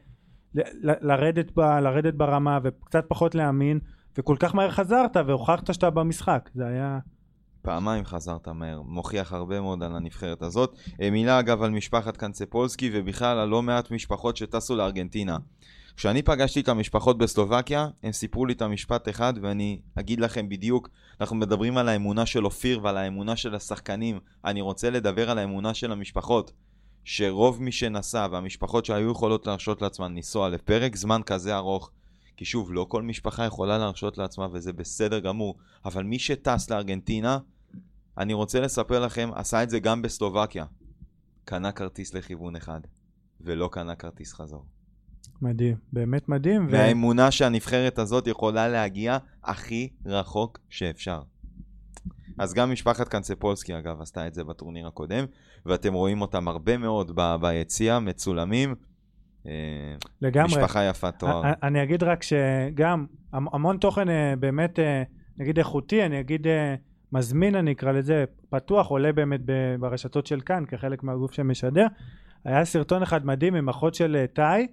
לרדת, 0.82 1.52
ב, 1.56 1.60
לרדת 1.60 2.14
ברמה 2.14 2.58
וקצת 2.62 3.04
פחות 3.08 3.34
להאמין, 3.34 3.78
וכל 4.18 4.36
כך 4.38 4.54
מהר 4.54 4.70
חזרת 4.70 5.16
והוכחת 5.26 5.74
שאתה 5.74 5.90
במשחק. 5.90 6.50
זה 6.54 6.66
היה... 6.66 6.98
פעמיים 7.62 8.04
חזרת 8.04 8.48
מהר, 8.48 8.82
מוכיח 8.82 9.32
הרבה 9.32 9.60
מאוד 9.60 9.82
על 9.82 9.96
הנבחרת 9.96 10.42
הזאת. 10.42 10.76
אה, 11.02 11.10
מילה 11.10 11.40
אגב 11.40 11.62
על 11.62 11.70
משפחת 11.70 12.16
קנצפולסקי 12.16 12.90
ובכלל 12.94 13.38
על 13.38 13.48
לא 13.48 13.62
מעט 13.62 13.90
משפחות 13.90 14.36
שטסו 14.36 14.76
לארגנטינה. 14.76 15.36
כשאני 15.96 16.22
פגשתי 16.22 16.60
את 16.60 16.68
המשפחות 16.68 17.18
בסלובקיה, 17.18 17.88
הם 18.02 18.12
סיפרו 18.12 18.46
לי 18.46 18.52
את 18.52 18.62
המשפט 18.62 19.08
אחד 19.08 19.34
ואני 19.42 19.80
אגיד 19.94 20.20
לכם 20.20 20.48
בדיוק, 20.48 20.88
אנחנו 21.20 21.36
מדברים 21.36 21.76
על 21.76 21.88
האמונה 21.88 22.26
של 22.26 22.44
אופיר 22.44 22.80
ועל 22.82 22.96
האמונה 22.96 23.36
של 23.36 23.54
השחקנים, 23.54 24.20
אני 24.44 24.60
רוצה 24.60 24.90
לדבר 24.90 25.30
על 25.30 25.38
האמונה 25.38 25.74
של 25.74 25.92
המשפחות. 25.92 26.52
שרוב 27.04 27.62
מי 27.62 27.72
שנסע 27.72 28.26
והמשפחות 28.30 28.84
שהיו 28.84 29.10
יכולות 29.10 29.46
להרשות 29.46 29.82
לעצמן 29.82 30.14
לנסוע 30.14 30.48
לפרק 30.48 30.96
זמן 30.96 31.20
כזה 31.26 31.56
ארוך, 31.56 31.90
כי 32.36 32.44
שוב, 32.44 32.72
לא 32.72 32.86
כל 32.88 33.02
משפחה 33.02 33.44
יכולה 33.44 33.78
להרשות 33.78 34.18
לעצמה 34.18 34.48
וזה 34.52 34.72
בסדר 34.72 35.18
גמור, 35.18 35.58
אבל 35.84 36.02
מי 36.02 36.18
שטס 36.18 36.70
לארגנטינה, 36.70 37.38
אני 38.18 38.32
רוצה 38.32 38.60
לספר 38.60 39.00
לכם, 39.00 39.30
עשה 39.34 39.62
את 39.62 39.70
זה 39.70 39.78
גם 39.78 40.02
בסלובקיה. 40.02 40.64
קנה 41.44 41.72
כרטיס 41.72 42.14
לכיוון 42.14 42.56
אחד, 42.56 42.80
ולא 43.40 43.68
קנה 43.72 43.94
כרטיס 43.94 44.32
חזור. 44.32 44.64
מדהים, 45.42 45.76
באמת 45.92 46.28
מדהים. 46.28 46.66
ו... 46.66 46.70
והאמונה 46.72 47.30
שהנבחרת 47.30 47.98
הזאת 47.98 48.26
יכולה 48.26 48.68
להגיע 48.68 49.18
הכי 49.44 49.88
רחוק 50.06 50.58
שאפשר. 50.68 51.20
אז 52.38 52.54
גם 52.54 52.72
משפחת 52.72 53.08
קנצפולסקי 53.08 53.78
אגב 53.78 54.00
עשתה 54.00 54.26
את 54.26 54.34
זה 54.34 54.44
בטורניר 54.44 54.86
הקודם, 54.86 55.24
ואתם 55.66 55.92
רואים 55.94 56.20
אותם 56.20 56.48
הרבה 56.48 56.76
מאוד 56.78 57.12
ב- 57.14 57.36
ביציע, 57.40 57.98
מצולמים. 57.98 58.74
אה, 59.46 59.52
לגמרי. 60.22 60.46
משפחה 60.46 60.82
יפת 60.84 61.14
תואר. 61.18 61.42
אני 61.62 61.82
אגיד 61.82 62.02
רק 62.02 62.22
שגם 62.22 63.06
המ- 63.32 63.54
המון 63.54 63.76
תוכן 63.76 64.08
אה, 64.08 64.34
באמת, 64.40 64.78
אה, 64.78 65.02
נגיד 65.38 65.58
איכותי, 65.58 66.06
אני 66.06 66.20
אגיד 66.20 66.46
מזמין 67.12 67.54
אני 67.54 67.72
אקרא 67.72 67.92
לזה, 67.92 68.24
פתוח, 68.50 68.86
עולה 68.86 69.12
באמת 69.12 69.40
ברשתות 69.80 70.26
של 70.26 70.40
כאן 70.40 70.64
כחלק 70.68 71.02
מהגוף 71.02 71.32
שמשדר. 71.32 71.86
היה 72.44 72.64
סרטון 72.64 73.02
אחד 73.02 73.26
מדהים 73.26 73.54
עם 73.54 73.68
אחות 73.68 73.94
של 73.94 74.24
טאי 74.32 74.66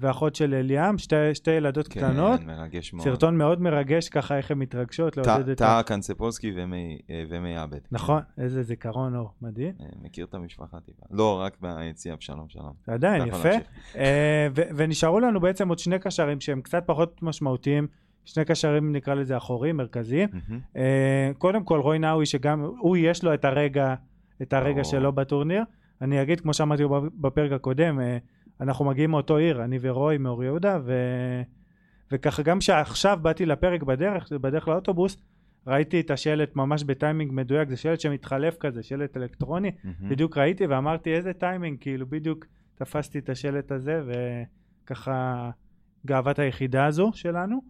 ואחות 0.00 0.34
של 0.34 0.54
אליאם, 0.54 0.98
שתי, 0.98 1.34
שתי 1.34 1.50
ילדות 1.50 1.88
כן, 1.88 2.00
קטנות. 2.00 2.40
מרגש 2.44 2.92
מאוד. 2.92 3.04
סרטון 3.04 3.38
מאוד 3.38 3.60
מרגש 3.60 4.08
ככה 4.08 4.36
איך 4.36 4.50
הן 4.50 4.58
מתרגשות 4.58 5.16
לעודד 5.16 5.48
את 5.48 5.60
ה... 5.60 5.64
טאה 5.64 5.82
קנצפולסקי 5.82 6.52
ומי 6.56 6.98
אה, 7.10 7.24
ומי 7.28 7.56
עבד. 7.56 7.78
נכון, 7.92 8.22
איזה 8.38 8.62
זיכרון 8.62 9.16
אור, 9.16 9.32
מדהים. 9.42 9.72
אה, 9.80 9.86
מכיר 10.02 10.24
את 10.24 10.34
המשפחה 10.34 10.80
טיפה. 10.80 11.06
לא, 11.10 11.40
רק 11.40 11.56
ביציע, 11.60 12.14
שלום 12.20 12.48
שלום. 12.48 12.72
עדיין, 12.86 13.26
יפה. 13.26 13.48
אה, 13.96 14.48
ונשארו 14.54 15.20
לנו 15.20 15.40
בעצם 15.40 15.68
עוד 15.68 15.78
שני 15.78 15.98
קשרים 15.98 16.40
שהם 16.40 16.60
קצת 16.60 16.82
פחות 16.86 17.22
משמעותיים, 17.22 17.86
שני 18.24 18.44
קשרים 18.44 18.92
נקרא 18.92 19.14
לזה 19.14 19.36
אחוריים, 19.36 19.76
מרכזיים. 19.76 20.28
מהמם. 20.32 20.60
אה, 20.76 21.30
קודם 21.38 21.64
כל 21.64 21.80
רוי 21.80 21.98
נאווי 21.98 22.26
שגם 22.26 22.60
הוא 22.60 22.96
יש 22.96 23.24
לו 23.24 23.34
את 23.34 23.44
הרגע, 23.44 23.94
את 24.42 24.52
הרגע 24.52 24.72
ברור. 24.72 24.84
שלו 24.84 25.12
בטורניר. 25.12 25.62
אני 26.02 26.22
אגיד 26.22 26.40
כמו 26.40 26.54
שאמרתי 26.54 26.82
בפרק 27.20 27.52
הקודם, 27.52 28.00
אה, 28.00 28.18
אנחנו 28.60 28.84
מגיעים 28.84 29.10
מאותו 29.10 29.36
עיר, 29.36 29.64
אני 29.64 29.78
ורוי 29.80 30.18
מאור 30.18 30.44
יהודה, 30.44 30.78
ו... 30.84 30.92
וככה 32.12 32.42
גם 32.42 32.60
שעכשיו 32.60 33.18
באתי 33.22 33.46
לפרק 33.46 33.82
בדרך, 33.82 34.32
בדרך 34.32 34.68
לאוטובוס, 34.68 35.16
ראיתי 35.66 36.00
את 36.00 36.10
השלט 36.10 36.56
ממש 36.56 36.84
בטיימינג 36.84 37.32
מדויק, 37.32 37.68
זה 37.68 37.76
שלט 37.76 38.00
שמתחלף 38.00 38.56
כזה, 38.60 38.82
שלט 38.82 39.16
אלקטרוני, 39.16 39.70
מהמם. 39.84 40.08
בדיוק 40.08 40.38
ראיתי 40.38 40.66
ואמרתי 40.66 41.14
איזה 41.14 41.32
טיימינג, 41.32 41.78
כאילו 41.80 42.06
בדיוק 42.06 42.46
תפסתי 42.74 43.18
את 43.18 43.28
השלט 43.28 43.72
הזה 43.72 44.02
וככה 44.84 45.50
גאוות 46.06 46.38
היחידה 46.38 46.86
הזו 46.86 47.10
שלנו. 47.14 47.60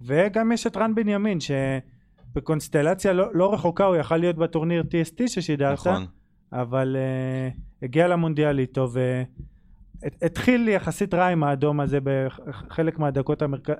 וגם 0.00 0.52
יש 0.52 0.66
את 0.66 0.76
רן 0.76 0.94
בנימין 0.94 1.38
שבקונסטלציה 1.40 3.12
לא, 3.12 3.34
לא 3.34 3.54
רחוקה 3.54 3.84
הוא 3.84 3.96
יכל 3.96 4.16
להיות 4.16 4.36
בטורניר 4.36 4.82
TST 4.82 5.22
ששידרת, 5.26 5.72
נכון. 5.72 6.06
אבל 6.52 6.96
uh, 6.96 7.84
הגיע 7.84 8.08
למונדיאל 8.08 8.58
איתו 8.58 8.88
והתחיל 10.02 10.68
יחסית 10.68 11.14
רע 11.14 11.26
עם 11.26 11.44
האדום 11.44 11.80
הזה 11.80 11.98
בחלק 12.02 12.98
מהדקות 12.98 13.42
המרכז... 13.42 13.74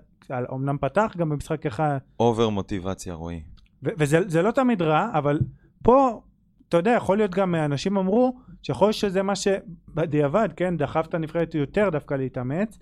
אמנם 0.54 0.78
פתח 0.80 1.14
גם 1.16 1.28
במשחק 1.28 1.66
אחד 1.66 1.98
אובר 2.20 2.48
מוטיבציה, 2.48 3.14
רועי. 3.14 3.42
וזה 3.82 4.18
זה 4.26 4.42
לא 4.42 4.50
תמיד 4.50 4.82
רע, 4.82 5.10
אבל 5.14 5.38
פה, 5.82 6.20
אתה 6.68 6.76
יודע, 6.76 6.90
יכול 6.90 7.16
להיות 7.16 7.30
גם, 7.30 7.54
אנשים 7.54 7.96
אמרו, 7.96 8.38
שיכול 8.62 8.86
להיות 8.86 8.96
שזה 8.96 9.22
מה 9.22 9.36
שבדיעבד, 9.36 10.48
כן, 10.56 10.76
דחף 10.76 11.06
את 11.08 11.14
הנבחרת 11.14 11.54
יותר 11.54 11.88
דווקא 11.92 12.14
להתאמץ. 12.14 12.78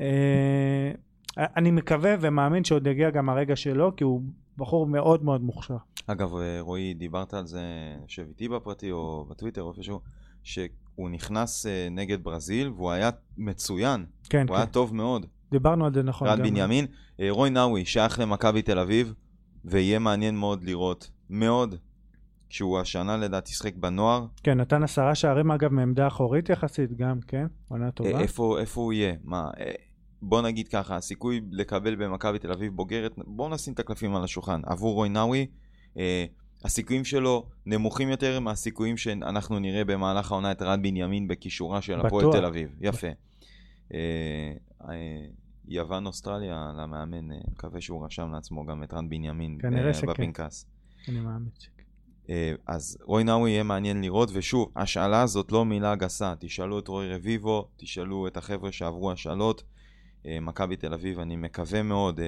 אה, 0.00 0.92
אני 1.38 1.70
מקווה 1.70 2.14
ומאמין 2.20 2.64
שעוד 2.64 2.86
יגיע 2.86 3.10
גם 3.10 3.28
הרגע 3.28 3.56
שלו, 3.56 3.96
כי 3.96 4.04
הוא 4.04 4.22
בחור 4.56 4.86
מאוד 4.86 5.24
מאוד 5.24 5.42
מוכשר. 5.42 5.76
אגב, 6.06 6.34
אה, 6.36 6.60
רועי, 6.60 6.94
דיברת 6.94 7.34
על 7.34 7.46
זה, 7.46 7.60
אני 7.98 8.06
חושב 8.06 8.26
איתי 8.28 8.48
בפרטי 8.48 8.90
או 8.90 9.26
בטוויטר 9.30 9.62
או 9.62 9.72
איפשהו, 9.72 10.00
שהוא 10.98 11.10
נכנס 11.10 11.66
אה, 11.66 11.88
נגד 11.90 12.24
ברזיל 12.24 12.68
והוא 12.68 12.90
היה 12.90 13.10
מצוין, 13.36 14.04
כן, 14.28 14.38
הוא 14.38 14.46
כן, 14.48 14.54
היה 14.54 14.66
טוב 14.66 14.94
מאוד. 14.94 15.26
דיברנו 15.50 15.86
על 15.86 15.94
זה 15.94 16.02
נכון. 16.02 16.28
רן 16.28 16.42
בנימין, 16.42 16.86
אה, 17.20 17.26
רוי 17.30 17.50
נאווי 17.50 17.84
שייך 17.84 18.18
למכבי 18.18 18.62
תל 18.62 18.78
אביב, 18.78 19.14
ויהיה 19.64 19.98
מעניין 19.98 20.36
מאוד 20.36 20.64
לראות, 20.64 21.10
מאוד, 21.30 21.74
כשהוא 22.48 22.78
השנה 22.78 23.16
לדעתי 23.16 23.52
שיחק 23.52 23.74
בנוער, 23.76 24.26
כן, 24.42 24.60
נתן 24.60 24.82
עשרה 24.82 25.14
שערים 25.14 25.50
אגב 25.50 25.72
מעמדה 25.72 26.06
אחורית 26.06 26.48
יחסית 26.48 26.96
גם, 26.96 27.20
כן, 27.26 27.46
עונה 27.68 27.90
טובה. 27.90 28.10
אה, 28.10 28.20
איפה, 28.20 28.58
איפה 28.60 28.80
הוא 28.80 28.92
יהיה? 28.92 29.14
מה, 29.24 29.50
אה, 29.60 29.72
בוא 30.22 30.42
נגיד 30.42 30.68
ככה, 30.68 30.96
הסיכוי 30.96 31.40
לקבל 31.50 31.96
במכבי 31.96 32.38
תל 32.38 32.52
אביב 32.52 32.72
בוגרת, 32.72 33.12
בואו 33.26 33.48
נשים 33.48 33.74
את 33.74 33.78
הקלפים 33.78 34.16
על 34.16 34.24
השולחן. 34.24 34.60
עבור 34.66 34.94
רוי 34.94 35.08
נאווי, 35.08 35.46
אה, 35.98 36.24
הסיכויים 36.64 37.04
שלו 37.04 37.46
נמוכים 37.66 38.08
יותר 38.08 38.40
מהסיכויים 38.40 38.96
שאנחנו 38.96 39.58
נראה 39.58 39.84
במהלך 39.84 40.32
העונה 40.32 40.52
את 40.52 40.62
רן 40.62 40.82
בנימין 40.82 41.28
בכישורה 41.28 41.82
של 41.82 42.00
הפועל. 42.00 42.32
תל 42.32 42.44
אביב. 42.44 42.74
יפה. 42.80 43.06
אה, 43.94 44.52
אה, 44.88 45.26
יוון 45.68 46.06
אוסטרליה 46.06 46.72
למאמן, 46.76 47.32
אה, 47.32 47.36
מקווה 47.50 47.80
שהוא 47.80 48.06
רשם 48.06 48.32
לעצמו 48.32 48.66
גם 48.66 48.82
את 48.82 48.94
רן 48.94 49.08
בנימין 49.08 49.58
כנראה 49.62 49.88
אה, 49.88 49.94
שכן. 49.94 50.06
בפנקס. 50.06 50.66
אני 51.08 51.20
מאמין 51.20 51.50
שכן. 51.58 51.72
אז 52.66 52.98
רוי 53.04 53.24
נאווי 53.24 53.50
יהיה 53.50 53.62
מעניין 53.62 54.00
לראות, 54.00 54.30
ושוב, 54.32 54.72
השאלה 54.76 55.22
הזאת 55.22 55.52
לא 55.52 55.64
מילה 55.64 55.94
גסה, 55.94 56.34
תשאלו 56.38 56.78
את 56.78 56.88
רוי 56.88 57.14
רביבו, 57.14 57.68
תשאלו 57.76 58.26
את 58.26 58.36
החבר'ה 58.36 58.72
שעברו 58.72 59.12
השאלות, 59.12 59.62
מכבי 60.24 60.76
תל 60.76 60.94
אביב, 60.94 61.20
אני 61.20 61.36
מקווה 61.36 61.82
מאוד, 61.82 62.20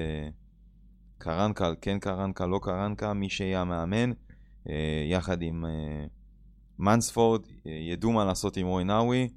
קרנקל, 1.21 1.75
כן 1.81 1.99
קרנקל, 1.99 2.45
לא 2.45 2.59
קרנקל, 2.63 3.13
מי 3.13 3.29
שיהיה 3.29 3.61
המאמן, 3.61 4.11
אה, 4.69 5.03
יחד 5.09 5.41
עם 5.41 5.65
אה, 5.65 6.05
מנספורד, 6.79 7.41
אה, 7.67 7.71
ידעו 7.71 8.11
מה 8.11 8.25
לעשות 8.25 8.57
עם 8.57 8.67
רוי 8.67 8.83
נאווי, 8.83 9.27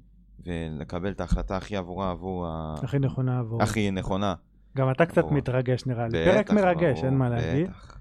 ולקבל 0.45 1.11
את 1.11 1.21
ההחלטה 1.21 1.57
הכי 1.57 1.75
עבורה 1.75 2.11
עבור 2.11 2.47
ה... 2.47 2.75
הכי 2.83 2.99
נכונה 2.99 3.39
עבור. 3.39 3.63
הכי 3.63 3.91
נכונה. 3.91 4.33
גם 4.77 4.91
אתה 4.91 5.05
קצת 5.05 5.17
עבור. 5.17 5.33
מתרגש 5.33 5.85
נראה 5.85 6.07
לי. 6.07 6.25
פרק 6.25 6.51
מרגש, 6.51 6.97
ברור, 6.97 7.05
אין 7.05 7.17
מה 7.17 7.29
להגיד. 7.29 7.67
בטח. 7.67 7.97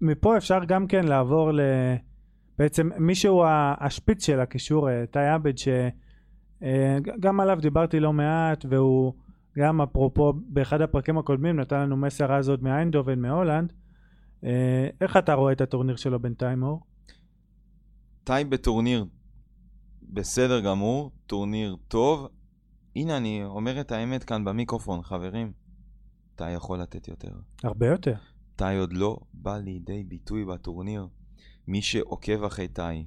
מפה 0.00 0.36
אפשר 0.36 0.64
גם 0.64 0.86
כן 0.86 1.04
לעבור 1.04 1.52
ל... 1.52 1.60
בעצם 2.58 2.90
מישהו 2.98 3.44
השפיץ 3.80 4.26
של 4.26 4.40
הקישור, 4.40 4.88
טי 5.04 5.18
עבד, 5.18 5.52
שגם 6.60 7.40
עליו 7.40 7.58
דיברתי 7.60 8.00
לא 8.00 8.12
מעט, 8.12 8.64
והוא 8.68 9.12
גם 9.58 9.80
אפרופו 9.80 10.32
באחד 10.48 10.80
הפרקים 10.80 11.18
הקודמים 11.18 11.60
נתן 11.60 11.80
לנו 11.80 11.96
מסר 11.96 12.32
אז 12.32 12.48
עוד 12.48 12.62
מאיינדובן 12.62 13.18
מהולנד. 13.20 13.72
אה, 14.44 14.88
איך 15.00 15.16
אתה 15.16 15.34
רואה 15.34 15.52
את 15.52 15.60
הטורניר 15.60 15.96
שלו 15.96 16.20
בינתיים 16.20 16.62
אור? 16.62 16.80
טי 18.24 18.44
בטורניר 18.48 19.04
בסדר 20.02 20.60
גמור, 20.60 21.10
טורניר 21.26 21.76
טוב. 21.88 22.28
הנה, 22.96 23.16
אני 23.16 23.44
אומר 23.44 23.80
את 23.80 23.92
האמת 23.92 24.24
כאן 24.24 24.44
במיקרופון, 24.44 25.02
חברים. 25.02 25.52
טי 26.36 26.50
יכול 26.50 26.80
לתת 26.80 27.08
יותר. 27.08 27.32
הרבה 27.64 27.86
יותר. 27.86 28.14
טי 28.56 28.76
עוד 28.78 28.92
לא 28.92 29.18
בא 29.34 29.58
לידי 29.58 30.04
ביטוי 30.04 30.44
בטורניר. 30.44 31.06
מי 31.68 31.82
שעוקב 31.82 32.44
אחרי 32.44 32.68
טי, 32.68 33.06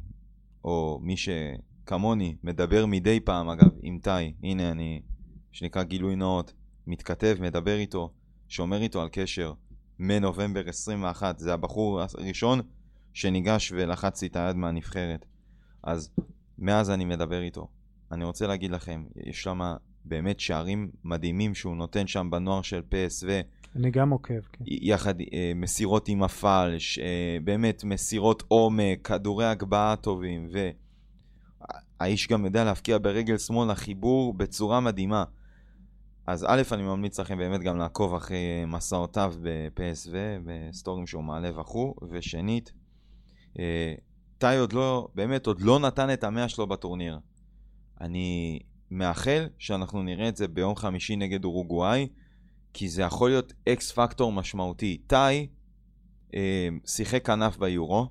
או 0.63 0.99
מי 1.01 1.15
שכמוני 1.17 2.35
מדבר 2.43 2.85
מדי 2.85 3.19
פעם, 3.19 3.49
אגב, 3.49 3.69
עם 3.81 3.99
טי, 4.01 4.33
הנה 4.43 4.71
אני, 4.71 5.01
שנקרא 5.53 5.83
גילוי 5.83 6.15
נאות, 6.15 6.53
מתכתב, 6.87 7.37
מדבר 7.39 7.75
איתו, 7.77 8.11
שומר 8.47 8.81
איתו 8.81 9.01
על 9.01 9.09
קשר, 9.11 9.53
מנובמבר 9.99 10.69
21. 10.69 11.39
זה 11.39 11.53
הבחור 11.53 12.01
הראשון 12.01 12.61
שניגש 13.13 13.71
ולחץ 13.71 14.21
לי 14.21 14.27
את 14.27 14.35
היד 14.35 14.55
מהנבחרת. 14.55 15.25
אז 15.83 16.11
מאז 16.59 16.89
אני 16.89 17.05
מדבר 17.05 17.41
איתו. 17.41 17.67
אני 18.11 18.23
רוצה 18.23 18.47
להגיד 18.47 18.71
לכם, 18.71 19.03
יש 19.15 19.43
שם 19.43 19.59
באמת 20.05 20.39
שערים 20.39 20.91
מדהימים 21.03 21.55
שהוא 21.55 21.75
נותן 21.75 22.07
שם 22.07 22.29
בנוער 22.31 22.61
של 22.61 22.81
PSV. 22.91 23.27
אני 23.75 23.91
גם 23.91 24.09
עוקב, 24.09 24.39
כן. 24.51 24.63
יחד 24.67 25.21
אה, 25.21 25.51
מסירות 25.55 26.07
עם 26.07 26.23
הפלש, 26.23 26.99
אה, 26.99 27.37
באמת 27.43 27.83
מסירות 27.83 28.43
עומק, 28.47 29.07
כדורי 29.07 29.45
הגבהה 29.45 29.95
טובים, 29.95 30.47
והאיש 31.99 32.27
גם 32.27 32.45
יודע 32.45 32.63
להפקיע 32.63 32.97
ברגל 32.97 33.37
שמאל, 33.37 33.69
החיבור 33.71 34.33
בצורה 34.33 34.79
מדהימה. 34.79 35.23
אז 36.27 36.45
א', 36.49 36.61
אני 36.71 36.83
ממליץ 36.83 37.19
לכם 37.19 37.37
באמת 37.37 37.61
גם 37.61 37.77
לעקוב 37.77 38.15
אחרי 38.15 38.65
מסעותיו 38.67 39.33
ב-PSV, 39.41 40.13
בסטורים 40.45 41.07
שהוא 41.07 41.23
מעלה 41.23 41.59
וכו', 41.59 41.95
ושנית, 42.09 42.73
אה, 43.59 43.93
טאי 44.37 44.57
עוד 44.57 44.73
לא, 44.73 45.07
באמת 45.15 45.47
עוד 45.47 45.61
לא 45.61 45.79
נתן 45.79 46.13
את 46.13 46.23
המאה 46.23 46.49
שלו 46.49 46.67
בטורניר. 46.67 47.19
אני 48.01 48.59
מאחל 48.91 49.49
שאנחנו 49.57 50.03
נראה 50.03 50.29
את 50.29 50.37
זה 50.37 50.47
ביום 50.47 50.75
חמישי 50.75 51.15
נגד 51.15 51.45
אורוגוואי, 51.45 52.07
כי 52.73 52.89
זה 52.89 53.01
יכול 53.01 53.29
להיות 53.29 53.53
אקס 53.69 53.91
פקטור 53.91 54.31
משמעותי. 54.31 54.97
טאי 55.07 55.47
אה, 56.33 56.69
שיחק 56.85 57.25
כנף 57.25 57.57
ביורו, 57.57 58.09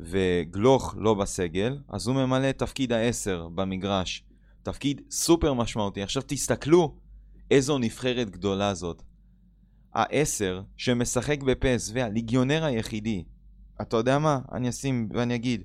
וגלוך 0.00 0.94
לא 0.98 1.14
בסגל, 1.14 1.78
אז 1.88 2.06
הוא 2.06 2.16
ממלא 2.16 2.50
את 2.50 2.58
תפקיד 2.58 2.92
העשר 2.92 3.48
במגרש. 3.54 4.27
תפקיד 4.68 5.00
סופר 5.10 5.52
משמעותי. 5.52 6.02
עכשיו 6.02 6.22
תסתכלו 6.26 6.94
איזו 7.50 7.78
נבחרת 7.78 8.30
גדולה 8.30 8.74
זאת. 8.74 9.02
העשר 9.94 10.62
שמשחק 10.76 11.42
בפסו, 11.42 11.98
הליגיונר 11.98 12.64
היחידי. 12.64 13.24
אתה 13.82 13.96
יודע 13.96 14.18
מה? 14.18 14.38
אני 14.52 14.68
אשים 14.68 15.08
ואני 15.12 15.34
אגיד. 15.34 15.62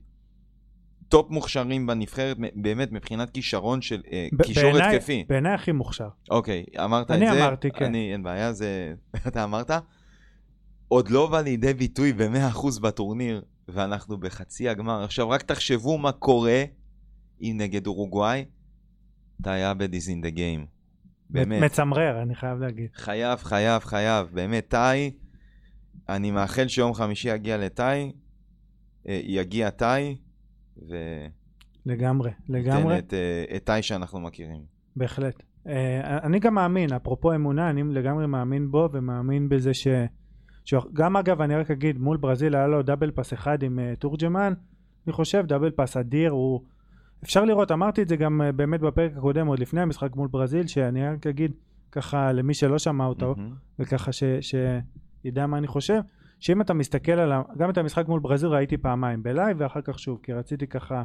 top 1.10 1.30
מוכשרים 1.30 1.88
בנבחרת, 1.88 2.38
באמת 2.56 2.91
מבחינת 2.91 3.30
כישרון 3.30 3.82
של 3.82 4.01
אה, 4.12 4.28
ב- 4.34 4.43
קישור 4.43 4.78
התקפי. 4.78 5.26
בעיניי 5.30 5.54
הכי 5.54 5.72
מוכשר. 5.72 6.08
אוקיי, 6.30 6.66
אמרת 6.84 7.06
את 7.06 7.12
אני 7.12 7.32
זה? 7.32 7.45
אמרתי, 7.45 7.72
כן. 7.72 7.86
אני, 7.86 8.14
אין 8.14 8.24
בעיה, 8.24 8.54
זה... 8.54 8.93
אתה 9.28 9.43
אמרת? 9.43 9.72
עוד 10.88 11.10
לא 11.10 11.28
בא 11.28 11.41
לידי 11.41 11.74
ביטוי 11.74 12.14
ב-100% 12.14 12.80
בטורניר, 12.82 13.41
ואנחנו 13.68 14.18
בחצי 14.18 14.70
הגמר. 14.70 15.04
עכשיו, 15.04 15.30
רק 15.30 15.41
תחשבו 15.41 15.97
מה 15.97 16.12
קורה 16.12 16.64
אם 17.41 17.56
נגד 17.58 17.88
אורוגוואי, 17.88 18.45
טאי 19.42 19.64
עבד 19.64 19.94
is 19.94 20.08
in 20.08 20.26
the 20.26 20.36
game. 20.38 20.66
באמת. 21.30 21.64
מצמרר, 21.64 22.22
אני 22.22 22.36
חייב 22.36 22.60
להגיד. 22.60 22.90
חייב, 22.96 23.40
חייב, 23.40 23.82
חייב. 23.82 24.28
באמת, 24.34 24.68
טאי, 24.68 25.12
אני 26.10 26.32
מאחל 26.32 26.68
שיום 26.68 26.94
חמישי 26.94 27.30
יגיע 27.30 27.58
לטאי, 27.58 28.12
אה, 29.08 29.20
יגיע 29.24 29.70
טאי, 29.70 30.18
וייתן 30.78 31.30
לגמרי, 31.86 32.32
לגמרי. 32.50 32.98
את, 32.98 33.14
אה, 33.14 33.56
את 33.56 33.64
טאי 33.64 33.82
שאנחנו 33.82 34.20
מכירים. 34.20 34.62
בהחלט. 34.96 35.44
Uh, 35.66 35.70
אני 36.24 36.40
גם 36.40 36.54
מאמין, 36.54 36.94
אפרופו 36.94 37.36
אמונה, 37.36 37.70
אני 37.70 37.84
לגמרי 37.84 38.28
מאמין 38.28 38.72
בו 38.72 38.90
ומאמין 38.94 39.50
בזה 39.50 39.74
ש... 39.74 39.88
שגם 40.66 41.18
אגב, 41.18 41.42
אני 41.42 41.56
רק 41.56 41.72
אגיד, 41.72 41.98
מול 41.98 42.18
ברזיל 42.18 42.56
היה 42.56 42.68
לו 42.68 42.82
דאבל 42.82 43.12
פס 43.12 43.34
אחד 43.34 43.64
עם 43.64 43.80
תורג'מן, 44.00 44.54
אני 45.08 45.14
חושב 45.14 45.46
דאבל 45.46 45.72
פס 45.72 45.98
אדיר, 45.98 46.32
הוא... 46.32 46.62
אפשר 47.24 47.45
לראות, 47.45 47.71
אמרתי 47.71 48.01
את 48.01 48.07
זה 48.07 48.15
גם 48.15 48.41
uh, 48.41 48.51
באמת 48.51 48.80
בפרק 48.80 49.11
הקודם, 49.17 49.47
עוד 49.47 49.59
לפני 49.59 49.82
המשחק 49.82 50.15
מול 50.15 50.28
ברזיל, 50.28 50.67
שאני 50.67 51.07
רק 51.07 51.28
אגיד 51.28 51.51
ככה 51.91 52.32
למי 52.32 52.53
שלא 52.53 52.80
שמע 52.80 53.05
אותו, 53.05 53.36
מהמם. 53.38 53.53
וככה 53.80 54.11
ש... 54.11 54.24
שידע 54.41 55.47
מה 55.47 55.57
אני 55.57 55.67
חושב, 55.67 56.01
שאם 56.39 56.61
אתה 56.61 56.74
מסתכל 56.74 57.11
על 57.11 57.32
ה... 57.32 57.41
גם 57.57 57.69
את 57.69 57.78
המשחק 57.78 58.07
מול 58.07 58.19
ברזיל 58.19 58.49
ראיתי 58.49 58.78
פעמיים 58.78 59.24
בלייב 59.24 59.57
ואחר 59.59 59.82
כך 59.82 59.99
שוב 59.99 60.19
כי 60.24 60.34
רציתי 60.34 60.67
ככה 60.67 61.03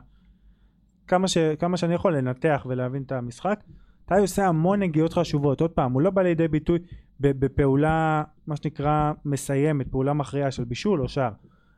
כמה, 1.07 1.29
ש... 1.29 1.39
כמה 1.39 1.77
שאני 1.77 1.95
יכול 1.95 2.17
לנתח 2.17 2.67
ולהבין 2.69 3.03
את 3.03 3.13
המשחק. 3.13 3.61
טאי 4.07 4.21
עושה 4.21 4.47
המון 4.47 4.81
נגיעות 4.83 5.13
חשובות. 5.13 5.61
עוד 5.61 5.71
פעם 5.71 5.93
הוא 5.93 6.03
לא 6.03 6.11
בא 6.11 6.23
לידי 6.23 6.49
ביטוי 6.49 6.79
בפעולה 7.21 8.23
מה 8.47 8.57
שנקרא 8.57 9.13
מסיימת 9.25 9.89
פעולה 9.89 10.13
מכריעה 10.13 10.51
של 10.51 10.65
בישול 10.65 11.03
או 11.03 11.09
שער 11.09 11.33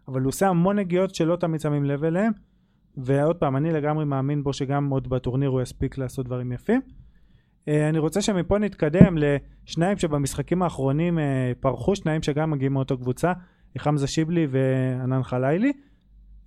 אבל 0.08 0.20
הוא 0.20 0.28
עושה 0.28 0.48
המון 0.48 0.78
נגיעות 0.78 1.14
שלא 1.14 1.36
תמיד 1.36 1.60
שמים 1.60 1.84
לב 1.84 2.04
אליהם 2.04 2.32
ועוד 3.04 3.36
פעם 3.36 3.56
אני 3.56 3.72
לגמרי 3.72 4.04
מאמין 4.04 4.42
בו 4.42 4.52
שגם 4.52 4.90
עוד 4.90 5.08
בטורניר 5.08 5.48
הוא 5.48 5.62
יספיק 5.62 5.98
לעשות 5.98 6.26
דברים 6.26 6.52
יפים 6.52 6.80
אה, 7.68 7.88
אני 7.88 7.98
רוצה 7.98 8.22
שמפה 8.22 8.58
נתקדם 8.58 9.16
לשניים 9.18 9.98
שבמשחקים 9.98 10.62
האחרונים 10.62 11.18
אה, 11.18 11.52
פרחו, 11.60 11.96
שניים 11.96 12.22
שגם 12.22 12.50
מגיעים 12.50 12.72
מאותו 12.72 12.98
קבוצה, 12.98 13.32
חמזה 13.78 14.06
שיבלי 14.06 14.46
וענן 14.50 15.22
חלילי. 15.22 15.72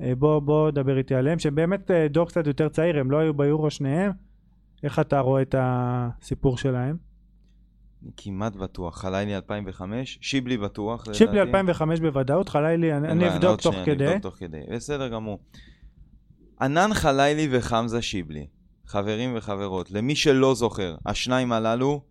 אה, 0.01 0.15
בוא, 0.15 0.39
בוא 0.39 0.71
דבר 0.71 0.97
איתי 0.97 1.15
עליהם, 1.15 1.39
שהם 1.39 1.55
באמת 1.55 1.91
דור 2.09 2.27
קצת 2.27 2.47
יותר 2.47 2.69
צעיר, 2.69 2.99
הם 2.99 3.11
לא 3.11 3.17
היו 3.17 3.33
ביורו 3.33 3.69
שניהם. 3.69 4.11
איך 4.83 4.99
אתה 4.99 5.19
רואה 5.19 5.41
את 5.41 5.55
הסיפור 5.57 6.57
שלהם? 6.57 6.97
אני 8.03 8.11
כמעט 8.17 8.55
בטוח, 8.55 9.01
חלילי 9.01 9.35
2005, 9.35 10.19
שיבלי 10.21 10.57
בטוח. 10.57 11.13
שיבלי 11.13 11.35
לדעתי. 11.35 11.47
2005 11.47 11.99
בוודאות, 11.99 12.49
חלילי 12.49 12.93
אני, 12.93 13.07
אני 13.07 13.27
אבדוק 13.27 13.49
עוד 13.49 13.59
תוך 13.59 13.73
שנייה, 13.73 13.85
כדי. 13.85 14.05
נבדוק 14.05 14.21
תוך 14.21 14.35
כדי. 14.35 14.59
בסדר 14.71 15.07
גמור. 15.07 15.39
ענן 16.63 16.93
חלילי 16.93 17.47
וחמזה 17.51 18.01
שיבלי, 18.01 18.47
חברים 18.85 19.33
וחברות, 19.35 19.91
למי 19.91 20.15
שלא 20.15 20.55
זוכר, 20.55 20.95
השניים 21.05 21.51
הללו 21.51 22.01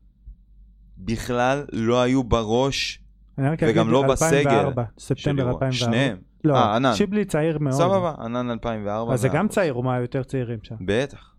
בכלל 0.99 1.65
לא 1.73 2.03
היו 2.03 2.25
בראש, 2.25 3.03
וגם 3.39 3.91
לא 3.91 4.03
בסגל 4.07 4.37
2004, 4.37 4.85
של 4.99 5.01
ספטמבר 5.05 5.43
אירוע. 5.43 5.55
2004. 5.55 5.73
שניהם. 5.73 6.19
לא, 6.45 6.55
אה, 6.55 6.77
ענן. 6.77 6.95
שיבלי 6.95 7.25
צעיר 7.25 7.59
מאוד. 7.59 7.75
סבבה, 7.75 8.15
ענן 8.19 8.51
2004. 8.51 9.15
אז 9.15 9.21
זה 9.21 9.29
גם. 9.29 9.49
צעיר, 9.49 9.73
הוא 9.73 9.85
מהיותר 9.85 10.23
צעירים 10.23 10.59
שם. 10.63 10.75
בטח. 10.87 11.35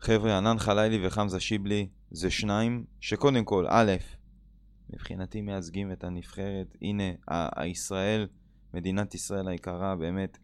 חבר'ה, 0.00 0.36
ענן 0.38 0.58
חלילי 0.58 1.06
וחמזה 1.06 1.40
שיבלי 1.40 1.88
זה 2.10 2.30
שניים 2.30 2.84
שקודם 3.00 3.44
כל, 3.44 3.66
א', 3.68 3.92
מבחינתי 4.92 5.40
מייצגים 5.40 5.92
את 5.92 6.04
הנבחרת. 6.04 6.76
הנה, 6.82 7.04
ה- 7.30 7.62
הישראל, 7.62 8.26
מדינת 8.74 9.14
ישראל 9.14 9.48
היקרה, 9.48 9.96
באמת, 9.96 10.38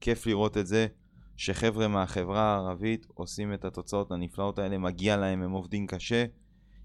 כיף 0.00 0.26
לראות 0.26 0.56
את 0.56 0.66
זה, 0.66 0.86
שחבר'ה 1.36 1.88
מהחברה 1.88 2.54
הערבית 2.54 3.06
עושים 3.14 3.54
את 3.54 3.64
התוצאות 3.64 4.12
הנפלאות 4.12 4.58
האלה, 4.58 4.78
מגיע 4.78 5.16
להם, 5.16 5.42
הם 5.42 5.50
עובדים 5.50 5.86
קשה, 5.86 6.24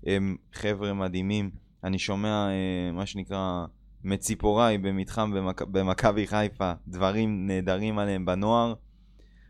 הם 0.05 0.35
חבר'ה 0.53 0.93
מדהימים. 0.93 1.51
אני 1.83 1.99
שומע, 1.99 2.47
אה, 2.49 2.91
מה 2.91 3.05
שנקרא, 3.05 3.65
מציפוריי 4.03 4.77
במתחם 4.77 5.31
במכ... 5.31 5.61
במכבי 5.61 6.27
חיפה, 6.27 6.73
דברים 6.87 7.47
נהדרים 7.47 7.99
עליהם 7.99 8.25
בנוער. 8.25 8.73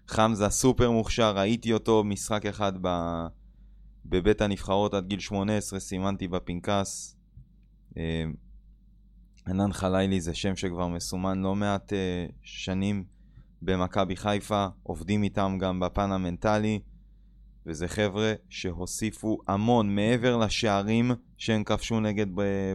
חמזה 0.08 0.50
סופר 0.50 0.92
מוכשר, 0.92 1.38
ראיתי 1.38 1.74
אותו 1.74 2.04
משחק 2.04 2.46
אחד 2.46 2.74
ב... 2.82 2.88
בבית 4.06 4.42
הנבחרות 4.42 4.94
עד 4.94 5.08
גיל 5.08 5.20
18, 5.20 5.80
סימנתי 5.80 6.28
בפנקס. 6.28 7.18
אה, 7.98 8.24
ענן 9.48 9.74
חלילי 9.74 10.22
זה 10.22 10.34
שם 10.34 10.56
שכבר 10.56 10.88
מסומן 10.88 11.42
לא 11.42 11.56
מעט 11.56 11.94
אה, 11.94 12.26
שנים 12.42 13.04
במכבי 13.62 14.16
חיפה, 14.16 14.68
עובדים 14.84 15.24
איתם 15.24 15.58
גם 15.60 15.80
בפן 15.80 16.12
המנטלי, 16.12 16.80
וזה 17.66 17.88
חבר'ה 17.88 18.34
שהוסיפו 18.50 19.38
המון 19.48 19.96
מעבר 19.96 20.38
לשערים 20.38 21.12
שהם 21.38 21.64
כבשו 21.64 22.00
נגד 22.00 22.26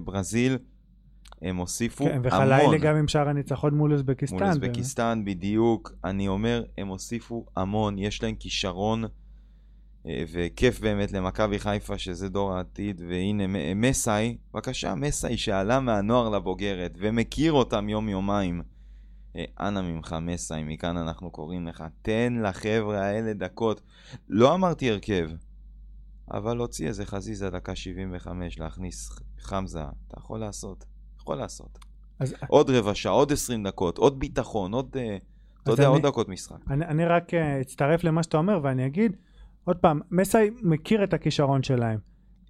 ברזיל, 0.05 0.59
הם 1.43 1.57
הוסיפו 1.57 2.05
כן, 2.05 2.11
המון. 2.11 2.27
וחלילי 2.27 2.79
גם 2.79 2.97
עם 2.97 3.09
שער 3.09 3.29
הניצחון 3.29 3.75
מול 3.75 3.93
אוזבקיסטן. 3.93 4.37
מול. 4.37 4.47
אוזבקיסטן, 4.47 5.23
בדיוק. 5.25 5.93
אני 6.05 6.29
אומר, 6.29 6.65
הם 6.79 6.89
הוסיפו 6.89 7.47
המון, 7.57 7.99
יש 7.99 8.23
להם 8.23 8.35
כישרון, 8.35 9.05
אה, 10.07 10.25
וכיף 10.33 10.81
באמת 10.81 11.13
למכבי 11.13 11.59
חיפה, 11.59 11.99
שזה 11.99 12.29
דור 12.29 12.53
העתיד. 12.53 13.03
והנה, 13.09 13.75
מסאי, 13.75 14.37
בבקשה, 14.55 14.95
מסאי 14.95 15.37
שעלה 15.37 15.81
מהנוער 15.81 16.29
לבוגרת, 16.29 16.95
ומכיר 16.99 17.53
אותם 17.53 17.89
יום-יומיים. 17.89 18.63
אה, 19.37 19.45
אנא 19.61 19.81
ממך, 19.81 20.17
מסאי, 20.23 20.63
מכאן 20.65 20.97
אנחנו 20.97 21.31
קוראים 21.31 21.67
לך, 21.67 21.85
תן 22.03 22.35
לחבר'ה 22.43 23.07
האלה 23.07 23.33
דקות. 23.33 23.81
לא 24.29 24.55
אמרתי 24.55 24.91
הרכב, 24.91 25.31
אבל 26.31 26.57
להוציא 26.57 26.89
איזה 26.89 27.07
חזיזה 27.07 27.51
דקה 27.51 27.77
75, 27.77 28.59
להכניס 28.59 29.11
חמזה, 29.39 29.83
אתה 29.83 30.17
יכול 30.19 30.41
לעשות. 30.41 30.85
יכול 31.21 31.37
לעשות. 31.37 31.79
אז 32.19 32.35
עוד 32.49 32.71
רבע 32.71 32.95
שעה, 32.95 33.13
עוד 33.13 33.33
20 33.33 33.63
דקות, 33.63 33.99
עוד 33.99 34.19
ביטחון, 34.19 34.75
עוד, 34.75 34.97
אה, 34.97 35.17
אתה 35.63 35.71
יודע, 35.71 35.87
עוד 35.87 36.07
דקות 36.07 36.29
משחק. 36.29 36.57
אני, 36.71 36.85
אני 36.85 37.05
רק 37.05 37.35
אה, 37.35 37.61
אצטרף 37.61 38.05
למה 38.05 38.23
שאתה 38.23 38.37
אומר 38.37 38.61
ואני 38.63 38.87
אגיד 38.87 39.17
עוד 39.65 39.77
פעם, 39.77 40.01
מסאי 40.11 40.51
מכיר 40.63 41.05
את 41.05 41.15
הכישרון 41.15 41.63
שלהם. 41.63 41.99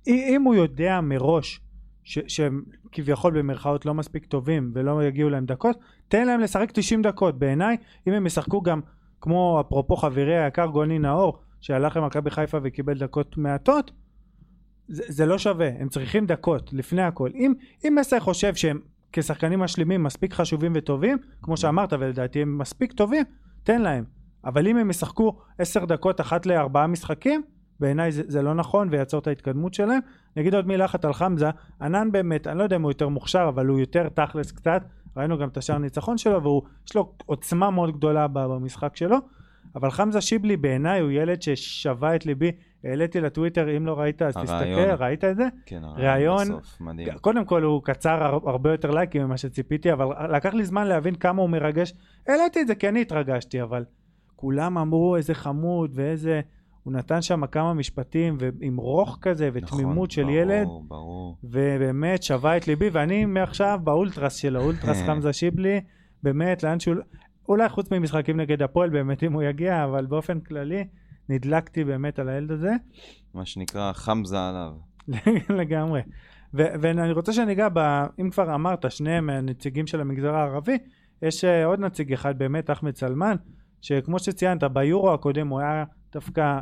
אם 0.07 0.43
הוא 0.45 0.55
יודע 0.55 1.01
מראש 1.01 1.61
שהם 2.05 2.63
כביכול 2.93 3.39
במרכאות 3.39 3.87
לא 3.87 3.95
מספיק 3.95 4.27
טובים 4.27 4.71
ולא 4.75 5.05
יגיעו 5.05 5.31
להם 5.31 5.47
דקות, 5.47 5.77
תן 6.09 6.27
להם 6.27 6.41
לשחק 6.41 6.71
90 6.71 7.03
דקות. 7.03 7.39
בעיניי, 7.39 7.77
אם 8.07 8.13
הם 8.13 8.27
ישחקו 8.27 8.63
גם 8.63 8.81
כמו 9.21 9.61
אפרופו 9.61 9.97
חברי 9.97 10.45
היקר 10.45 10.67
גוני 10.67 10.99
נאור, 10.99 11.39
שהלך 11.61 11.97
למכבי 11.97 12.31
חיפה 12.31 12.59
וקיבל 12.63 12.99
דקות 12.99 13.37
מעטות, 13.37 13.91
זה, 14.89 15.03
זה 15.09 15.27
לא 15.27 15.39
שווה, 15.39 15.69
הם 15.79 15.89
צריכים 15.89 16.27
דקות, 16.27 16.73
לפני 16.73 17.03
הכל. 17.03 17.31
אם, 17.35 17.53
אם 17.85 17.97
מסי 18.01 18.21
חושב 18.21 18.55
שהם 18.55 18.81
כשחקנים 19.13 19.61
משלימים 19.61 20.03
מספיק 20.03 20.35
חשובים 20.35 20.73
וטובים, 20.75 21.19
כמו 21.43 21.57
שאמרת, 21.57 21.93
ולדעתי 21.93 22.43
הם 22.43 22.59
מספיק 22.59 22.93
טובים, 22.93 23.25
תן 23.63 23.83
להם. 23.83 24.05
אבל 24.45 24.69
אם 24.69 24.77
הם 24.77 24.91
ישחקו 24.91 25.39
עשר 25.59 25.85
דקות 25.85 26.21
אחת 26.21 26.47
לארבעה 26.47 26.87
משחקים, 26.87 27.43
בעיניי 27.81 28.13
זה, 28.13 28.23
זה 28.27 28.43
לא 28.43 28.55
נכון 28.55 28.89
ויעצור 28.91 29.21
את 29.21 29.27
ההתקדמות 29.27 29.75
שלהם. 29.75 30.01
אני 30.37 30.43
אגיד 30.43 30.55
עוד 30.55 30.67
מילה 30.67 30.85
אחת 30.85 31.05
על 31.05 31.13
חמזה, 31.13 31.51
ענן 31.83 32.13
באמת, 32.13 32.47
אני 32.47 32.59
לא 32.59 32.63
יודע 32.63 32.77
אם 32.77 32.83
הוא 32.83 32.91
יותר 32.91 33.09
מוכשר, 33.09 33.47
אבל 33.49 33.67
הוא 33.67 33.81
יותר 33.81 34.09
תכלס 34.09 34.53
קצת, 34.53 34.83
ראינו 35.17 35.39
גם 35.39 35.49
את 35.49 35.57
השער 35.57 35.79
ניצחון 35.79 36.19
שלו, 36.19 36.43
ויש 36.43 36.97
לו 36.97 37.13
עוצמה 37.27 37.71
מאוד 37.71 37.97
גדולה 37.97 38.27
במשחק 38.29 38.97
שלו, 38.97 39.17
אבל 39.77 39.91
חמזה 39.91 40.21
שיבלי 40.21 40.57
בעיניי 40.57 41.01
הוא 41.01 41.11
ילד 41.11 41.43
ששבה 41.43 42.17
את 42.17 42.27
ליבי, 42.27 42.53
העליתי 42.85 43.21
לטוויטר, 43.21 43.77
אם 43.77 43.87
לא 43.87 44.01
ראית 44.01 44.23
אז 44.23 44.37
הרעיון. 44.37 44.79
תסתכל, 44.89 45.05
ראית 45.05 45.25
את 45.25 45.37
זה? 45.37 45.49
כן, 45.67 45.83
ראיון, 45.97 46.43
בסוף, 46.45 46.81
מדהים. 46.81 47.19
קודם 47.21 47.45
כל 47.45 47.63
הוא 47.63 47.83
קצר 47.85 48.23
הר- 48.23 48.49
הרבה 48.51 48.71
יותר 48.73 48.91
לייקים 48.91 49.23
ממה 49.23 49.37
שציפיתי, 49.37 49.93
אבל 49.93 50.07
לקח 50.37 50.55
לי 50.55 50.65
זמן 50.65 50.87
להבין 50.87 51.15
כמה 51.15 51.43
הוא 51.43 51.51
מרגש. 51.51 51.95
העליתי 52.29 52.61
את 52.61 52.67
זה 52.67 52.75
כי 52.75 52.89
אני 52.89 53.01
התרגשתי, 53.01 53.63
אבל 53.63 53.85
כולם 54.37 54.79
אמרו 54.79 55.17
איזה 55.17 55.35
חמוד 55.35 55.91
ואיזה... 55.95 56.41
הוא 56.83 56.93
נתן 56.93 57.23
שם 57.23 57.47
כמה 57.47 57.75
משפטים 57.75 58.37
ועם 58.39 58.77
רוך 58.77 59.19
כזה 59.21 59.51
ותמימות 59.53 59.95
נכון, 59.95 60.11
של 60.11 60.23
ברור, 60.23 60.35
ילד, 60.35 60.69
ברור. 60.89 61.37
ובאמת 61.45 62.23
שבה 62.23 62.57
את 62.57 62.69
ליבי, 62.69 62.89
ואני 62.93 63.25
מעכשיו 63.25 63.81
באולטרס 63.85 64.37
של 64.37 64.57
האולטרס 64.57 65.03
חמזה 65.07 65.33
שיבלי, 65.33 65.81
באמת 66.23 66.63
לאן 66.63 66.81
שהוא... 66.81 66.95
אולי 67.49 67.69
חוץ 67.69 67.91
ממשחקים 67.91 68.41
נגד 68.41 68.63
הפועל 68.63 68.91
באמת 68.91 69.23
אם 69.23 69.33
הוא 69.33 69.43
יגיע, 69.43 69.85
אבל 69.85 70.07
באופן 70.07 70.41
כללי 70.41 70.85
נדלקתי 71.29 71.85
באמת 71.85 72.19
על 72.19 72.29
הילד 72.29 72.51
הזה. 72.51 72.73
מה 73.35 73.47
שנקרא 73.47 73.93
חמזה 73.93 74.49
עליו. 74.49 74.73
לגמרי. 75.61 76.01
ו- 76.55 76.73
ואני 76.81 77.13
רוצה 77.13 77.33
שניגע 77.33 77.69
ב... 77.75 77.79
אם 78.21 78.31
כבר 78.31 78.55
אמרת, 78.55 78.91
שניהם 78.91 79.31
הנציגים 79.31 79.87
של 79.87 80.01
המגזר 80.01 80.35
הערבי, 80.35 80.79
יש 81.23 81.45
אה, 81.45 81.65
עוד 81.65 81.81
נציג 81.81 82.13
אחד 82.13 82.39
באמת, 82.39 82.71
אחמד 82.71 82.97
סלמן, 82.97 83.37
שכמו 83.81 84.19
שציינת, 84.19 84.65
ביורו 84.65 85.13
הקודם 85.13 85.49
הוא 85.49 85.61
היה 85.61 85.85
דווקא, 86.13 86.61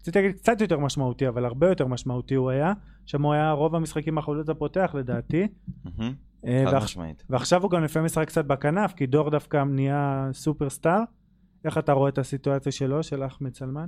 רציתי 0.00 0.22
להגיד 0.22 0.36
קצת 0.36 0.60
יותר 0.60 0.78
משמעותי, 0.78 1.28
אבל 1.28 1.44
הרבה 1.44 1.68
יותר 1.68 1.86
משמעותי 1.86 2.34
הוא 2.34 2.50
היה, 2.50 2.72
שם 3.06 3.22
הוא 3.22 3.32
היה 3.32 3.52
רוב 3.52 3.74
המשחקים 3.74 4.18
החולצות 4.18 4.48
הפותח 4.48 4.94
לדעתי. 4.94 5.48
אה, 6.46 6.64
חד 6.66 6.76
משמעית. 6.84 7.24
ועכשיו 7.30 7.62
הוא 7.62 7.70
גם 7.70 7.84
לפעמים 7.84 8.06
משחק 8.06 8.26
קצת 8.26 8.44
בכנף, 8.44 8.92
כי 8.92 9.06
דור 9.06 9.30
דווקא 9.30 9.64
נהיה 9.64 10.28
סופרסטאר. 10.32 11.00
איך 11.64 11.78
אתה 11.78 11.92
רואה 11.92 12.08
את 12.08 12.18
הסיטואציה 12.18 12.72
שלו, 12.72 13.02
של 13.02 13.26
אחמד 13.26 13.54
סלמן? 13.54 13.86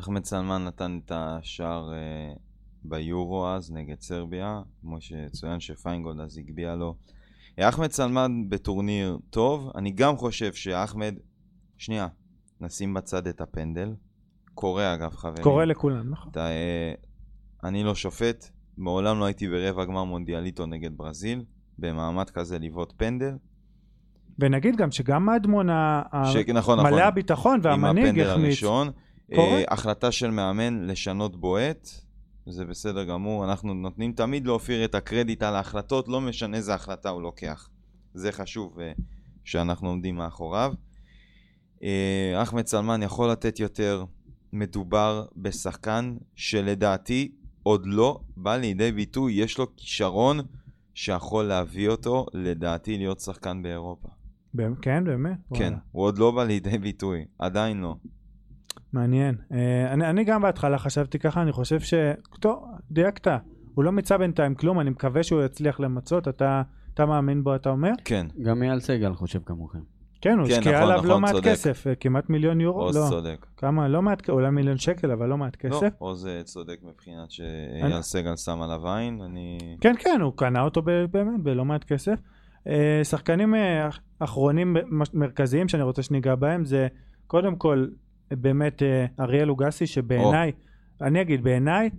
אחמד 0.00 0.24
סלמן 0.24 0.64
נתן 0.64 1.00
את 1.04 1.12
השער 1.14 1.92
אה, 1.92 2.32
ביורו 2.84 3.48
אז 3.48 3.70
נגד 3.70 4.00
סרביה, 4.00 4.60
כמו 4.80 5.00
שצוין 5.00 5.60
שפיינגולד 5.60 6.20
אז 6.20 6.38
הגביה 6.38 6.76
לו. 6.76 6.96
אה, 7.58 7.68
אחמד 7.68 7.92
סלמן 7.92 8.48
בטורניר 8.48 9.18
טוב, 9.30 9.70
אני 9.74 9.90
גם 9.90 10.16
חושב 10.16 10.52
שאחמד, 10.52 11.14
שנייה, 11.78 12.08
נשים 12.60 12.94
בצד 12.94 13.26
את 13.26 13.40
הפנדל. 13.40 13.94
קורה 14.58 14.94
אגב 14.94 15.16
חברים. 15.16 15.42
קורה 15.42 15.64
לכולם, 15.64 16.10
נכון? 16.10 16.30
אתה, 16.30 16.48
אני 17.64 17.84
לא 17.84 17.94
שופט, 17.94 18.50
מעולם 18.78 19.18
לא 19.18 19.24
הייתי 19.24 19.48
ברבע 19.48 19.84
גמר 19.84 20.04
מונדיאליטו 20.04 20.66
נגד 20.66 20.96
ברזיל, 20.96 21.44
במעמד 21.78 22.30
כזה 22.30 22.58
לבעוט 22.58 22.92
פנדל. 22.96 23.36
ונגיד 24.38 24.76
גם 24.76 24.90
שגם 24.90 25.26
מדמון 25.26 25.68
ש... 25.68 26.36
נכון, 26.36 26.78
נכון. 26.78 26.92
מלא 26.92 27.02
הביטחון 27.02 27.54
עם 27.54 27.60
והמנהיג 27.64 28.06
הפנדל 28.06 28.30
החמיץ. 28.30 28.44
הראשון. 28.44 28.90
קורה. 29.34 29.48
אה, 29.48 29.64
החלטה 29.68 30.12
של 30.12 30.30
מאמן 30.30 30.86
לשנות 30.86 31.36
בועט, 31.36 31.88
זה 32.46 32.64
בסדר 32.64 33.04
גמור. 33.04 33.44
אנחנו 33.44 33.74
נותנים 33.74 34.12
תמיד 34.12 34.46
לאופיר 34.46 34.84
את 34.84 34.94
הקרדיט 34.94 35.42
על 35.42 35.54
ההחלטות, 35.54 36.08
לא 36.08 36.20
משנה 36.20 36.56
איזה 36.56 36.74
החלטה 36.74 37.08
הוא 37.08 37.22
לוקח. 37.22 37.68
זה 38.14 38.32
חשוב 38.32 38.80
אה, 38.80 38.92
שאנחנו 39.44 39.88
עומדים 39.88 40.16
מאחוריו. 40.16 40.72
אה, 41.82 42.42
אחמד 42.42 42.66
סלמן 42.66 43.02
יכול 43.02 43.30
לתת 43.30 43.60
יותר. 43.60 44.04
מדובר 44.52 45.26
בשחקן 45.36 46.16
שלדעתי 46.34 47.32
עוד 47.62 47.86
לא 47.86 48.20
בא 48.36 48.56
לידי 48.56 48.92
ביטוי. 48.92 49.32
יש 49.32 49.58
לו 49.58 49.76
כישרון 49.76 50.40
שיכול 50.94 51.44
להביא 51.44 51.88
אותו, 51.88 52.26
לדעתי, 52.34 52.98
להיות 52.98 53.20
שחקן 53.20 53.62
באירופה. 53.62 54.08
כן, 54.82 55.04
באמת? 55.04 55.38
כן, 55.54 55.64
וואלה. 55.64 55.76
הוא 55.92 56.04
עוד 56.04 56.18
לא 56.18 56.30
בא 56.30 56.44
לידי 56.44 56.78
ביטוי, 56.78 57.24
עדיין 57.38 57.80
לא. 57.80 57.96
מעניין. 58.92 59.34
אה, 59.52 59.92
אני, 59.92 60.10
אני 60.10 60.24
גם 60.24 60.42
בהתחלה 60.42 60.78
חשבתי 60.78 61.18
ככה, 61.18 61.42
אני 61.42 61.52
חושב 61.52 61.80
ש... 61.80 61.94
טוב, 62.40 62.64
דייקת. 62.90 63.28
הוא 63.74 63.84
לא 63.84 63.92
מיצה 63.92 64.18
בינתיים 64.18 64.54
כלום, 64.54 64.80
אני 64.80 64.90
מקווה 64.90 65.22
שהוא 65.22 65.42
יצליח 65.42 65.80
למצות. 65.80 66.28
אתה, 66.28 66.62
אתה 66.94 67.06
מאמין 67.06 67.44
בו, 67.44 67.54
אתה 67.54 67.70
אומר? 67.70 67.92
כן, 68.04 68.26
גם 68.42 68.62
אייל 68.62 68.80
סגל 68.80 69.14
חושב 69.14 69.42
כמוכם. 69.46 69.97
כן, 70.20 70.38
הוא 70.38 70.48
כן, 70.48 70.52
השקיע 70.52 70.72
נכון, 70.72 70.82
עליו 70.90 70.96
לא 71.04 71.08
נכון, 71.10 71.22
מעט 71.22 71.32
צודק. 71.32 71.48
כסף, 71.50 71.86
אה, 71.86 71.94
כמעט 71.94 72.30
מיליון 72.30 72.60
יורו. 72.60 72.80
עוז 72.82 72.96
לא, 72.96 73.06
צודק. 73.08 73.46
כמה? 73.56 73.88
לא 73.88 74.02
מעט, 74.02 74.30
אולי 74.30 74.50
מיליון 74.50 74.76
שקל, 74.78 75.10
אבל 75.10 75.28
לא 75.28 75.36
מעט 75.38 75.64
לא, 75.64 75.70
כסף. 75.70 75.92
עוז 75.98 76.26
אה, 76.26 76.42
צודק 76.42 76.78
מבחינת 76.82 77.18
אני- 77.18 77.30
שאייל 77.30 78.02
סגל 78.02 78.36
שם 78.36 78.62
עליו 78.62 78.88
עין, 78.88 79.20
אני... 79.22 79.58
כן, 79.80 79.94
כן, 79.98 80.20
הוא 80.22 80.32
קנה 80.36 80.62
אותו 80.62 80.82
באמת 80.82 81.40
בלא 81.42 81.64
מעט 81.64 81.84
כסף. 81.84 82.18
אה, 82.68 83.00
שחקנים 83.04 83.54
אח- 83.88 84.00
אחרונים 84.18 84.76
מרכזיים 85.14 85.68
שאני 85.68 85.82
רוצה 85.82 86.02
שניגע 86.02 86.34
בהם 86.34 86.64
זה 86.64 86.86
קודם 87.26 87.56
כל 87.56 87.86
באמת 88.30 88.82
אריאל 89.20 89.50
אוגסי 89.50 89.86
שבעיניי, 89.86 90.52
אני 91.02 91.20
אגיד 91.20 91.42
בעיניי 91.44 91.90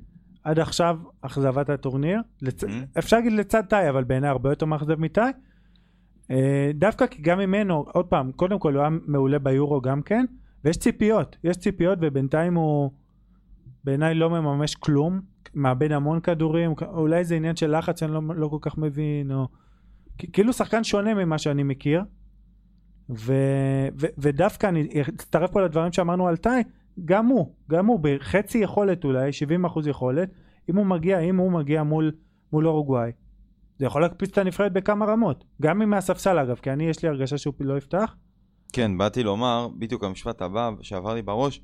עד 0.43 0.59
עכשיו 0.59 0.97
אכזבת 1.21 1.69
הטורניר, 1.69 2.21
לצ... 2.41 2.63
Mhm. 2.63 2.67
אפשר 2.99 3.17
להגיד 3.17 3.31
לצד 3.33 3.63
טאי 3.69 3.89
אבל 3.89 4.03
בעיניי 4.03 4.29
הרבה 4.29 4.49
יותר 4.49 4.65
מאכזב 4.65 4.99
מטאי. 4.99 5.31
אה, 6.31 6.71
דווקא 6.73 7.07
כי 7.07 7.21
גם 7.21 7.39
ממנו, 7.39 7.85
עוד 7.93 8.05
פעם, 8.05 8.31
קודם 8.31 8.59
כל 8.59 8.73
הוא 8.73 8.81
היה 8.81 8.89
מעולה 9.05 9.39
ביורו 9.39 9.81
גם 9.81 10.01
כן, 10.01 10.25
ויש 10.63 10.77
ציפיות, 10.77 11.37
יש 11.43 11.57
ציפיות 11.57 11.99
ובינתיים 12.01 12.55
הוא 12.55 12.91
בעיניי 13.83 14.15
לא 14.15 14.29
מממש 14.29 14.75
כלום, 14.75 15.21
מאבד 15.53 15.91
המון 15.91 16.19
כדורים, 16.19 16.73
אולי 16.81 17.23
זה 17.23 17.35
עניין 17.35 17.55
של 17.55 17.77
לחץ 17.77 17.99
שאני 17.99 18.13
לא, 18.13 18.21
לא 18.35 18.47
כל 18.47 18.57
כך 18.61 18.77
מבין, 18.77 19.31
או 19.31 19.47
כאילו 20.17 20.53
שחקן 20.53 20.83
שונה 20.83 21.13
ממה 21.13 21.37
שאני 21.37 21.63
מכיר, 21.63 22.03
ו, 23.09 23.33
ו, 23.99 24.07
ודווקא 24.17 24.67
אני 24.67 24.87
אצטרף 25.09 25.51
פה 25.51 25.61
לדברים 25.61 25.91
שאמרנו 25.91 26.27
על 26.27 26.37
טאי, 26.37 26.63
גם 27.05 27.25
הוא, 27.25 27.53
גם 27.69 27.85
הוא 27.85 27.99
בחצי 28.01 28.57
יכולת 28.57 29.03
אולי, 29.03 29.29
70% 29.65 29.89
יכולת, 29.89 30.29
אם 30.69 30.75
הוא 30.75 30.85
מגיע, 30.85 31.19
אם 31.19 31.37
הוא 31.37 31.51
מגיע 31.51 31.83
מול, 31.83 32.11
מול 32.53 32.67
אורוגוואי, 32.67 33.11
זה 33.79 33.85
יכול 33.85 34.01
להקפיץ 34.01 34.31
את 34.31 34.37
הנבחרת 34.37 34.73
בכמה 34.73 35.05
רמות, 35.05 35.43
גם 35.61 35.81
אם 35.81 35.89
מהספסל 35.89 36.39
אגב, 36.39 36.55
כי 36.55 36.71
אני 36.71 36.83
יש 36.89 37.03
לי 37.03 37.09
הרגשה 37.09 37.37
שהוא 37.37 37.53
לא 37.59 37.77
יפתח, 37.77 38.15
כן, 38.73 38.97
באתי 38.97 39.23
לומר, 39.23 39.67
בדיוק 39.79 40.03
המשפט 40.03 40.41
הבא 40.41 40.71
שעבר 40.81 41.13
לי 41.13 41.21
בראש, 41.21 41.61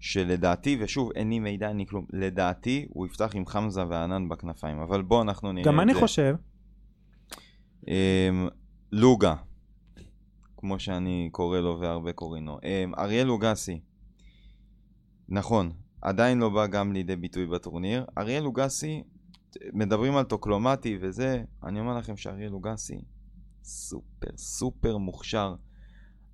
שלדעתי, 0.00 0.76
ושוב, 0.80 1.10
אין 1.14 1.30
לי 1.30 1.38
מידע, 1.38 1.68
אין 1.68 1.76
לי 1.76 1.86
כלום, 1.86 2.06
לדעתי 2.12 2.86
הוא 2.88 3.06
יפתח 3.06 3.30
עם 3.34 3.46
חמזה 3.46 3.82
וענן 3.88 4.28
בכנפיים, 4.28 4.78
אבל 4.78 5.02
בוא 5.02 5.22
אנחנו 5.22 5.52
נראה 5.52 5.60
את 5.60 5.64
זה. 5.64 5.70
גם 5.70 5.80
אני 5.80 5.94
חושב, 5.94 6.34
אמ, 7.88 8.48
לוגה, 8.92 9.34
כמו 10.56 10.78
שאני 10.78 11.28
קורא 11.32 11.58
לו 11.58 11.80
והרבה 11.80 12.12
קוראים 12.12 12.46
לו. 12.46 12.58
אמ, 12.64 12.92
אריאל 12.98 13.26
לוגסי, 13.26 13.80
נכון, 15.28 15.72
עדיין 16.02 16.38
לא 16.38 16.48
בא 16.48 16.66
גם 16.66 16.92
לידי 16.92 17.16
ביטוי 17.16 17.46
בטורניר. 17.46 18.04
אריאל 18.18 18.42
לוגסי, 18.42 19.02
מדברים 19.72 20.16
על 20.16 20.24
טוקלומטי 20.24 20.98
וזה, 21.00 21.42
אני 21.64 21.80
אומר 21.80 21.98
לכם 21.98 22.16
שאריאל 22.16 22.50
לוגסי 22.50 23.00
סופר 23.66 24.36
סופר 24.36 24.96
מוכשר. 24.96 25.54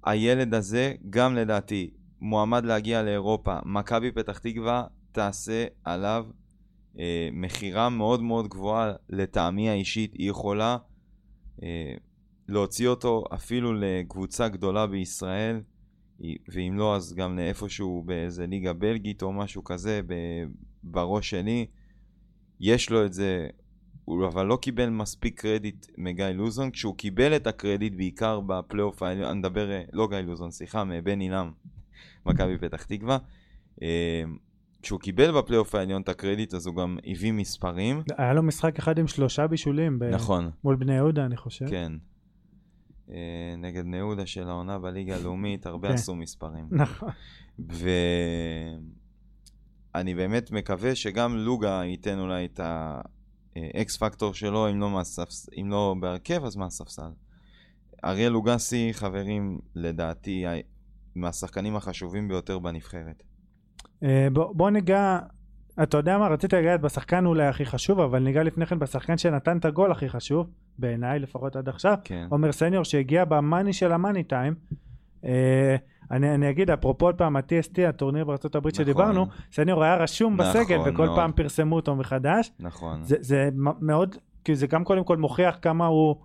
הילד 0.04 0.54
הזה, 0.54 0.94
גם 1.10 1.34
לדעתי, 1.34 1.90
מועמד 2.20 2.64
להגיע 2.64 3.02
לאירופה. 3.02 3.58
מכבי 3.64 4.12
פתח 4.12 4.38
תקווה 4.38 4.86
תעשה 5.12 5.66
עליו 5.84 6.26
אה, 6.98 7.28
מכירה 7.32 7.88
מאוד 7.88 8.22
מאוד 8.22 8.48
גבוהה 8.48 8.92
לטעמי 9.08 9.70
האישית. 9.70 10.14
היא 10.14 10.30
יכולה 10.30 10.76
אה, 11.62 11.94
להוציא 12.48 12.88
אותו 12.88 13.24
אפילו 13.34 13.72
לקבוצה 13.74 14.48
גדולה 14.48 14.86
בישראל, 14.86 15.60
ואם 16.48 16.74
לא 16.76 16.96
אז 16.96 17.14
גם 17.14 17.38
לאיפשהו 17.38 18.02
באיזה 18.06 18.46
ליגה 18.46 18.72
בלגית 18.72 19.22
או 19.22 19.32
משהו 19.32 19.64
כזה 19.64 20.00
בראש 20.82 21.30
שלי. 21.30 21.66
יש 22.62 22.90
לו 22.90 23.06
את 23.06 23.12
זה, 23.12 23.48
הוא 24.04 24.26
אבל 24.26 24.46
לא 24.46 24.58
קיבל 24.62 24.88
מספיק 24.88 25.40
קרדיט 25.40 25.86
מגיא 25.98 26.24
לוזון, 26.24 26.70
כשהוא 26.70 26.96
קיבל 26.96 27.36
את 27.36 27.46
הקרדיט 27.46 27.94
בעיקר 27.96 28.40
בפלייאוף 28.40 29.02
העליון, 29.02 29.28
אני 29.28 29.38
מדבר, 29.38 29.70
אה, 29.70 29.82
לא 29.92 30.08
גיא 30.08 30.18
לוזון, 30.18 30.50
סליחה, 30.50 30.84
מבן 30.84 31.20
אילם, 31.20 31.50
מכבי 32.26 32.58
פתח 32.58 32.82
תקווה. 32.84 33.18
אה, 33.82 34.22
כשהוא 34.82 35.00
קיבל 35.00 35.40
בפלייאוף 35.40 35.74
העליון 35.74 36.02
את 36.02 36.08
הקרדיט 36.08 36.54
אז 36.54 36.66
הוא 36.66 36.76
גם 36.76 36.98
הביא 37.06 37.32
מספרים. 37.32 38.02
היה 38.18 38.34
לו 38.34 38.42
משחק 38.42 38.78
אחד 38.78 38.98
עם 38.98 39.06
שלושה 39.06 39.46
בישולים, 39.46 39.98
ב- 39.98 40.04
נכון. 40.04 40.50
מול 40.64 40.76
בני 40.76 40.94
יהודה 40.94 41.24
אני 41.24 41.36
חושב, 41.36 41.66
כן. 41.70 41.92
אה, 43.10 43.54
נגד 43.58 43.84
בני 43.84 43.96
יהודה 43.96 44.26
של 44.26 44.48
העונה 44.48 44.78
בליגה 44.78 45.16
הלאומית, 45.16 45.66
הרבה 45.66 45.88
כן. 45.88 45.94
עשו 45.94 46.14
מספרים. 46.14 46.68
נכון, 46.70 47.08
ו... 47.72 47.88
אני 49.94 50.14
באמת 50.14 50.50
מקווה 50.50 50.94
שגם 50.94 51.36
לוגה 51.36 51.82
ייתן 51.84 52.18
אולי 52.18 52.44
את 52.44 52.60
האקס 53.56 53.96
פקטור 53.96 54.34
שלו, 54.34 54.70
אם 54.70 54.80
לא, 54.80 54.90
מהספס... 54.90 55.48
אם 55.60 55.70
לא 55.70 55.94
בהרכב, 56.00 56.44
אז 56.44 56.56
מהספסל. 56.56 57.10
אריאל 58.04 58.32
לוגסי, 58.32 58.90
חברים, 58.92 59.58
לדעתי, 59.74 60.44
מהשחקנים 61.14 61.76
החשובים 61.76 62.28
ביותר 62.28 62.58
בנבחרת. 62.58 63.22
אה, 64.02 64.28
בוא, 64.32 64.54
בוא 64.54 64.70
ניגע, 64.70 65.18
אתה 65.82 65.96
יודע 65.96 66.18
מה, 66.18 66.28
רציתי 66.28 66.56
לגעת 66.56 66.80
בשחקן 66.80 67.26
אולי 67.26 67.46
הכי 67.46 67.66
חשוב, 67.66 68.00
אבל 68.00 68.18
ניגע 68.18 68.42
לפני 68.42 68.66
כן 68.66 68.78
בשחקן 68.78 69.18
שנתן 69.18 69.58
את 69.58 69.64
הגול 69.64 69.92
הכי 69.92 70.08
חשוב, 70.08 70.50
בעיניי 70.78 71.18
לפחות 71.18 71.56
עד 71.56 71.68
עכשיו, 71.68 71.98
כן. 72.04 72.26
עומר 72.30 72.52
סניור 72.52 72.84
שהגיע 72.84 73.24
במאני 73.24 73.72
של 73.72 73.92
המאני 73.92 74.24
טיים. 74.24 74.54
אה, 75.24 75.76
אני, 76.10 76.34
אני 76.34 76.50
אגיד 76.50 76.70
אפרופו 76.70 77.06
עוד 77.06 77.14
פעם 77.14 77.36
ה-TST 77.36 77.88
הטורניר 77.88 78.24
בארצות 78.24 78.54
הברית 78.54 78.74
נכון. 78.74 78.84
שדיברנו 78.84 79.26
סניור 79.52 79.84
היה 79.84 79.96
רשום 79.96 80.36
נכון, 80.40 80.60
בסגל 80.60 80.78
וכל 80.86 81.06
מאוד. 81.06 81.16
פעם 81.16 81.32
פרסמו 81.32 81.76
אותו 81.76 81.96
מחדש 81.96 82.52
נכון. 82.60 83.02
זה, 83.02 83.16
זה 83.20 83.48
מאוד 83.54 84.16
כי 84.44 84.54
זה 84.54 84.66
גם 84.66 84.84
קודם 84.84 85.04
כל 85.04 85.16
מוכיח 85.16 85.58
כמה 85.62 85.86
הוא, 85.86 86.16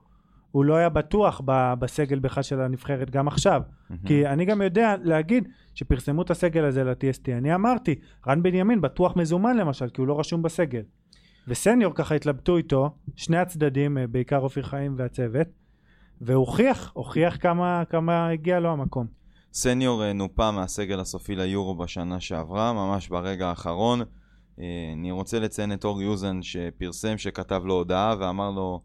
הוא 0.51 0.65
לא 0.65 0.75
היה 0.75 0.89
בטוח 0.89 1.41
ב, 1.45 1.73
בסגל 1.79 2.19
בכלל 2.19 2.43
של 2.43 2.61
הנבחרת 2.61 3.09
גם 3.09 3.27
עכשיו 3.27 3.61
מהמם. 3.89 4.01
כי 4.05 4.27
אני 4.27 4.45
גם 4.45 4.61
יודע 4.61 4.95
להגיד 5.03 5.47
שפרסמו 5.73 6.21
את 6.21 6.31
הסגל 6.31 6.65
הזה 6.65 6.83
ל-TST 6.83 7.31
אני 7.37 7.55
אמרתי 7.55 7.95
רן 8.27 8.43
בנימין 8.43 8.81
בטוח 8.81 9.15
מזומן 9.15 9.57
למשל 9.57 9.89
כי 9.89 10.01
הוא 10.01 10.07
לא 10.07 10.19
רשום 10.19 10.41
בסגל 10.41 10.81
וסניור 11.47 11.93
ככה 11.95 12.15
התלבטו 12.15 12.57
איתו 12.57 12.89
שני 13.15 13.37
הצדדים 13.37 13.97
אה, 13.97 14.07
בעיקר 14.07 14.39
אופיר 14.39 14.63
חיים 14.63 14.95
והצוות 14.97 15.47
והוכיח 16.21 16.91
הוכיח 16.93 17.37
כמה 17.41 17.83
כמה 17.89 18.29
הגיע 18.29 18.59
לו 18.59 18.69
המקום 18.69 19.07
סניור 19.57 20.03
אה, 20.03 20.13
נופה 20.13 20.51
מהסגל 20.51 20.99
הסופי 20.99 21.35
ליורו 21.35 21.75
בשנה 21.75 22.19
שעברה, 22.19 22.73
ממש 22.73 23.07
ברגע 23.07 23.47
האחרון. 23.47 24.01
אה, 24.59 24.65
אני 24.93 25.11
רוצה 25.11 25.39
לציין 25.39 25.73
את 25.73 25.85
אור 25.85 26.01
יוזן 26.01 26.41
שפרסם, 26.41 27.17
שכתב 27.17 27.61
לו 27.65 27.73
הודעה 27.73 28.15
ואמר 28.19 28.51
לו, 28.51 28.81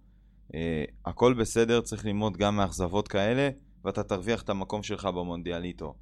אה, 0.55 0.85
הכל 1.05 1.35
בסדר, 1.35 1.80
צריך 1.80 2.07
ללמוד 2.07 2.37
גם 2.37 2.57
מאכזבות 2.57 3.09
כאלה, 3.09 3.49
ואתה 3.85 4.03
תרוויח 4.03 4.43
את 4.43 4.51
המקום 4.51 4.83
שלך 4.83 5.05
במונדיאליטו. 5.05 5.95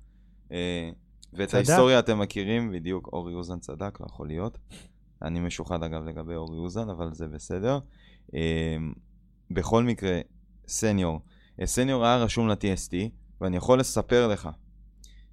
ואת 1.33 1.49
צדק. 1.49 1.55
ההיסטוריה 1.55 1.99
אתם 1.99 2.19
מכירים, 2.19 2.73
בדיוק, 2.73 3.09
אור 3.13 3.31
יוזן 3.31 3.59
צדק, 3.59 4.01
לא 4.01 4.07
יכול 4.07 4.27
להיות. 4.27 4.59
אני 5.23 5.41
משוחד 5.41 5.83
אגב 5.83 6.05
לגבי 6.05 6.35
אור 6.35 6.55
יוזן, 6.55 6.91
אבל 6.91 7.15
זה 7.15 7.29
בסדר. 7.29 7.79
בכל 9.51 9.85
מקרה, 9.85 10.21
סניור. 10.71 11.21
אה, 11.61 11.67
סניור 11.67 12.05
היה 12.05 12.17
רשום 12.17 12.49
ל-TST, 12.49 12.95
ואני 13.41 13.57
יכול 13.57 13.81
לספר 13.81 14.29
לך 14.29 14.49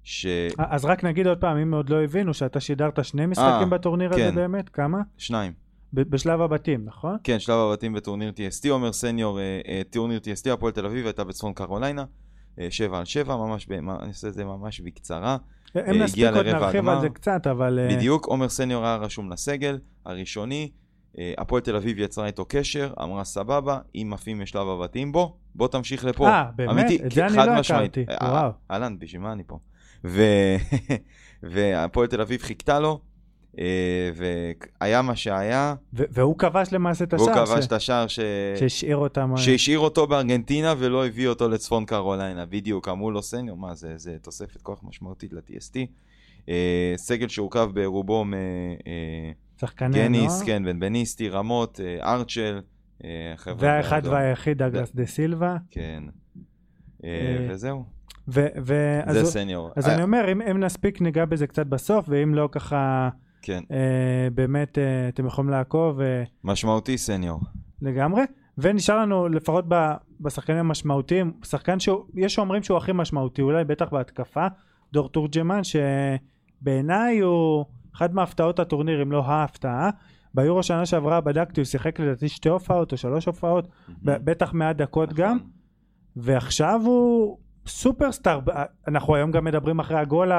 ש... 0.02 0.26
אז 0.58 0.84
רק 0.84 1.04
נגיד 1.04 1.26
עוד 1.26 1.38
פעם 1.38 1.56
אם 1.56 1.74
עוד 1.74 1.90
לא 1.90 2.04
הבינו 2.04 2.34
שאתה 2.34 2.60
שידרת 2.60 3.04
שני 3.04 3.26
משחקים 3.26 3.48
אה, 3.72 3.78
בטורניר 3.78 4.10
הזה 4.10 4.20
כן. 4.20 4.34
באמת 4.34 4.68
כמה? 4.68 4.98
שניים. 5.18 5.52
בשלב 5.92 6.40
הבתים 6.40 6.84
נכון? 6.84 7.16
כן, 7.24 7.38
שלב 7.38 7.54
הבתים 7.58 7.92
בטורניר 7.92 8.32
TST, 8.36 8.68
עומר 8.70 8.92
סניור, 8.92 9.38
אה, 9.40 9.60
אה, 9.68 9.82
טורניר 9.90 10.20
TST, 10.24 10.50
הפועל 10.52 10.72
תל 10.72 10.86
אביב 10.86 11.06
הייתה 11.06 11.24
בצפון 11.24 11.52
קרוליינה, 11.52 12.04
אה, 12.60 12.66
שבע 12.70 12.98
על 12.98 13.04
שבע, 13.04 13.36
ממש, 13.36 13.66
ב- 13.66 13.80
מה- 13.80 13.96
אני 14.00 14.08
עושה 14.08 14.28
את 14.28 14.34
זה 14.34 14.44
ממש 14.44 14.80
בקצרה. 14.80 15.36
אם 15.76 16.02
נספיק 16.02 16.24
עוד 16.24 16.46
נרחיב. 16.46 16.88
על 16.88 17.00
זה 17.00 17.08
קצת 17.08 17.46
אבל 17.46 17.78
אה, 17.78 17.96
בדיוק, 17.96 18.26
עומר 18.26 18.48
סניור 18.48 18.84
היה 18.84 18.96
רשום 18.96 19.32
לסגל, 19.32 19.78
הראשוני, 20.04 20.70
אה, 20.72 20.78
הפועל 21.38 21.62
תל 21.62 21.76
אביב 21.76 21.98
יצרה 21.98 22.26
איתו 22.26 22.44
קשר, 22.48 22.92
אמרה 23.02 23.24
סבבה, 23.24 23.78
אם 23.94 24.10
עפים 24.14 24.42
משלב 24.42 24.68
הבתים 24.68 25.12
בו, 25.12 25.36
בוא 25.54 25.68
תמשיך 25.68 26.04
לפה. 26.04 26.28
אה 26.28 26.44
באמת? 26.56 26.70
אמיתי, 26.70 27.04
את 27.06 27.12
זה 27.12 27.26
אני 27.26 27.36
לא 27.36 27.60
משמעית. 27.60 27.98
הכרתי 27.98 28.24
אה, 28.24 28.32
וואו 28.32 28.50
אהלן, 28.70 28.98
בשביל 28.98 29.22
מה 29.22 29.32
אני 29.32 29.42
פה? 29.46 29.58
והפועל 31.42 32.06
תל 32.06 32.20
אביב 32.20 32.42
חיכתה 32.42 32.80
לו, 32.80 33.00
אה, 33.58 34.10
והיה 34.80 35.02
מה 35.02 35.16
שהיה, 35.16 35.74
והוא 35.92 36.38
כבש 36.38 36.72
למעשה 36.72 37.04
את 37.04 37.14
והוא 37.14 37.30
השער 37.30 37.46
כבש 37.46 37.64
ש- 37.64 37.66
את 37.66 37.72
השער 37.72 38.06
ש... 38.06 38.20
שהשאיר 38.58 38.96
אותם 38.96 39.32
אה, 39.32 39.36
שהשאיר 39.36 39.78
אותו 39.78 40.06
בארגנטינה 40.06 40.74
ולא 40.78 41.06
הביא 41.06 41.28
אותו 41.28 41.48
לצפון 41.48 41.84
קרוליינה. 41.84 42.46
בדיוק, 42.46 42.88
אמרו 42.88 43.10
לו 43.10 43.22
סניור, 43.22 43.56
מה 43.56 43.74
זה, 43.74 43.92
זה 43.96 44.16
תוספת 44.22 44.62
כוח 44.62 44.80
משמעותית 44.82 45.32
ל-TST. 45.32 45.76
אה, 46.48 46.92
סגל 46.96 47.28
שהורכב 47.28 47.70
ברובו 47.74 48.24
שחקני 49.60 49.88
מגניס, 50.08 50.32
נוער 50.36 50.46
כן, 50.46 50.64
בן 50.64 50.80
בניסטי, 50.80 51.28
רמות, 51.28 51.80
אה, 51.84 52.14
ארצ'ל, 52.14 52.60
אה, 53.04 53.34
והאחד. 53.58 54.02
והיחיד 54.06 54.62
דגלס 54.62 54.94
דה 54.94 55.06
סילבה 55.06 55.56
כן. 55.70 56.02
אה, 57.04 57.46
וזהו, 57.50 57.84
ו- 58.28 58.46
ו- 58.62 59.00
זה 59.12 59.20
אז- 59.20 59.26
סניור. 59.32 59.70
אז 59.76 59.88
אני 59.88 60.02
אומר 60.02 60.32
אם, 60.32 60.42
אם 60.42 60.58
נספיק 60.60 61.00
ניגע 61.00 61.24
בזה 61.24 61.46
קצת 61.46 61.66
בסוף 61.66 62.04
ואם 62.08 62.34
לא 62.34 62.48
ככה 62.52 63.08
כן, 63.42 63.60
אה, 63.70 63.76
באמת 64.34 64.78
אה, 64.78 65.08
אתם 65.08 65.26
יכולים 65.26 65.50
לעקוב 65.50 66.00
אה, 66.00 66.22
משמעותי 66.44 66.98
סניור. 66.98 67.40
לגמרי 67.82 68.22
ונשאר 68.58 68.98
לנו 68.98 69.28
לפחות 69.28 69.64
ב- 69.68 69.92
בשחקנים 70.20 70.58
המשמעותיים 70.58 71.32
שחקן 71.44 71.76
שיש 71.80 72.34
שאומרים 72.34 72.62
שהוא 72.62 72.76
הכי 72.78 72.92
משמעותי 72.94 73.42
אולי 73.42 73.64
בטח 73.64 73.88
בהתקפה 73.92 74.46
דור 74.92 75.08
תורג'מן 75.08 75.60
שבעיניי 76.60 77.18
הוא 77.18 77.64
אחד 77.98 78.14
מהפתעות 78.14 78.58
הטורניר 78.58 79.02
אם 79.02 79.12
לא 79.12 79.24
ההפתעה 79.24 79.90
ביורו 80.34 80.62
שנה 80.62 80.86
שעברה 80.86 81.20
בדקתי 81.20 81.60
הוא 81.60 81.64
שיחק 81.64 82.00
לדעתי 82.00 82.28
שתי 82.28 82.48
הופעות 82.48 82.92
או 82.92 82.96
שלוש 82.96 83.26
הופעות 83.26 83.68
ב- 83.88 84.30
בטח 84.30 84.52
מעט 84.52 84.76
דקות 84.76 85.12
גם 85.12 85.36
נכון. 85.36 85.50
ועכשיו 86.16 86.80
הוא 86.84 87.38
סופרסטאר. 87.66 88.40
אנחנו 88.88 89.14
היום 89.14 89.30
גם 89.30 89.44
מדברים 89.44 89.78
אחרי 89.80 89.98
הגול 89.98 90.32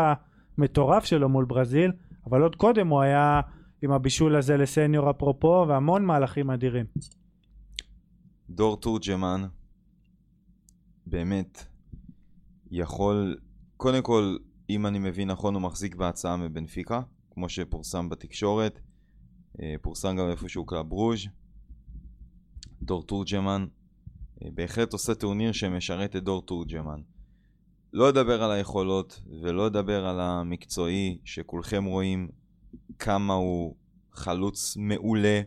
המטורף 0.57 1.05
שלו 1.05 1.30
מול 1.30 1.45
ברזיל 1.45 1.91
אבל 2.26 2.41
עוד 2.41 2.55
קודם 2.55 2.88
הוא 2.88 3.01
היה 3.01 3.41
עם 3.82 3.91
הבישול 3.91 4.36
הזה 4.36 4.57
לסניור 4.57 5.10
אפרופו 5.10 5.66
והמון 5.68 6.05
מהלכים 6.05 6.49
אדירים. 6.49 6.86
דור 8.49 8.78
תורג'מן 8.78 9.41
באמת 11.05 11.66
יכול, 12.72 13.38
קודם 13.78 14.01
כל, 14.01 14.38
אם 14.70 14.86
אני 14.86 14.99
מבין 14.99 15.32
נכון, 15.32 15.53
הוא 15.53 15.62
מחזיק 15.62 15.95
בהצעה 15.95 16.38
מבנפיקה, 16.38 17.01
כמו 17.39 17.49
שפורסם 17.49 18.09
בתקשורת, 18.09 18.79
אה, 19.61 19.75
פורסם 19.81 20.15
גם 20.15 20.29
איפשהו 20.29 20.65
קלאב 20.65 20.91
ברוז'. 20.91 21.20
דור 22.81 23.03
תורג'מן 23.03 23.67
אה, 24.43 24.49
בהחלט 24.53 24.93
עושה 24.93 25.15
טורניר 25.15 25.51
שמשרת 25.51 26.15
את 26.15 26.23
דור 26.23 26.41
תורג'מן. 26.41 27.01
לא 27.93 28.09
אדבר 28.09 28.43
על 28.43 28.51
היכולות 28.51 29.21
ולא 29.41 29.67
אדבר 29.67 30.05
על 30.05 30.19
המקצועי 30.19 31.17
שכולכם 31.25 31.85
רואים 31.85 32.29
כמה 32.99 33.33
הוא 33.33 33.75
חלוץ 34.13 34.77
מעולה. 34.77 35.41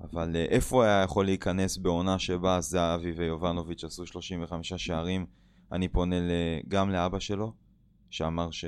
אבל 0.00 0.36
אה, 0.36 0.44
איפה 0.44 0.84
היה 0.84 1.02
יכול 1.02 1.24
להיכנס 1.24 1.76
בעונה 1.76 2.18
שבה 2.18 2.60
זהבי 2.60 3.10
ויובנוביץ' 3.10 3.84
עשו 3.84 4.06
35 4.06 4.72
שערים? 4.72 5.26
אני 5.72 5.88
פונה 5.88 6.16
גם 6.68 6.90
לאבא 6.90 7.18
שלו, 7.18 7.52
שאמר 8.10 8.50
ש... 8.50 8.64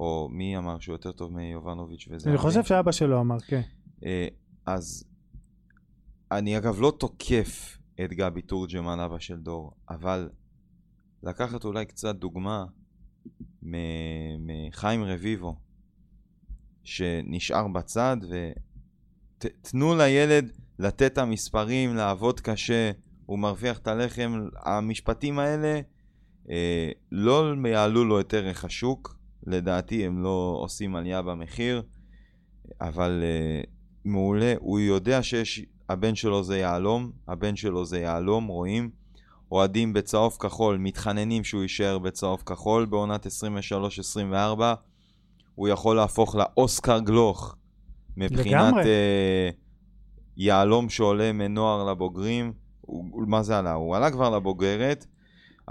או 0.00 0.28
מי 0.30 0.56
אמר 0.56 0.78
שהוא 0.78 0.94
יותר 0.94 1.12
טוב 1.12 1.32
מיובנוביץ' 1.32 2.08
וזהבי? 2.10 2.30
אני 2.30 2.38
חושב 2.38 2.64
שאבא 2.64 2.92
שלו 2.92 3.20
אמר 3.20 3.40
כן 3.40 3.60
אה, 4.04 4.28
אז 4.66 5.04
אני 6.30 6.58
אגב 6.58 6.80
לא 6.80 6.92
תוקף 6.98 7.78
את 8.04 8.12
גבי 8.12 8.42
תורג'מן, 8.42 9.00
אבא 9.00 9.18
של 9.18 9.36
דור, 9.36 9.72
אבל 9.90 10.28
לקחת 11.22 11.64
אולי 11.64 11.86
קצת 11.86 12.16
דוגמה 12.16 12.64
מחיים 13.62 15.04
רביבו, 15.04 15.56
שנשאר 16.84 17.68
בצד, 17.68 18.16
ותנו 19.38 19.96
לילד 19.96 20.52
לתת 20.78 21.12
את 21.12 21.18
המספרים, 21.18 21.96
לעבוד 21.96 22.40
קשה, 22.40 22.90
הוא 23.26 23.38
מרוויח 23.38 23.78
את 23.78 23.88
הלחם, 23.88 24.48
המשפטים 24.56 25.38
האלה 25.38 25.80
אה, 26.50 26.90
לא 27.12 27.54
יעלו 27.68 28.04
לו 28.04 28.20
את 28.20 28.34
ערך 28.34 28.64
השוק, 28.64 29.19
לדעתי 29.46 30.06
הם 30.06 30.22
לא 30.22 30.58
עושים 30.62 30.96
עלייה 30.96 31.22
במחיר, 31.22 31.82
אבל 32.80 33.20
אה, 33.22 33.60
מעולה, 34.04 34.54
הוא 34.58 34.80
יודע 34.80 35.22
שיש, 35.22 35.60
הבן 35.88 36.14
שלו 36.14 36.42
זה 36.44 36.58
יהלום, 36.58 37.10
הבן 37.28 37.56
שלו 37.56 37.84
זה 37.84 37.98
יהלום, 38.00 38.46
רואים? 38.46 38.90
אוהדים 39.52 39.92
בצהוב 39.92 40.36
כחול 40.40 40.76
מתחננים 40.76 41.44
שהוא 41.44 41.62
יישאר 41.62 41.98
בצהוב 41.98 42.42
כחול 42.46 42.84
בעונת 42.86 43.26
23-24, 43.26 44.30
הוא 45.54 45.68
יכול 45.68 45.96
להפוך 45.96 46.34
לאוסקר 46.36 46.98
גלוך 46.98 47.56
מבחינת. 48.16 48.46
אה, 48.86 49.50
יהלום 50.36 50.88
שעולה 50.88 51.32
מנוער 51.32 51.90
לבוגרים, 51.90 52.52
הוא- 52.80 53.04
מה 53.28 53.42
זה 53.42 53.58
עלה? 53.58 53.72
הוא 53.72 53.96
עלה 53.96 54.10
כבר 54.10 54.30
לבוגרת, 54.30 55.06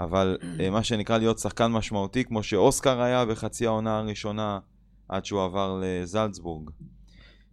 אבל 0.00 0.38
אה, 0.60 0.70
מה 0.70 0.82
שנקרא 0.82 1.18
להיות 1.18 1.38
שחקן 1.38 1.66
משמעותי, 1.66 2.24
כמו 2.24 2.42
שאוסקר 2.42 3.00
היה 3.00 3.24
בחצי 3.24 3.66
העונה 3.66 3.98
הראשונה 3.98 4.58
עד 5.08 5.24
שהוא 5.24 5.44
עבר 5.44 5.80
לזלצבורג. 5.82 6.70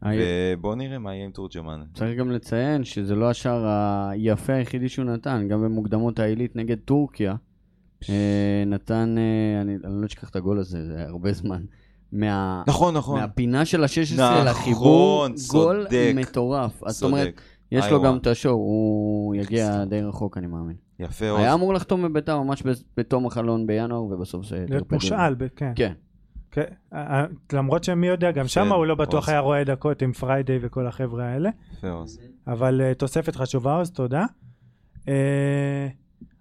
ובוא 0.04 0.76
נראה 0.76 1.00
מה 1.00 1.16
יהיה 1.16 1.26
עם 1.26 1.32
תורג'מן. 1.32 1.82
צריך 1.94 2.20
גם 2.20 2.32
לציין 2.32 2.84
שזה 2.84 3.16
לא 3.16 3.30
השער 3.30 3.66
היפה 4.10 4.54
היחידי 4.54 4.90
שהוא 4.90 5.06
נתן, 5.06 5.48
גם 5.50 5.62
במוקדמות 5.62 6.20
העילית 6.20 6.56
נגד 6.56 6.78
טורקיה. 6.86 7.36
אה, 8.10 8.64
נתן, 8.68 9.16
אה, 9.18 9.62
אני, 9.62 9.78
לא 9.84 10.06
אשכח 10.06 10.30
את 10.30 10.36
הגול 10.36 10.60
הזה, 10.60 10.86
זה 10.86 11.04
הרבה 11.08 11.34
זמן. 11.34 11.62
מה... 12.12 12.64
נכון, 12.68 12.98
נכון. 12.98 13.20
מהפינה 13.20 13.66
של 13.66 13.84
ה-16 13.84 14.22
נכון, 14.22 14.46
לחיבור, 14.46 15.28
גול. 15.52 15.88
מטורף. 16.16 16.84
זאת 16.88 17.04
אומרת. 17.04 17.42
יש 17.72 17.86
לו. 17.92 18.02
גם 18.02 18.18
את 18.18 18.28
ה 18.28 18.33
show, 18.33 18.56
הוא 18.56 19.36
יגיע 19.36 19.86
די 19.86 20.02
רחוק, 20.02 20.38
אני 20.38 20.48
מאמין. 20.48 20.87
יפה 21.00 21.30
עוד. 21.30 21.40
היה 21.40 21.54
אמור 21.54 21.74
לחתום 21.74 22.04
בביתר 22.04 22.42
ממש 22.42 22.64
בתום 22.98 23.26
החלון 23.26 23.68
בינואר, 23.68 24.04
ובסוף 24.04 24.46
זה. 24.46 24.66
מושאל, 24.92 25.36
כן. 25.56 25.72
כן. 25.76 25.94
כן. 26.52 26.64
אה, 26.94 27.20
אה, 27.20 27.26
למרות 27.54 27.84
שמי 27.84 28.08
יודע, 28.08 28.32
גם 28.32 28.48
שם 28.48 28.72
הוא 28.74 28.86
לא 28.86 28.96
בטוח 28.96 29.24
עוז. 29.24 29.30
היה 29.30 29.40
רואה 29.40 29.64
דקות 29.64 30.02
עם 30.02 30.14
פריידיי 30.14 30.60
וכל 30.62 30.88
החבר'ה 30.88 31.26
האלה. 31.26 31.50
יפה 31.74 31.90
עוז. 31.90 32.20
אבל 32.48 32.82
אה, 32.82 32.96
תוספת 32.96 33.36
חשובה 33.36 33.76
עוז, 33.76 33.92
תודה. 33.92 34.26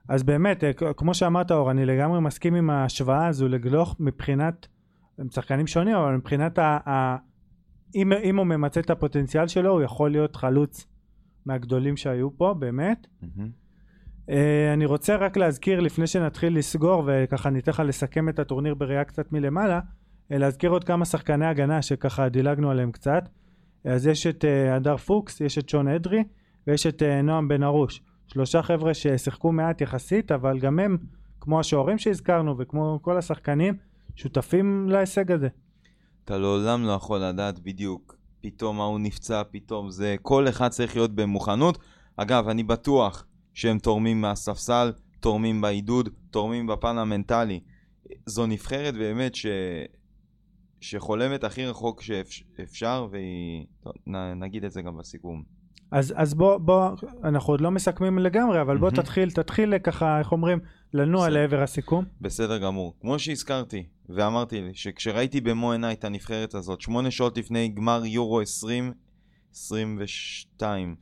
אז 0.09 0.23
באמת, 0.23 0.65
כמו 0.97 1.15
שאמרת 1.15 1.51
אור, 1.53 1.71
אני 1.71 1.87
לגמרי 1.87 2.21
מסכים 2.21 2.55
עם 2.55 2.71
ההשוואה 2.71 3.27
הזו 3.27 3.49
לגלוך 3.49 3.97
מבחינת, 4.01 4.67
הם 5.19 5.29
שחקנים 5.31 5.67
שונים, 5.67 5.97
אבל 5.97 6.15
מבחינת 6.15 6.59
ה... 6.59 6.79
ה 6.89 7.17
אם, 7.95 8.13
אם 8.13 8.37
הוא 8.37 8.47
ממצה 8.47 8.81
את 8.81 8.91
הפוטנציאל 8.91 9.49
שלו, 9.49 9.73
הוא 9.73 9.83
יכול 9.83 10.11
להיות 10.11 10.37
חלוץ 10.37 10.87
מהגדולים 11.47 11.97
שהיו 11.97 12.37
פה, 12.37 12.55
באמת. 12.59 13.07
Uh, 14.27 14.33
אני 14.73 14.87
רוצה 14.87 15.17
רק 15.17 15.37
להזכיר, 15.37 15.81
לפני 15.81 16.07
שנתחיל 16.07 16.59
לסגור, 16.59 17.03
וככה 17.07 17.51
ניתן 17.51 17.71
לך 17.71 17.83
לסכם 17.87 18.29
את 18.29 18.39
הטורניר 18.39 18.75
בראייה 18.75 19.05
קצת 19.05 19.33
מלמעלה, 19.33 19.81
uh, 19.81 20.37
להזכיר 20.37 20.71
עוד 20.71 20.85
כמה 20.85 21.05
שחקני 21.05 21.47
הגנה 21.47 21.83
שככה 21.83 22.29
דילגנו 22.29 22.71
עליהם 22.71 22.93
קצת. 22.93 23.29
אז 23.85 24.07
יש 24.07 24.27
את 24.27 24.45
uh, 24.45 24.75
הדר 24.75 24.97
פוקס, 24.97 25.41
יש 25.41 25.59
את 25.59 25.69
שון 25.69 25.89
אדרי, 25.89 26.25
ויש 26.67 26.87
את 26.87 27.03
נועם 27.23 27.49
בן 27.49 27.63
ארוש. 27.63 28.03
שלושה 28.27 28.63
חבר'ה 28.63 28.95
ששיחקו 28.95 29.53
מעט 29.53 29.81
יחסית, 29.81 30.33
אבל 30.33 30.59
גם 30.59 30.79
הם, 30.79 30.97
כמו 31.41 31.61
השוערים 31.61 31.99
שהזכרנו, 31.99 32.55
וכמו 32.59 32.99
כל 33.03 33.19
השחקנים, 33.19 33.75
שותפים 34.17 34.89
להישג 34.89 35.33
הזה. 35.33 35.49
אתה 36.25 36.39
לעולם 36.39 36.85
לא 36.85 36.93
יכול 36.93 37.19
לדעת 37.19 37.59
בדיוק. 37.59 38.17
פתאום 38.41 38.81
ההוא 38.81 39.01
נפצע, 39.01 39.43
פתאום 39.51 39.91
זה... 39.91 40.17
כל 40.23 40.49
אחד 40.49 40.69
צריך 40.69 40.97
להיות 40.97 41.15
במוכנות. 41.15 41.79
אגב, 42.17 42.49
אני 42.49 42.63
בטוח 42.63 43.25
שהם 43.57 43.79
תורמים 43.79 44.21
מהספסל, 44.21 44.93
תורמים 45.21 45.61
בעידוד, 45.61 46.09
תורמים 46.31 46.67
בפן 46.67 46.99
המנטלי. 46.99 47.61
זו 48.27 48.47
נבחרת 48.47 48.95
באמת 48.95 49.35
ש... 49.35 49.47
שחולמת 50.81 51.45
הכי 51.45 51.67
רחוק 51.67 52.03
שאפשר, 52.03 53.09
והיא... 53.11 53.67
נגיד 54.37 54.65
את 54.65 54.73
זה 54.73 54.83
גם 54.83 54.97
בסיכום. 54.97 55.43
אז, 55.91 56.15
אז 56.17 56.35
בוא, 56.35 56.59
בוא, 56.59 56.91
אנחנו 57.25 57.53
עוד 57.53 57.61
לא 57.61 57.71
מסכמים 57.71 58.19
לגמרי, 58.19 58.61
אבל 58.61 58.79
בוא 58.79 58.89
מהמם. 58.89 59.03
תתחיל, 59.03 59.31
תתחיל 59.31 59.79
ככה, 59.79 60.19
איך 60.19 60.33
אומרים, 60.33 60.59
לנוע 60.95 61.27
בסדר. 61.27 61.41
לעבר 61.41 61.63
הסיכום. 61.63 62.05
בסדר 62.21 62.59
גמור. 62.59 62.95
כמו 63.01 63.19
שהזכרתי, 63.19 63.87
ואמרתי 64.09 64.61
לי, 64.61 64.75
שכשראיתי 64.75 65.41
במו 65.41 65.73
עיניי 65.73 65.95
את 65.95 66.05
הנבחרת 66.05 66.55
הזאת, 66.55 66.81
שמונה 66.81 67.11
שעות 67.11 67.39
לפני 67.39 67.69
גמר 67.69 68.03
יורו 68.05 68.41
2022 68.41 70.97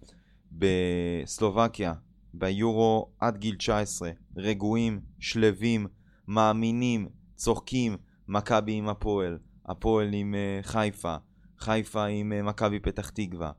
בסלובקיה, 0.52 1.92
ביורו 2.38 3.10
עד 3.20 3.38
גיל 3.38 3.56
19, 3.56 4.10
רגועים, 4.36 5.00
שלווים, 5.18 5.86
מאמינים, 6.28 7.08
צוחקים, 7.34 7.96
מכבי 8.28 8.72
עם 8.72 8.88
הפועל, 8.88 9.38
הפועל 9.66 10.14
עם 10.14 10.34
uh, 10.34 10.66
חיפה, 10.66 11.16
חיפה 11.58 12.04
עם 12.04 12.32
uh, 12.32 12.42
מכבי 12.42 12.80
פתח 12.80 13.10
תקווה, 13.10 13.50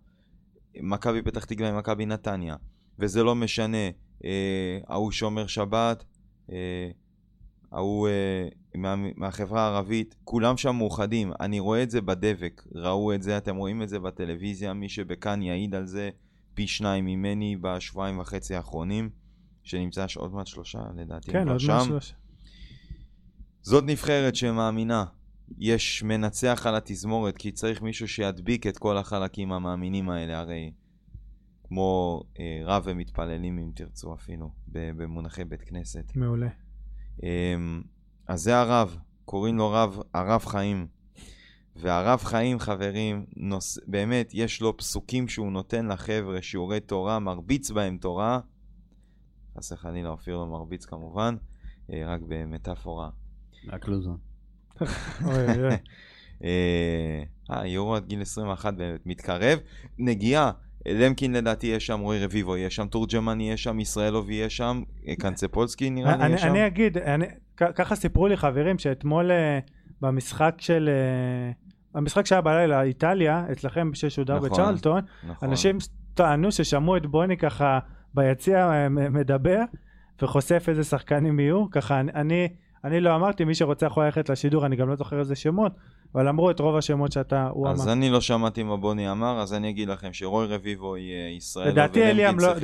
מכבי 0.81 1.21
פתח 1.21 1.45
תקווה 1.45 1.69
עם 1.69 1.77
מכבי 1.77 2.05
נתניה, 2.05 2.55
וזה 2.99 3.23
לא 3.23 3.35
משנה, 3.35 3.89
אה, 4.25 4.79
ההוא 4.87 5.11
שומר 5.11 5.47
שבת, 5.47 6.05
ההוא 7.71 8.07
אה, 8.07 8.47
מה, 8.75 8.95
מהחברה 9.15 9.61
הערבית, 9.61 10.15
כולם 10.23 10.57
שם 10.57 10.75
מאוחדים, 10.75 11.31
אני 11.39 11.59
רואה 11.59 11.83
את 11.83 11.91
זה 11.91 12.01
בדבק, 12.01 12.63
ראו 12.75 13.13
את 13.13 13.21
זה, 13.23 13.37
אתם 13.37 13.55
רואים 13.55 13.81
את 13.81 13.89
זה 13.89 13.99
בטלוויזיה, 13.99 14.73
מי 14.73 14.89
שבכאן 14.89 15.41
יעיד 15.41 15.75
על 15.75 15.85
זה 15.85 16.09
פי 16.55 16.67
שניים 16.67 17.05
ממני 17.05 17.57
בשבועיים 17.61 18.19
וחצי 18.19 18.55
האחרונים, 18.55 19.09
שנמצא 19.63 20.05
עוד 20.15 20.33
מעט 20.33 20.47
שלושה 20.47 20.79
לדעתי, 20.95 21.31
כן, 21.31 21.49
עוד 21.49 21.59
שם. 21.59 21.73
מעט 21.73 21.85
שלוש. 21.85 22.13
זאת 23.61 23.83
נבחרת 23.87 24.35
שמאמינה. 24.35 25.05
יש 25.57 26.03
מנצח 26.03 26.65
על 26.65 26.75
התזמורת, 26.75 27.37
כי 27.37 27.51
צריך 27.51 27.81
מישהו 27.81 28.07
שידביק 28.07 28.67
את 28.67 28.77
כל 28.77 28.97
החלקים 28.97 29.51
המאמינים 29.51 30.09
האלה, 30.09 30.39
הרי 30.39 30.71
כמו 31.63 32.21
אה, 32.39 32.61
רב 32.65 32.83
ומתפללים 32.85 33.57
אם 33.57 33.71
תרצו 33.75 34.13
אפילו, 34.13 34.49
במונחי 34.67 35.43
בית 35.43 35.61
כנסת. 35.61 36.15
מעולה. 36.15 36.47
אמ, 37.23 37.81
אז 38.27 38.41
זה 38.41 38.57
הרב, 38.57 38.97
קוראים 39.25 39.57
לו 39.57 39.71
רב, 39.71 39.99
הרב 40.13 40.45
חיים. 40.45 40.87
והרב 41.75 42.19
חיים, 42.23 42.59
חברים, 42.59 43.25
נוס... 43.35 43.79
באמת, 43.87 44.31
יש 44.33 44.61
לו 44.61 44.77
פסוקים 44.77 45.27
שהוא 45.27 45.51
נותן 45.51 45.87
לחבר'ה, 45.87 46.41
שיעורי 46.41 46.79
תורה, 46.79 47.19
מרביץ 47.19 47.71
בהם 47.71 47.97
תורה. 47.97 48.39
חס 49.57 49.71
וחלילה, 49.71 50.09
אופיר 50.09 50.37
לא 50.37 50.45
מרביץ 50.45 50.85
כמובן, 50.85 51.35
אה, 51.93 52.01
רק 52.05 52.21
במטאפורה. 52.27 53.09
רק 53.67 53.87
לוזון. 53.87 54.17
אוי. 55.25 55.77
אה, 56.43 57.23
אה, 57.51 57.67
יורו 57.67 57.95
עד 57.95 58.05
גיל 58.05 58.21
21 58.21 58.73
באמת 58.73 59.05
מתקרב. 59.05 59.59
נגיעה, 59.97 60.51
למקין 60.85 61.33
לדעתי 61.33 61.67
יש 61.67 61.85
שם, 61.85 61.99
רועי 61.99 62.23
רביבו 62.23 62.57
יהיה 62.57 62.69
שם, 62.69 62.87
תורג'מן 62.87 63.41
יהיה 63.41 63.57
שם, 63.57 63.79
ישראלוב 63.79 64.29
יהיה 64.29 64.49
שם, 64.49 64.83
אה, 65.07 65.15
קנצפולסקי 65.15 65.89
נראה 65.89 66.17
לי 66.17 66.23
אני, 66.23 66.29
יהיה 66.29 66.37
שם. 66.37 66.47
אני 66.47 66.67
אגיד, 66.67 66.97
ככה 67.57 67.95
סיפרו 67.95 68.27
לי 68.27 68.37
חברים 68.37 68.79
שאתמול 68.79 69.31
במשחק 70.01 70.55
של... 70.59 70.89
המשחק 71.95 72.25
שהיה 72.25 72.41
בלילה, 72.41 72.81
איטליה, 72.81 73.43
אצלכם 73.51 73.89
ששודר 73.93 74.35
נכון. 74.35 74.49
בצ'רלטון, 74.49 75.01
נכון. 75.29 75.49
אנשים 75.49 75.77
טענו 76.13 76.51
ששמעו 76.51 76.97
את 76.97 77.05
בוני 77.05 77.37
ככה 77.37 77.79
ביציע 78.13 78.71
אה, 78.71 78.89
מדבר 78.89 79.61
וחושף 80.21 80.65
איזה 80.67 80.83
שחקנים 80.83 81.39
יהיו, 81.39 81.69
ככה 81.71 81.99
אני, 81.99 82.11
אני, 82.15 82.47
אני 82.83 82.99
לא 82.99 83.15
אמרתי, 83.15 83.45
מי 83.45 83.55
שרוצה 83.55 83.85
יכול 83.85 84.05
ללכת 84.05 84.29
לשידור, 84.29 84.65
אני 84.65 84.75
גם 84.75 84.89
לא 84.89 84.95
זוכר 84.95 85.19
איזה 85.19 85.35
שמות, 85.35 85.71
אבל 86.15 86.27
אמרו 86.27 86.51
את 86.51 86.59
רוב 86.59 86.75
השמות 86.77 87.11
שאתה, 87.11 87.47
הוא 87.51 87.69
אז 87.69 87.83
אמר. 87.83 87.93
אני 87.93 88.09
לא 88.09 88.21
שמעתי 88.21 88.63
מה 88.63 88.77
בוני 88.77 89.11
אמר, 89.11 89.39
אז 89.41 89.53
אני 89.53 89.69
אגיד 89.69 89.89
לכם 89.89 90.13
שרוי 90.13 90.47
רביבו 90.47 90.97
יהיה 90.97 91.35
ישראל. 91.35 91.67
לדעתי 91.67 92.03
אליאם 92.03 92.39
לא, 92.39 92.55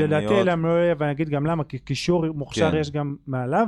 לא 0.64 0.70
יהיה, 0.70 0.96
ואני 0.98 1.12
אגיד 1.12 1.30
גם 1.30 1.46
למה, 1.46 1.64
כי 1.64 1.80
קישור 1.80 2.26
מוכשר 2.34 2.72
כן. 2.72 2.78
יש 2.78 2.92
גם 2.92 3.16
מעליו, 3.28 3.68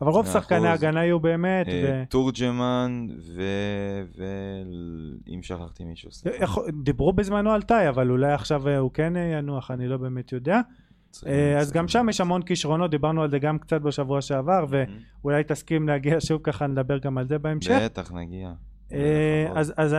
אבל 0.00 0.10
רוב 0.10 0.26
שחקני. 0.26 0.68
ההגנה 0.68 1.04
יהיו 1.04 1.20
באמת, 1.20 1.66
ו... 1.72 2.02
תורג'מן 2.08 3.06
ו... 3.36 3.42
אם 5.28 5.42
שכחתי 5.42 5.84
מישהו. 5.84 6.10
יכול- 6.40 6.64
דיברו 6.82 7.12
בזמנו 7.12 7.50
על 7.50 7.62
טאי, 7.62 7.88
אבל 7.88 8.10
אולי 8.10 8.32
עכשיו 8.32 8.68
אה, 8.68 8.78
הוא 8.78 8.90
כן 8.94 9.16
אה, 9.16 9.22
ינוח, 9.22 9.70
אני 9.70 9.88
לא 9.88 9.96
באמת 9.96 10.32
יודע. 10.32 10.60
אה, 11.26 11.58
אז 11.58 11.72
גם 11.72 11.88
שם 11.88 12.06
יש 12.10 12.20
המון 12.20 12.42
כישרונות, 12.42 12.90
דיברנו 12.90 13.22
על 13.22 13.30
זה 13.30 13.38
גם 13.38 13.58
קצת 13.58 13.80
בשבוע 13.80 14.20
שעבר, 14.20 14.64
ואולי 14.68 15.44
תסכים 15.44 15.88
להגיע 15.88 16.16
שוב 16.20 16.40
ככה, 16.44 16.66
נדבר 16.66 16.98
גם 16.98 17.18
על 17.18 17.28
זה 17.28 17.38
בהמשך. 17.38 17.78
בטח, 17.84 18.12
נגיע. 18.12 18.52
אה, 18.92 19.46
אז 19.76 19.94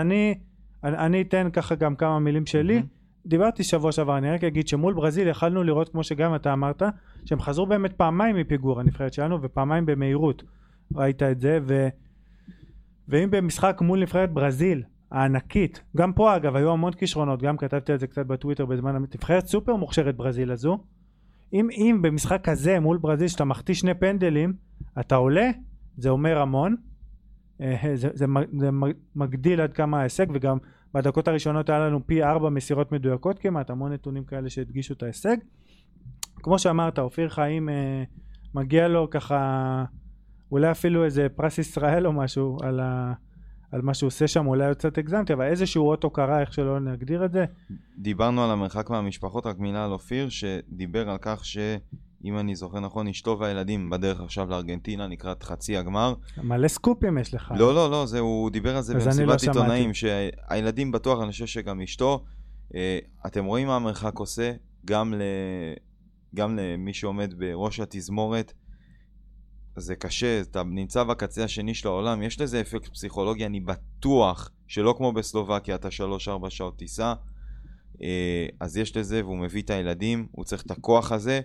אני 0.84 1.22
אתן 1.22 1.50
ככה 1.54 1.76
גם 1.76 1.96
כמה 1.96 2.20
מילים 2.20 2.46
שלי. 2.46 2.84
דיברתי 3.26 3.64
שבוע 3.64 3.92
שעבר, 3.92 4.18
אני 4.18 4.32
רק 4.32 4.44
אגיד 4.44 4.68
שמול 4.68 4.94
ברזיל 4.94 5.28
יכלנו 5.28 5.64
לראות, 5.64 5.90
כמו 5.90 6.04
שגם 6.04 6.36
אתה 6.36 6.54
אמרת, 6.54 6.84
שהם 7.26 7.40
חזרו 7.40 7.66
באמת 7.66 7.94
פעמיים 7.94 8.36
מפיגור 8.36 8.80
הנבחרת 8.80 9.14
שלנו, 9.14 9.42
ופעמיים 9.42 9.86
במהירות. 9.86 10.44
ראית 10.96 11.24
את 11.24 11.40
זה, 11.40 11.60
ו... 11.68 11.88
ואם 13.08 13.32
במשחק 13.32 13.78
מול 13.82 14.02
נבחרת 14.02 14.34
ברזיל, 14.34 14.84
הענקית, 15.12 15.84
גם 15.98 16.14
פה 16.14 16.36
אגב 16.36 16.56
היו 16.56 16.72
המון 16.72 16.94
כישרונות, 16.94 17.42
גם 17.42 17.58
כתבתי 17.58 17.92
על 17.92 18.00
זה 18.00 18.08
קצת 18.08 18.26
בטוויטר 18.26 18.66
בזמן, 18.66 18.96
נבחרת 18.96 19.48
סופר 19.48 19.76
מוכשרת 19.76 20.16
ברזיל 20.16 20.52
הזו, 20.52 20.80
אם, 21.54 21.68
אם 21.72 22.00
במשחק 22.02 22.42
כזה 22.44 22.80
מול 22.80 22.98
ברזיל 22.98 23.28
שאתה 23.28 23.46
מחטיא 23.46 23.74
שני 23.74 23.94
פנדלים, 23.94 24.54
אתה 25.00 25.16
עולה, 25.16 25.50
זה 25.98 26.10
אומר 26.10 26.38
המון. 26.38 26.76
אה, 27.62 27.92
זה, 27.96 28.10
זה, 28.14 28.26
זה 28.60 28.70
מגדיל 29.16 29.62
עד 29.62 29.74
כמה 29.74 30.00
ההישג 30.00 30.26
וגם 30.34 30.58
בדקות 30.96 31.28
הראשונות 31.28 31.70
היה 31.70 31.80
לנו 31.80 32.08
פי 32.08 32.24
ארבע 32.24 32.50
מסירות 32.50 32.92
מדויקות 32.92 33.40
כמעט, 33.40 33.70
המון 33.70 33.94
נתונים 33.94 34.24
כאלה 34.24 34.50
שהדגישו 34.50 34.94
את 34.94 35.04
ההישג. 35.04 35.38
כמו 36.36 36.60
שאמרת, 36.60 37.00
אופיר 37.00 37.30
חיים 37.30 37.70
אה, 37.70 38.04
מגיע 38.54 38.88
לו 38.88 39.10
ככה 39.10 39.84
אולי 40.52 40.72
אפילו 40.72 41.06
איזה 41.06 41.28
פרס 41.36 41.58
ישראל 41.58 42.08
או 42.08 42.14
משהו 42.14 42.58
על, 42.64 42.80
ה, 42.80 43.14
על 43.72 43.82
מה 43.82 43.94
שהוא 43.94 44.08
עושה 44.08 44.28
שם, 44.28 44.48
אולי 44.48 44.76
קצת 44.76 44.98
הגזמתי, 44.98 45.34
אבל 45.34 45.46
איזשהו 45.46 45.90
אות 45.90 46.04
הוקרה, 46.04 46.42
איך 46.42 46.54
שלא 46.54 46.80
נגדיר 46.80 47.26
את 47.26 47.32
זה. 47.32 47.46
דיברנו 47.98 48.44
על 48.44 48.52
המרחק 48.52 48.90
מהמשפחות, 48.90 49.46
רק 49.46 49.60
מילה 49.60 49.86
על 49.86 49.92
אופיר, 49.92 50.30
שדיבר 50.30 51.10
על 51.10 51.18
כך 51.22 51.46
שאם 52.26 52.38
אני 52.38 52.56
זוכר 52.56 52.80
נכון, 52.80 53.08
אשתו 53.08 53.38
והילדים 53.40 53.90
בדרך 53.90 54.22
עכשיו 54.22 54.50
לארגנטינה 54.50 55.08
לקראת 55.08 55.44
חצי 55.44 55.78
הגמר. 55.78 56.14
מלא 56.44 56.68
סקופים 56.68 57.18
יש 57.18 57.34
לך. 57.34 57.54
לא, 57.58 57.76
לא, 57.76 57.92
לא, 57.92 58.06
זה, 58.06 58.20
הוא 58.20 58.50
דיבר 58.50 58.76
על 58.76 58.82
זה 58.82 58.94
לא 58.94 59.00
במסיבת 59.00 59.40
שמעתי. 59.40 59.60
עיתונאים, 59.60 59.94
שהילדים 59.94 60.92
בטוח, 60.92 61.22
אני 61.22 61.32
חושב 61.32 61.46
שגם 61.46 61.82
אשתו, 61.82 62.24
אה, 62.76 63.00
אתם 63.26 63.46
רואים 63.46 63.68
מה 63.68 63.76
המרחק 63.76 64.20
עושה, 64.20 64.52
גם, 64.86 65.14
ל, 65.14 65.22
גם 66.36 66.56
למי 66.58 66.94
שעומד 66.94 67.34
בראש 67.38 67.80
התזמורת. 67.80 68.54
זה 69.78 69.96
קשה, 69.96 70.42
אתה 70.42 70.64
נמצא 70.64 71.04
בקצה 71.04 71.44
השני 71.44 71.74
של 71.74 71.88
העולם, 71.88 72.22
יש 72.22 72.42
לזה 72.42 72.62
אפקט 72.62 72.88
פסיכולוגי, 72.88 73.46
אני 73.46 73.60
בטוח 73.60 74.52
שלא 74.68 74.94
כמו 74.98 75.14
בסלובקיה, 75.14 75.76
אתה 75.76 75.88
3-4 75.88 76.50
שעות 76.50 76.78
טיסה, 76.78 77.14
אה, 78.02 78.48
אז 78.60 78.78
יש 78.78 78.98
לזה, 78.98 79.26
והוא 79.26 79.38
מביא 79.38 79.62
את 79.62 79.70
הילדים, 79.70 80.28
הוא 80.32 80.46
צריך 80.46 80.62
את 80.62 80.72
הכוח 80.72 81.12
הזה, 81.12 81.42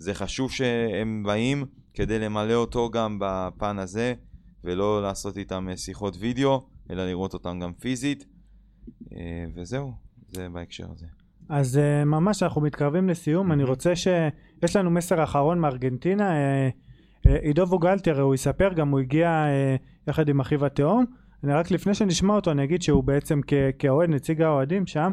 זה 0.00 0.14
חשוב 0.14 0.50
שהם 0.50 1.22
באים 1.26 1.64
כדי 1.94 2.18
למלא 2.18 2.54
אותו 2.54 2.90
גם 2.90 3.18
בפן 3.20 3.78
הזה, 3.78 4.14
ולא 4.64 5.02
לעשות 5.02 5.36
איתם 5.36 5.68
אה, 5.68 5.76
שיחות 5.76 6.16
וידאו, 6.20 6.66
אלא 6.90 7.06
לראות 7.06 7.34
אותם 7.34 7.58
גם 7.62 7.72
פיזית, 7.72 8.26
אה, 9.12 9.44
וזהו, 9.56 9.92
זה 10.28 10.48
בהקשר 10.48 10.86
הזה. 10.92 11.06
אז 11.48 11.76
uh, 11.76 12.04
ממש 12.04 12.42
אנחנו 12.42 12.60
מתקרבים 12.60 13.08
לסיום, 13.08 13.52
אני 13.52 13.64
רוצה 13.64 13.96
ש... 13.96 14.08
יש 14.64 14.76
לנו 14.76 14.90
מסר 14.90 15.24
אחרון 15.24 15.58
מארגנטינה, 15.58 16.32
עידו 17.24 17.62
ווגלטר, 17.62 18.20
הוא 18.20 18.34
יספר, 18.34 18.72
גם 18.72 18.88
הוא 18.88 19.00
הגיע 19.00 19.44
יחד 20.08 20.28
עם 20.28 20.40
אחיו 20.40 20.66
התאום, 20.66 21.04
אני 21.44 21.52
רק 21.52 21.70
לפני 21.70 21.94
שנשמע 21.94 22.34
אותו 22.34 22.50
אני 22.50 22.64
אגיד 22.64 22.82
שהוא 22.82 23.04
בעצם 23.04 23.40
כאוהד, 23.78 24.10
נציג 24.10 24.42
האוהדים 24.42 24.86
שם, 24.86 25.10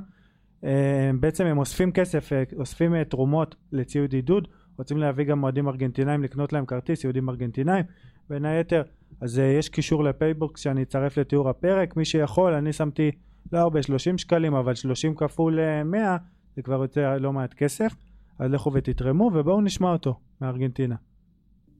בעצם 1.20 1.46
הם 1.46 1.58
אוספים 1.58 1.92
כסף, 1.92 2.30
אוספים 2.60 3.04
תרומות 3.04 3.56
לציוד 3.72 4.14
עידוד, 4.14 4.48
רוצים 4.78 4.97
להביא 4.97 5.25
גם 5.25 5.43
אוהדים 5.43 5.67
ארגנטינאים 5.67 6.23
לקנות 6.23 6.53
להם 6.53 6.65
כרטיס, 6.65 7.03
יהודים 7.03 7.30
ארגנטינאים, 7.30 7.86
בין 8.30 8.45
היתר, 8.45 8.82
אז 9.21 9.38
אה, 9.38 9.41
יש 9.41 9.69
קישור 9.69 10.03
לפייבוקס 10.03 10.61
שאני 10.61 10.84
אצרף 10.84 11.17
לתיאור 11.17 11.49
הפרק, 11.49 11.95
מי 11.95 12.05
שיכול, 12.05 12.53
אני 12.53 12.73
שמתי 12.73 13.11
לא 13.51 13.59
הרבה, 13.59 13.84
30 13.84 14.17
שקלים, 14.17 14.53
אבל 14.53 14.75
30 14.75 15.15
כפול 15.15 15.59
100 15.84 16.17
זה 16.55 16.61
כבר 16.61 16.82
יוצא 16.82 17.17
לא 17.17 17.34
מעט 17.34 17.53
כסף, 17.53 17.95
אז 18.39 18.51
לכו 18.51 18.73
ותתרמו 18.73 19.32
ובואו 19.34 19.61
נשמע 19.61 19.91
אותו 19.91 20.19
מארגנטינה. 20.41 20.95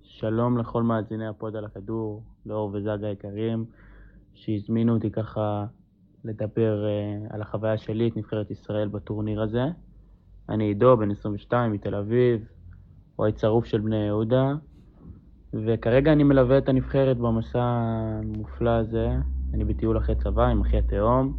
שלום 0.04 0.58
לכל 0.58 0.84
מאזיני 0.84 1.28
הפוד 1.28 1.56
על 1.56 1.66
הכדור, 1.66 2.24
לאור 2.46 2.72
וזג 2.74 3.04
היקרים, 3.04 3.66
שהזמינו 4.34 4.94
אותי 4.94 5.12
ככה 5.12 5.66
לדבר 6.24 6.86
אה, 6.86 7.34
על 7.34 7.42
החוויה 7.42 7.78
שלי, 7.78 8.08
את 8.08 8.18
נבחרת 8.18 8.52
ישראל 8.52 8.88
בטורניר 8.88 9.42
הזה. 9.42 9.66
אני 10.50 10.64
עידו, 10.64 10.98
בן 10.98 11.12
22, 11.12 11.72
מתל 11.72 11.96
אביב, 11.96 12.42
אוהד 13.20 13.34
צרוף 13.34 13.66
של 13.66 13.80
בני 13.82 13.96
יהודה, 13.96 14.54
וכרגע 15.54 16.12
אני 16.12 16.24
מלווה 16.24 16.58
את 16.58 16.70
הנבחרת 16.70 17.18
במסע 17.18 17.62
המופלא 17.62 18.70
הזה. 18.70 19.10
אני 19.54 19.66
בטיול 19.66 19.98
אחרי 19.98 20.16
צבא 20.16 20.48
עם 20.48 20.62
אחי 20.62 20.78
התהום, 20.78 21.38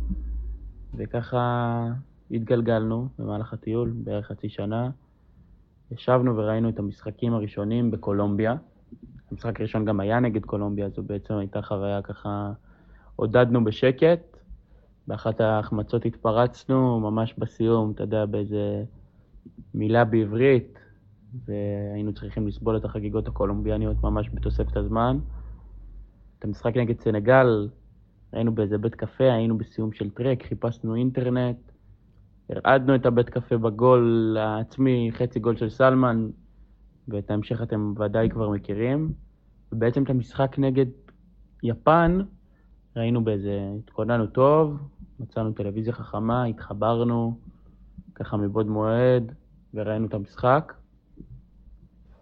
וככה 0.95 1.85
התגלגלנו 2.31 3.09
במהלך 3.19 3.53
הטיול, 3.53 3.93
בערך 3.95 4.27
חצי 4.27 4.49
שנה. 4.49 4.91
ישבנו 5.91 6.37
וראינו 6.37 6.69
את 6.69 6.79
המשחקים 6.79 7.35
הראשונים 7.35 7.91
בקולומביה. 7.91 8.57
המשחק 9.33 9.61
הראשון 9.61 9.85
גם 9.85 10.01
היה 10.01 10.21
נגד 10.21 10.45
קולומביה, 10.45 10.89
זו 10.89 11.03
בעצם 11.03 11.35
הייתה 11.35 11.63
חוויה 11.63 12.03
ככה... 12.03 12.53
עודדנו 13.19 13.65
בשקט, 13.65 14.37
באחת 15.07 15.41
ההחמצות 15.41 16.07
התפרצנו, 16.07 17.01
ממש 17.01 17.35
בסיום, 17.39 17.91
אתה 17.91 18.03
יודע, 18.03 18.27
באיזה 18.27 18.85
מילה 19.75 20.05
בעברית, 20.05 20.78
והיינו 21.45 22.13
צריכים 22.13 22.47
לסבול 22.47 22.77
את 22.77 22.85
החגיגות 22.85 23.29
הקולומביאניות 23.29 24.03
ממש 24.03 24.31
בתוספת 24.35 24.77
הזמן. 24.77 25.19
את 26.39 26.45
המשחק 26.45 26.77
נגד 26.77 27.01
סנגל 27.01 27.69
היינו 28.33 28.55
באיזה 28.55 28.79
בית 28.79 28.95
קפה, 28.95 29.25
היינו 29.25 29.59
בסיום 29.59 29.93
של 29.93 30.11
טרק, 30.11 30.43
חיפשנו 30.43 30.95
אינטרנט, 30.95 31.57
הרעדנו 32.51 32.95
את 32.95 33.07
הבית 33.07 33.29
קפה 33.29 33.59
בגול 33.59 34.37
העצמי, 34.41 35.11
חצי 35.13 35.39
גול 35.39 35.57
של 35.57 35.71
סלמן, 35.71 36.31
ואת 37.09 37.31
ההמשך 37.31 37.63
אתם 37.63 37.95
ודאי 37.99 38.29
כבר 38.29 38.51
מכירים. 38.51 39.13
ובעצם 39.73 40.03
את 40.03 40.11
המשחק 40.11 40.59
נגד 40.59 40.87
יפן, 41.63 42.21
ראינו 42.97 43.25
באיזה, 43.25 43.71
התכוננו 43.79 44.27
טוב, 44.27 44.79
מצאנו 45.21 45.53
טלוויזיה 45.53 45.93
חכמה, 45.93 46.45
התחברנו 46.45 47.39
ככה 48.15 48.37
מבעוד 48.37 48.67
מועד, 48.67 49.33
וראינו 49.75 50.07
את 50.07 50.15
המשחק. 50.15 50.73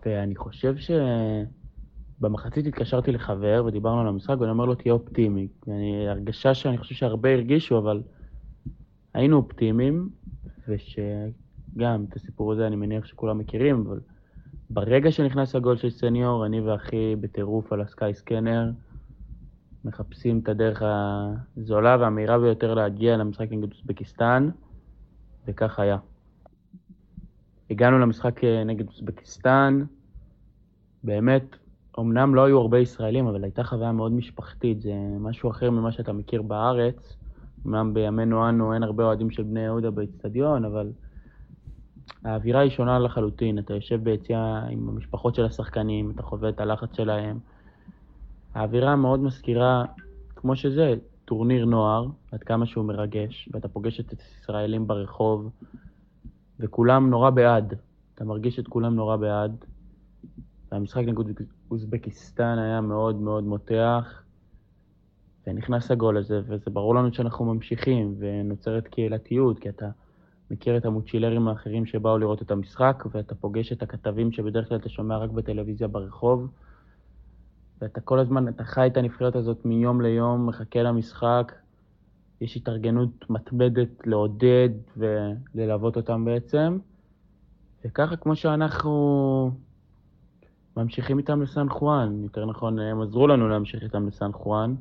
ואני 0.07 0.37
חושב 0.37 0.75
שבמחצית 2.19 2.67
התקשרתי 2.67 3.13
לחבר 3.13 3.65
ודיברנו 3.67 4.01
על 4.01 4.09
המשחק, 4.09 4.37
ואני 4.41 4.51
אומר 4.51 4.65
לו, 4.65 4.75
תהיה 4.75 4.95
אופטימי. 4.95 5.49
אני, 5.69 6.09
הרגשה 6.09 6.55
שאני 6.55 6.79
חושב 6.79 6.95
שהרבה 6.95 7.33
הרגישו, 7.33 7.79
אבל 7.79 8.03
היינו 9.15 9.37
אופטימיים, 9.37 10.09
ושגם 10.69 12.05
את 12.09 12.17
הסיפור 12.17 12.53
הזה 12.53 12.67
אני 12.67 12.77
מניח 12.77 13.07
שכולם 13.07 13.39
מכירים, 13.39 13.85
אבל 13.87 14.01
ברגע 14.71 15.13
שנכנס 15.13 15.55
הגול 15.55 15.77
של 15.77 15.91
סניור, 15.91 16.47
אני 16.47 16.61
ואחי 16.61 17.17
בטירוף 17.21 17.73
על 17.73 17.81
הסקאי 17.81 18.15
סקנר, 18.15 18.71
מחפשים 19.85 20.39
את 20.39 20.49
הדרך 20.49 20.83
הזולה 21.57 21.97
והמהירה 22.01 22.39
ביותר 22.39 22.75
להגיע 22.75 23.17
למשחק 23.17 23.47
נגד 23.51 23.73
אוזבקיסטן, 23.73 24.51
וכך 25.47 25.79
היה. 25.79 25.97
הגענו 27.71 27.99
למשחק 27.99 28.45
אה, 28.45 28.65
נגד 28.65 28.87
אוזבקיסטן, 28.89 29.85
באמת, 31.05 31.57
אמנם 31.99 32.35
לא 32.35 32.45
היו 32.45 32.59
הרבה 32.59 32.79
ישראלים, 32.79 33.27
אבל 33.27 33.45
הייתה 33.45 33.65
חוויה 33.65 33.93
מאוד 33.93 34.13
משפחתית, 34.13 34.81
זה 34.81 34.95
משהו 35.21 35.51
אחר 35.51 35.71
ממה 35.71 35.93
שאתה 35.93 36.13
מכיר 36.13 36.43
בארץ. 36.43 37.17
אמנם 37.67 37.95
בימינו 37.95 38.49
אנו 38.49 38.75
אין 38.75 38.83
הרבה 38.83 39.05
אוהדים 39.05 39.31
של 39.31 39.43
בני 39.43 39.61
יהודה 39.61 39.91
באצטדיון, 39.91 40.65
אבל 40.65 40.91
האווירה 42.25 42.61
היא 42.61 42.71
שונה 42.71 42.99
לחלוטין. 42.99 43.59
אתה 43.59 43.75
יושב 43.75 44.05
ביציאה 44.05 44.67
עם 44.71 44.89
המשפחות 44.89 45.35
של 45.35 45.45
השחקנים, 45.45 46.11
אתה 46.11 46.23
חווה 46.23 46.49
את 46.49 46.61
הלחץ 46.61 46.97
שלהם. 46.97 47.39
האווירה 48.55 48.97
מאוד 48.97 49.21
מזכירה, 49.21 49.85
כמו 50.37 50.57
שזה, 50.57 50.95
טורניר 51.25 51.65
נוער, 51.65 52.07
עד 52.33 52.43
כמה 52.43 52.67
שהוא 52.67 52.85
מרגש, 52.85 53.49
ואתה 53.53 53.69
פוגש 53.69 54.01
את 54.01 54.11
הישראלים 54.11 54.87
ברחוב, 54.87 55.51
וכולם 56.61 57.11
נורא 57.11 57.31
בעד. 57.31 57.75
אתה 58.15 58.25
מרגיש 58.25 58.59
את 58.59 58.69
כולם 58.69 58.95
נורא 58.95 59.17
בעד. 59.17 59.65
והמשחק 60.73 61.03
נגד 61.07 61.25
אוזבקיסטן 61.71 62.59
היה 62.59 62.81
מאוד 62.81 63.21
מאוד 63.21 63.45
מותח. 63.45 64.23
ונכנס 65.47 65.91
הגול 65.91 66.17
הזה, 66.17 66.41
וזה 66.47 66.71
ברור 66.71 66.95
לנו 66.95 67.15
שאנחנו 67.15 67.45
ממשיכים, 67.45 68.15
ונוצרת 68.19 68.89
קהילתיות, 68.89 69.59
כי 69.59 69.69
אתה 69.69 69.89
מכיר 70.51 70.77
את 70.77 70.85
המוצ'ילרים 70.85 71.49
האחרים 71.49 71.87
שבאו 71.87 72.19
לראות 72.19 72.43
את 72.43 72.51
המשחק, 72.51 73.05
ואתה 73.11 73.35
פוגש 73.35 73.73
את 73.73 73.83
הכתבים 73.83 74.33
שבדרך 74.33 74.69
כלל 74.69 74.79
אתה 74.79 74.89
שומע 74.89 75.17
רק 75.19 75.31
בטלוויזיה 75.31 75.89
ברחוב, 75.89 76.49
ואתה 77.81 78.01
כל 78.01 78.19
הזמן, 78.19 78.49
אתה 78.49 78.65
חי 78.65 78.87
את 78.87 78.97
הנבחרת 78.97 79.37
הזאת 79.37 79.65
מיום 79.65 80.01
ליום, 80.01 80.47
מחכה 80.47 80.83
למשחק, 80.83 81.53
יש 82.41 82.57
התארגנות 82.57 83.31
מתמדת 83.31 84.07
לעודד 84.07 84.71
וללוות 84.97 85.97
אותם 85.97 86.25
בעצם, 86.25 86.79
וככה 87.85 88.17
כמו 88.17 88.37
שאנחנו 88.37 89.51
ממשיכים 90.77 91.19
איתם 91.19 91.43
לסן 91.43 91.69
חואן, 91.69 92.23
יותר 92.23 92.47
נכון, 92.47 92.79
הם 92.79 93.01
עזרו 93.01 93.27
לנו 93.27 93.49
להמשיך 93.49 93.83
איתם 93.83 94.07
לסן 94.07 94.33
חואן, 94.33 94.75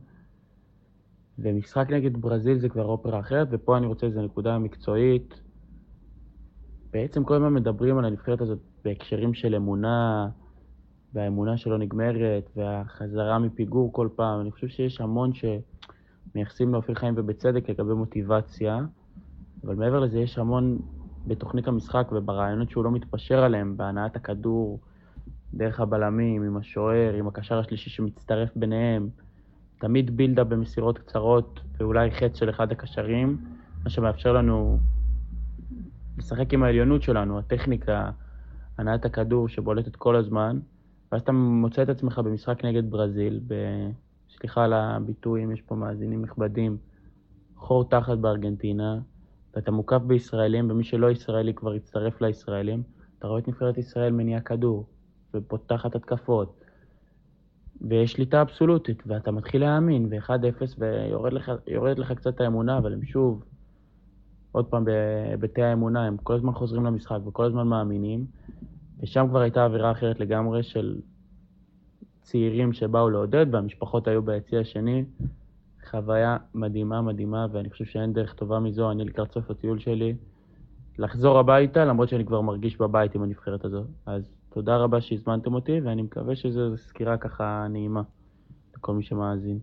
ומשחק 1.39 1.89
נגד 1.89 2.17
ברזיל 2.17 2.57
זה 2.57 2.69
כבר 2.69 2.85
אופרה 2.85 3.19
אחרת, 3.19 3.47
ופה 3.51 3.77
אני 3.77 3.87
רוצה 3.87 4.05
איזו 4.05 4.21
נקודה 4.21 4.59
מקצועית. 4.59 5.41
בעצם 6.91 7.23
כל 7.23 7.35
הזמן 7.35 7.53
מדברים 7.53 7.97
על 7.97 8.05
הנבחרת 8.05 8.41
הזאת 8.41 8.59
בהקשרים 8.83 9.33
של 9.33 9.55
אמונה, 9.55 10.29
והאמונה 11.13 11.57
שלא 11.57 11.77
נגמרת, 11.77 12.49
והחזרה 12.55 13.39
מפיגור 13.39 13.93
כל 13.93 14.09
פעם. 14.15 14.41
אני 14.41 14.51
חושב 14.51 14.67
שיש 14.67 15.01
המון 15.01 15.31
שמייחסים 16.33 16.73
לאופיר 16.73 16.95
חיים 16.95 17.13
ובצדק 17.17 17.69
לגבי 17.69 17.93
מוטיבציה, 17.93 18.79
אבל 19.63 19.75
מעבר 19.75 19.99
לזה 19.99 20.19
יש 20.19 20.37
המון 20.37 20.77
בתוכנית 21.27 21.67
המשחק 21.67 22.07
וברעיונות 22.11 22.69
שהוא 22.69 22.83
לא 22.83 22.91
מתפשר 22.91 23.43
עליהם, 23.43 23.77
בהנעת 23.77 24.15
הכדור, 24.15 24.79
דרך 25.55 25.79
הבלמים, 25.79 26.43
עם 26.43 26.57
השוער, 26.57 27.13
עם 27.13 27.27
הקשר 27.27 27.59
השלישי 27.59 27.89
שמצטרף 27.89 28.49
ביניהם. 28.55 29.09
תמיד 29.79 30.17
בילדה 30.17 30.43
במסירות 30.43 30.97
קצרות 30.97 31.59
ואולי 31.77 32.11
חץ 32.11 32.37
של 32.39 32.49
אחד 32.49 32.71
הקשרים, 32.71 33.37
מה 33.83 33.89
שמאפשר 33.89 34.33
לנו 34.33 34.79
לשחק 36.17 36.53
עם 36.53 36.63
העליונות 36.63 37.01
שלנו, 37.01 37.39
הטכניקה, 37.39 38.09
הנעת 38.77 39.05
הכדור 39.05 39.47
שבולטת 39.47 39.95
כל 39.95 40.15
הזמן, 40.15 40.59
ואז 41.11 41.21
אתה 41.21 41.31
מוצא 41.31 41.83
את 41.83 41.89
עצמך 41.89 42.19
במשחק 42.19 42.65
נגד 42.65 42.91
ברזיל. 42.91 43.39
סליחה 44.29 44.63
על 44.63 44.73
הביטוי, 44.73 45.43
אם 45.43 45.51
יש 45.51 45.61
פה 45.61 45.75
מאזינים 45.75 46.21
נכבדים, 46.21 46.77
חור 47.55 47.89
תחת 47.89 48.17
בארגנטינה, 48.17 48.99
ואתה 49.55 49.71
מוקף 49.71 50.01
בישראלים, 50.07 50.71
ומי 50.71 50.83
שלא 50.83 51.11
ישראלי 51.11 51.53
כבר 51.53 51.75
יצטרף 51.75 52.21
לישראלים, 52.21 52.83
אתה 53.19 53.27
רואה 53.27 53.39
את 53.39 53.47
נבחרת 53.47 53.77
ישראל 53.77 54.11
מניעה 54.11 54.41
כדור, 54.41 54.85
ופותחת 55.33 55.95
התקפות, 55.95 56.63
ויש 57.81 58.11
שליטה 58.11 58.41
אבסולוטית, 58.41 59.03
ואתה 59.05 59.31
מתחיל 59.31 59.61
להאמין, 59.61 60.07
ו-1-0, 60.09 60.63
ויורדת 60.77 61.33
לך, 61.33 61.51
לך 61.97 62.11
קצת 62.11 62.41
האמונה, 62.41 62.77
אבל 62.77 62.93
הם 62.93 63.03
שוב, 63.03 63.43
עוד 64.51 64.65
פעם, 64.65 64.85
בהיבטי 64.85 65.61
האמונה, 65.61 66.05
הם 66.05 66.17
כל 66.17 66.33
הזמן 66.33 66.53
חוזרים 66.53 66.85
למשחק 66.85 67.17
וכל 67.25 67.45
הזמן 67.45 67.67
מאמינים, 67.67 68.25
ושם 68.99 69.25
כבר 69.29 69.39
הייתה 69.39 69.65
אווירה 69.65 69.91
אחרת 69.91 70.19
לגמרי 70.19 70.63
של 70.63 70.99
צעירים 72.21 72.73
שבאו 72.73 73.09
לעודד, 73.09 73.45
והמשפחות 73.51 74.07
היו 74.07 74.21
ביציע 74.21 74.59
השני. 74.59 75.05
חוויה 75.89 76.37
מדהימה 76.53 77.01
מדהימה, 77.01 77.47
ואני 77.51 77.69
חושב 77.69 77.85
שאין 77.85 78.13
דרך 78.13 78.33
טובה 78.33 78.59
מזו, 78.59 78.91
אני 78.91 79.05
לקראת 79.05 79.31
סוף 79.31 79.51
הטיול 79.51 79.79
שלי, 79.79 80.15
לחזור 80.97 81.39
הביתה, 81.39 81.85
למרות 81.85 82.09
שאני 82.09 82.25
כבר 82.25 82.41
מרגיש 82.41 82.77
בבית 82.77 83.15
עם 83.15 83.23
הנבחרת 83.23 83.65
הזו. 83.65 83.83
אז 84.05 84.23
תודה 84.55 84.77
רבה 84.77 85.01
שהזמנתם 85.01 85.53
אותי, 85.53 85.79
ואני 85.81 86.01
מקווה 86.01 86.35
שזו 86.35 86.77
סקירה 86.77 87.17
ככה 87.17 87.67
נעימה 87.69 88.01
לכל 88.77 88.93
מי 88.93 89.03
שמאזין. 89.03 89.59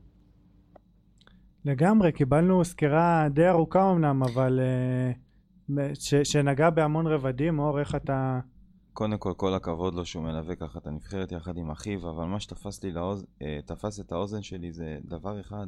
לגמרי, 1.65 2.13
קיבלנו 2.13 2.65
סקירה 2.65 3.29
די 3.31 3.49
ארוכה 3.49 3.91
אמנם, 3.91 4.23
אבל 4.23 4.61
אה, 4.61 5.91
ש, 5.95 6.15
שנגע 6.15 6.71
בהמון 6.71 7.07
רבדים. 7.07 7.59
אור, 7.59 7.81
איך 7.81 7.95
אתה... 7.95 8.41
קודם 8.93 9.19
כל, 9.19 9.33
כל 9.37 9.55
הכבוד 9.55 9.95
לו 9.95 10.05
שהוא 10.05 10.25
מלווה 10.25 10.57
ככה 10.57 10.79
את 10.79 10.87
הנבחרת 10.87 11.33
יחד 11.33 11.57
עם 11.57 11.71
אחיו, 11.71 12.11
אבל 12.11 12.25
מה 12.25 12.41
שתפס 12.41 12.85
לי 12.85 12.93
לאוז... 12.93 13.27
אה, 13.43 13.59
תפס 13.67 14.01
את 14.01 14.13
האוזן 14.13 14.43
שלי 14.43 14.73
זה 14.73 14.99
דבר 15.05 15.41
אחד. 15.41 15.67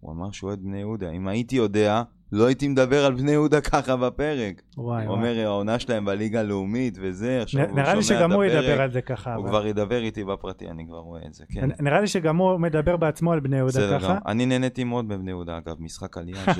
הוא 0.00 0.12
אמר 0.12 0.30
שהוא 0.30 0.48
אוהד 0.48 0.62
בני 0.62 0.78
יהודה. 0.78 1.10
אם 1.10 1.28
הייתי 1.28 1.56
יודע, 1.56 2.02
לא 2.32 2.46
הייתי 2.46 2.68
מדבר 2.68 3.04
על 3.04 3.14
בני 3.14 3.30
יהודה 3.32 3.60
ככה 3.60 3.96
בפרק. 3.96 4.62
וואי 4.76 5.06
הוא 5.06 5.14
אומר, 5.16 5.38
העונה 5.40 5.78
שלהם 5.78 6.04
בליגה 6.04 6.40
הלאומית 6.40 6.98
וזה, 7.00 7.42
עכשיו 7.42 7.60
נ- 7.62 7.68
הוא 7.68 7.76
נראה 7.76 7.94
לי 7.94 8.02
שומע 8.02 8.18
שגם 8.18 8.30
את 8.32 8.36
הוא 8.36 8.44
הפרק, 8.44 8.64
ידבר 8.64 8.80
על 8.82 8.90
זה 8.92 9.00
ככה. 9.00 9.34
הוא 9.34 9.42
אבל. 9.42 9.48
כבר 9.50 9.66
ידבר 9.66 10.02
איתי 10.02 10.24
בפרטי, 10.24 10.68
אני 10.70 10.86
כבר 10.86 10.98
רואה 10.98 11.20
את 11.26 11.34
זה, 11.34 11.44
כן. 11.52 11.68
נ- 11.68 11.84
נראה 11.84 12.00
לי 12.00 12.06
שגם 12.06 12.36
הוא 12.36 12.58
מדבר 12.60 12.96
בעצמו 12.96 13.32
על 13.32 13.40
בני 13.40 13.56
יהודה 13.56 13.70
בסדר 13.80 13.98
ככה. 13.98 14.08
גם. 14.14 14.18
אני 14.26 14.46
נהניתי 14.46 14.84
מאוד 14.84 15.08
בבני 15.08 15.30
יהודה, 15.30 15.58
אגב, 15.58 15.76
משחק 15.82 16.18
עלייה 16.18 16.44
6-0, 16.44 16.52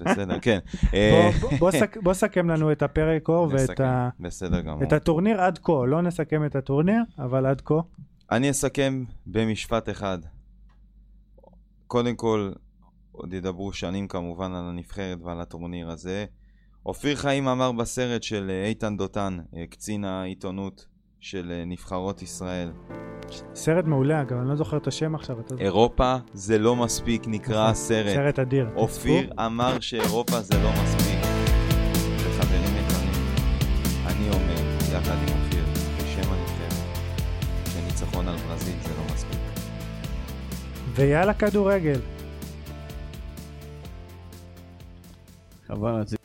בסדר, 0.06 0.38
כן. 0.42 0.58
בוא- 0.82 0.88
אה, 0.94 1.30
בוא- 1.40 1.50
בוא 1.58 1.70
סק- 1.70 1.98
בוא 2.02 2.14
סכם 2.14 2.50
לנו 2.50 2.72
את 2.72 2.82
הפרק 2.82 3.28
אור 3.28 3.48
ואת 3.52 3.80
ה- 3.80 4.08
בסדר. 4.20 4.60
את 4.82 4.92
הטורניר 4.92 5.40
עד 5.40 5.58
כה. 5.62 5.72
לא 5.86 6.02
נסכם 6.02 6.44
את 6.44 6.56
הטורניר, 6.56 7.02
אבל 7.18 7.46
עד 7.46 7.60
כה. 7.64 7.74
אני 8.32 8.50
אסכם 8.50 9.04
במשפט 9.26 9.88
אחד. 9.88 10.18
קודם 11.86 12.14
כל, 12.14 12.50
עוד 13.12 13.34
ידברו 13.34 13.72
שנים 13.72 14.08
כמובן 14.08 14.54
על 14.54 14.64
הנבחרת 14.68 15.18
ועל 15.22 15.40
הטורניר 15.40 15.90
הזה. 15.90 16.24
אופיר 16.86 17.16
חיים 17.16 17.48
אמר 17.48 17.72
בסרט 17.72 18.22
של 18.22 18.50
אה, 18.50 18.66
איתן 18.66 18.96
דותן, 18.96 19.38
אה, 19.56 19.64
קצין 19.70 20.04
העיתונות 20.04 20.86
של 21.20 21.52
אה, 21.52 21.64
נבחרות 21.64 22.22
ישראל, 22.22 22.72
סרט 23.54 23.84
מעולה 23.84 24.22
אגב, 24.22 24.38
אני 24.38 24.48
לא 24.48 24.56
זוכר 24.56 24.76
את 24.76 24.86
השם 24.86 25.14
עכשיו. 25.14 25.40
אתה 25.40 25.48
זוכר? 25.54 25.64
אירופה 25.64 26.16
זה 26.32 26.58
לא 26.58 26.76
מספיק, 26.76 27.22
נקרא 27.26 27.54
נכון, 27.54 27.70
הסרט. 27.70 28.14
סרט 28.14 28.38
אדיר. 28.38 28.68
אופיר 28.76 29.26
תצפו. 29.26 29.46
אמר 29.46 29.80
שאירופה 29.80 30.40
זה 30.40 30.62
לא 30.62 30.70
מספיק. 30.84 31.18
וחברים 32.16 32.76
יקרים, 32.76 33.12
אני 34.06 34.28
אומר, 34.28 34.76
יחד 34.92 35.16
עם 35.28 35.42
אופיר, 35.44 35.64
בשם 35.98 36.32
הנבחרת, 36.32 36.98
שניצחון 37.72 38.28
על 38.28 38.36
ברזיל 38.36 38.76
זה 38.82 38.90
לא 38.98 39.14
מספיק. 39.14 39.38
ויאללה 40.94 41.34
כדורגל. 41.34 42.00
חבל 45.66 45.94
על 45.94 46.06
זה. 46.06 46.21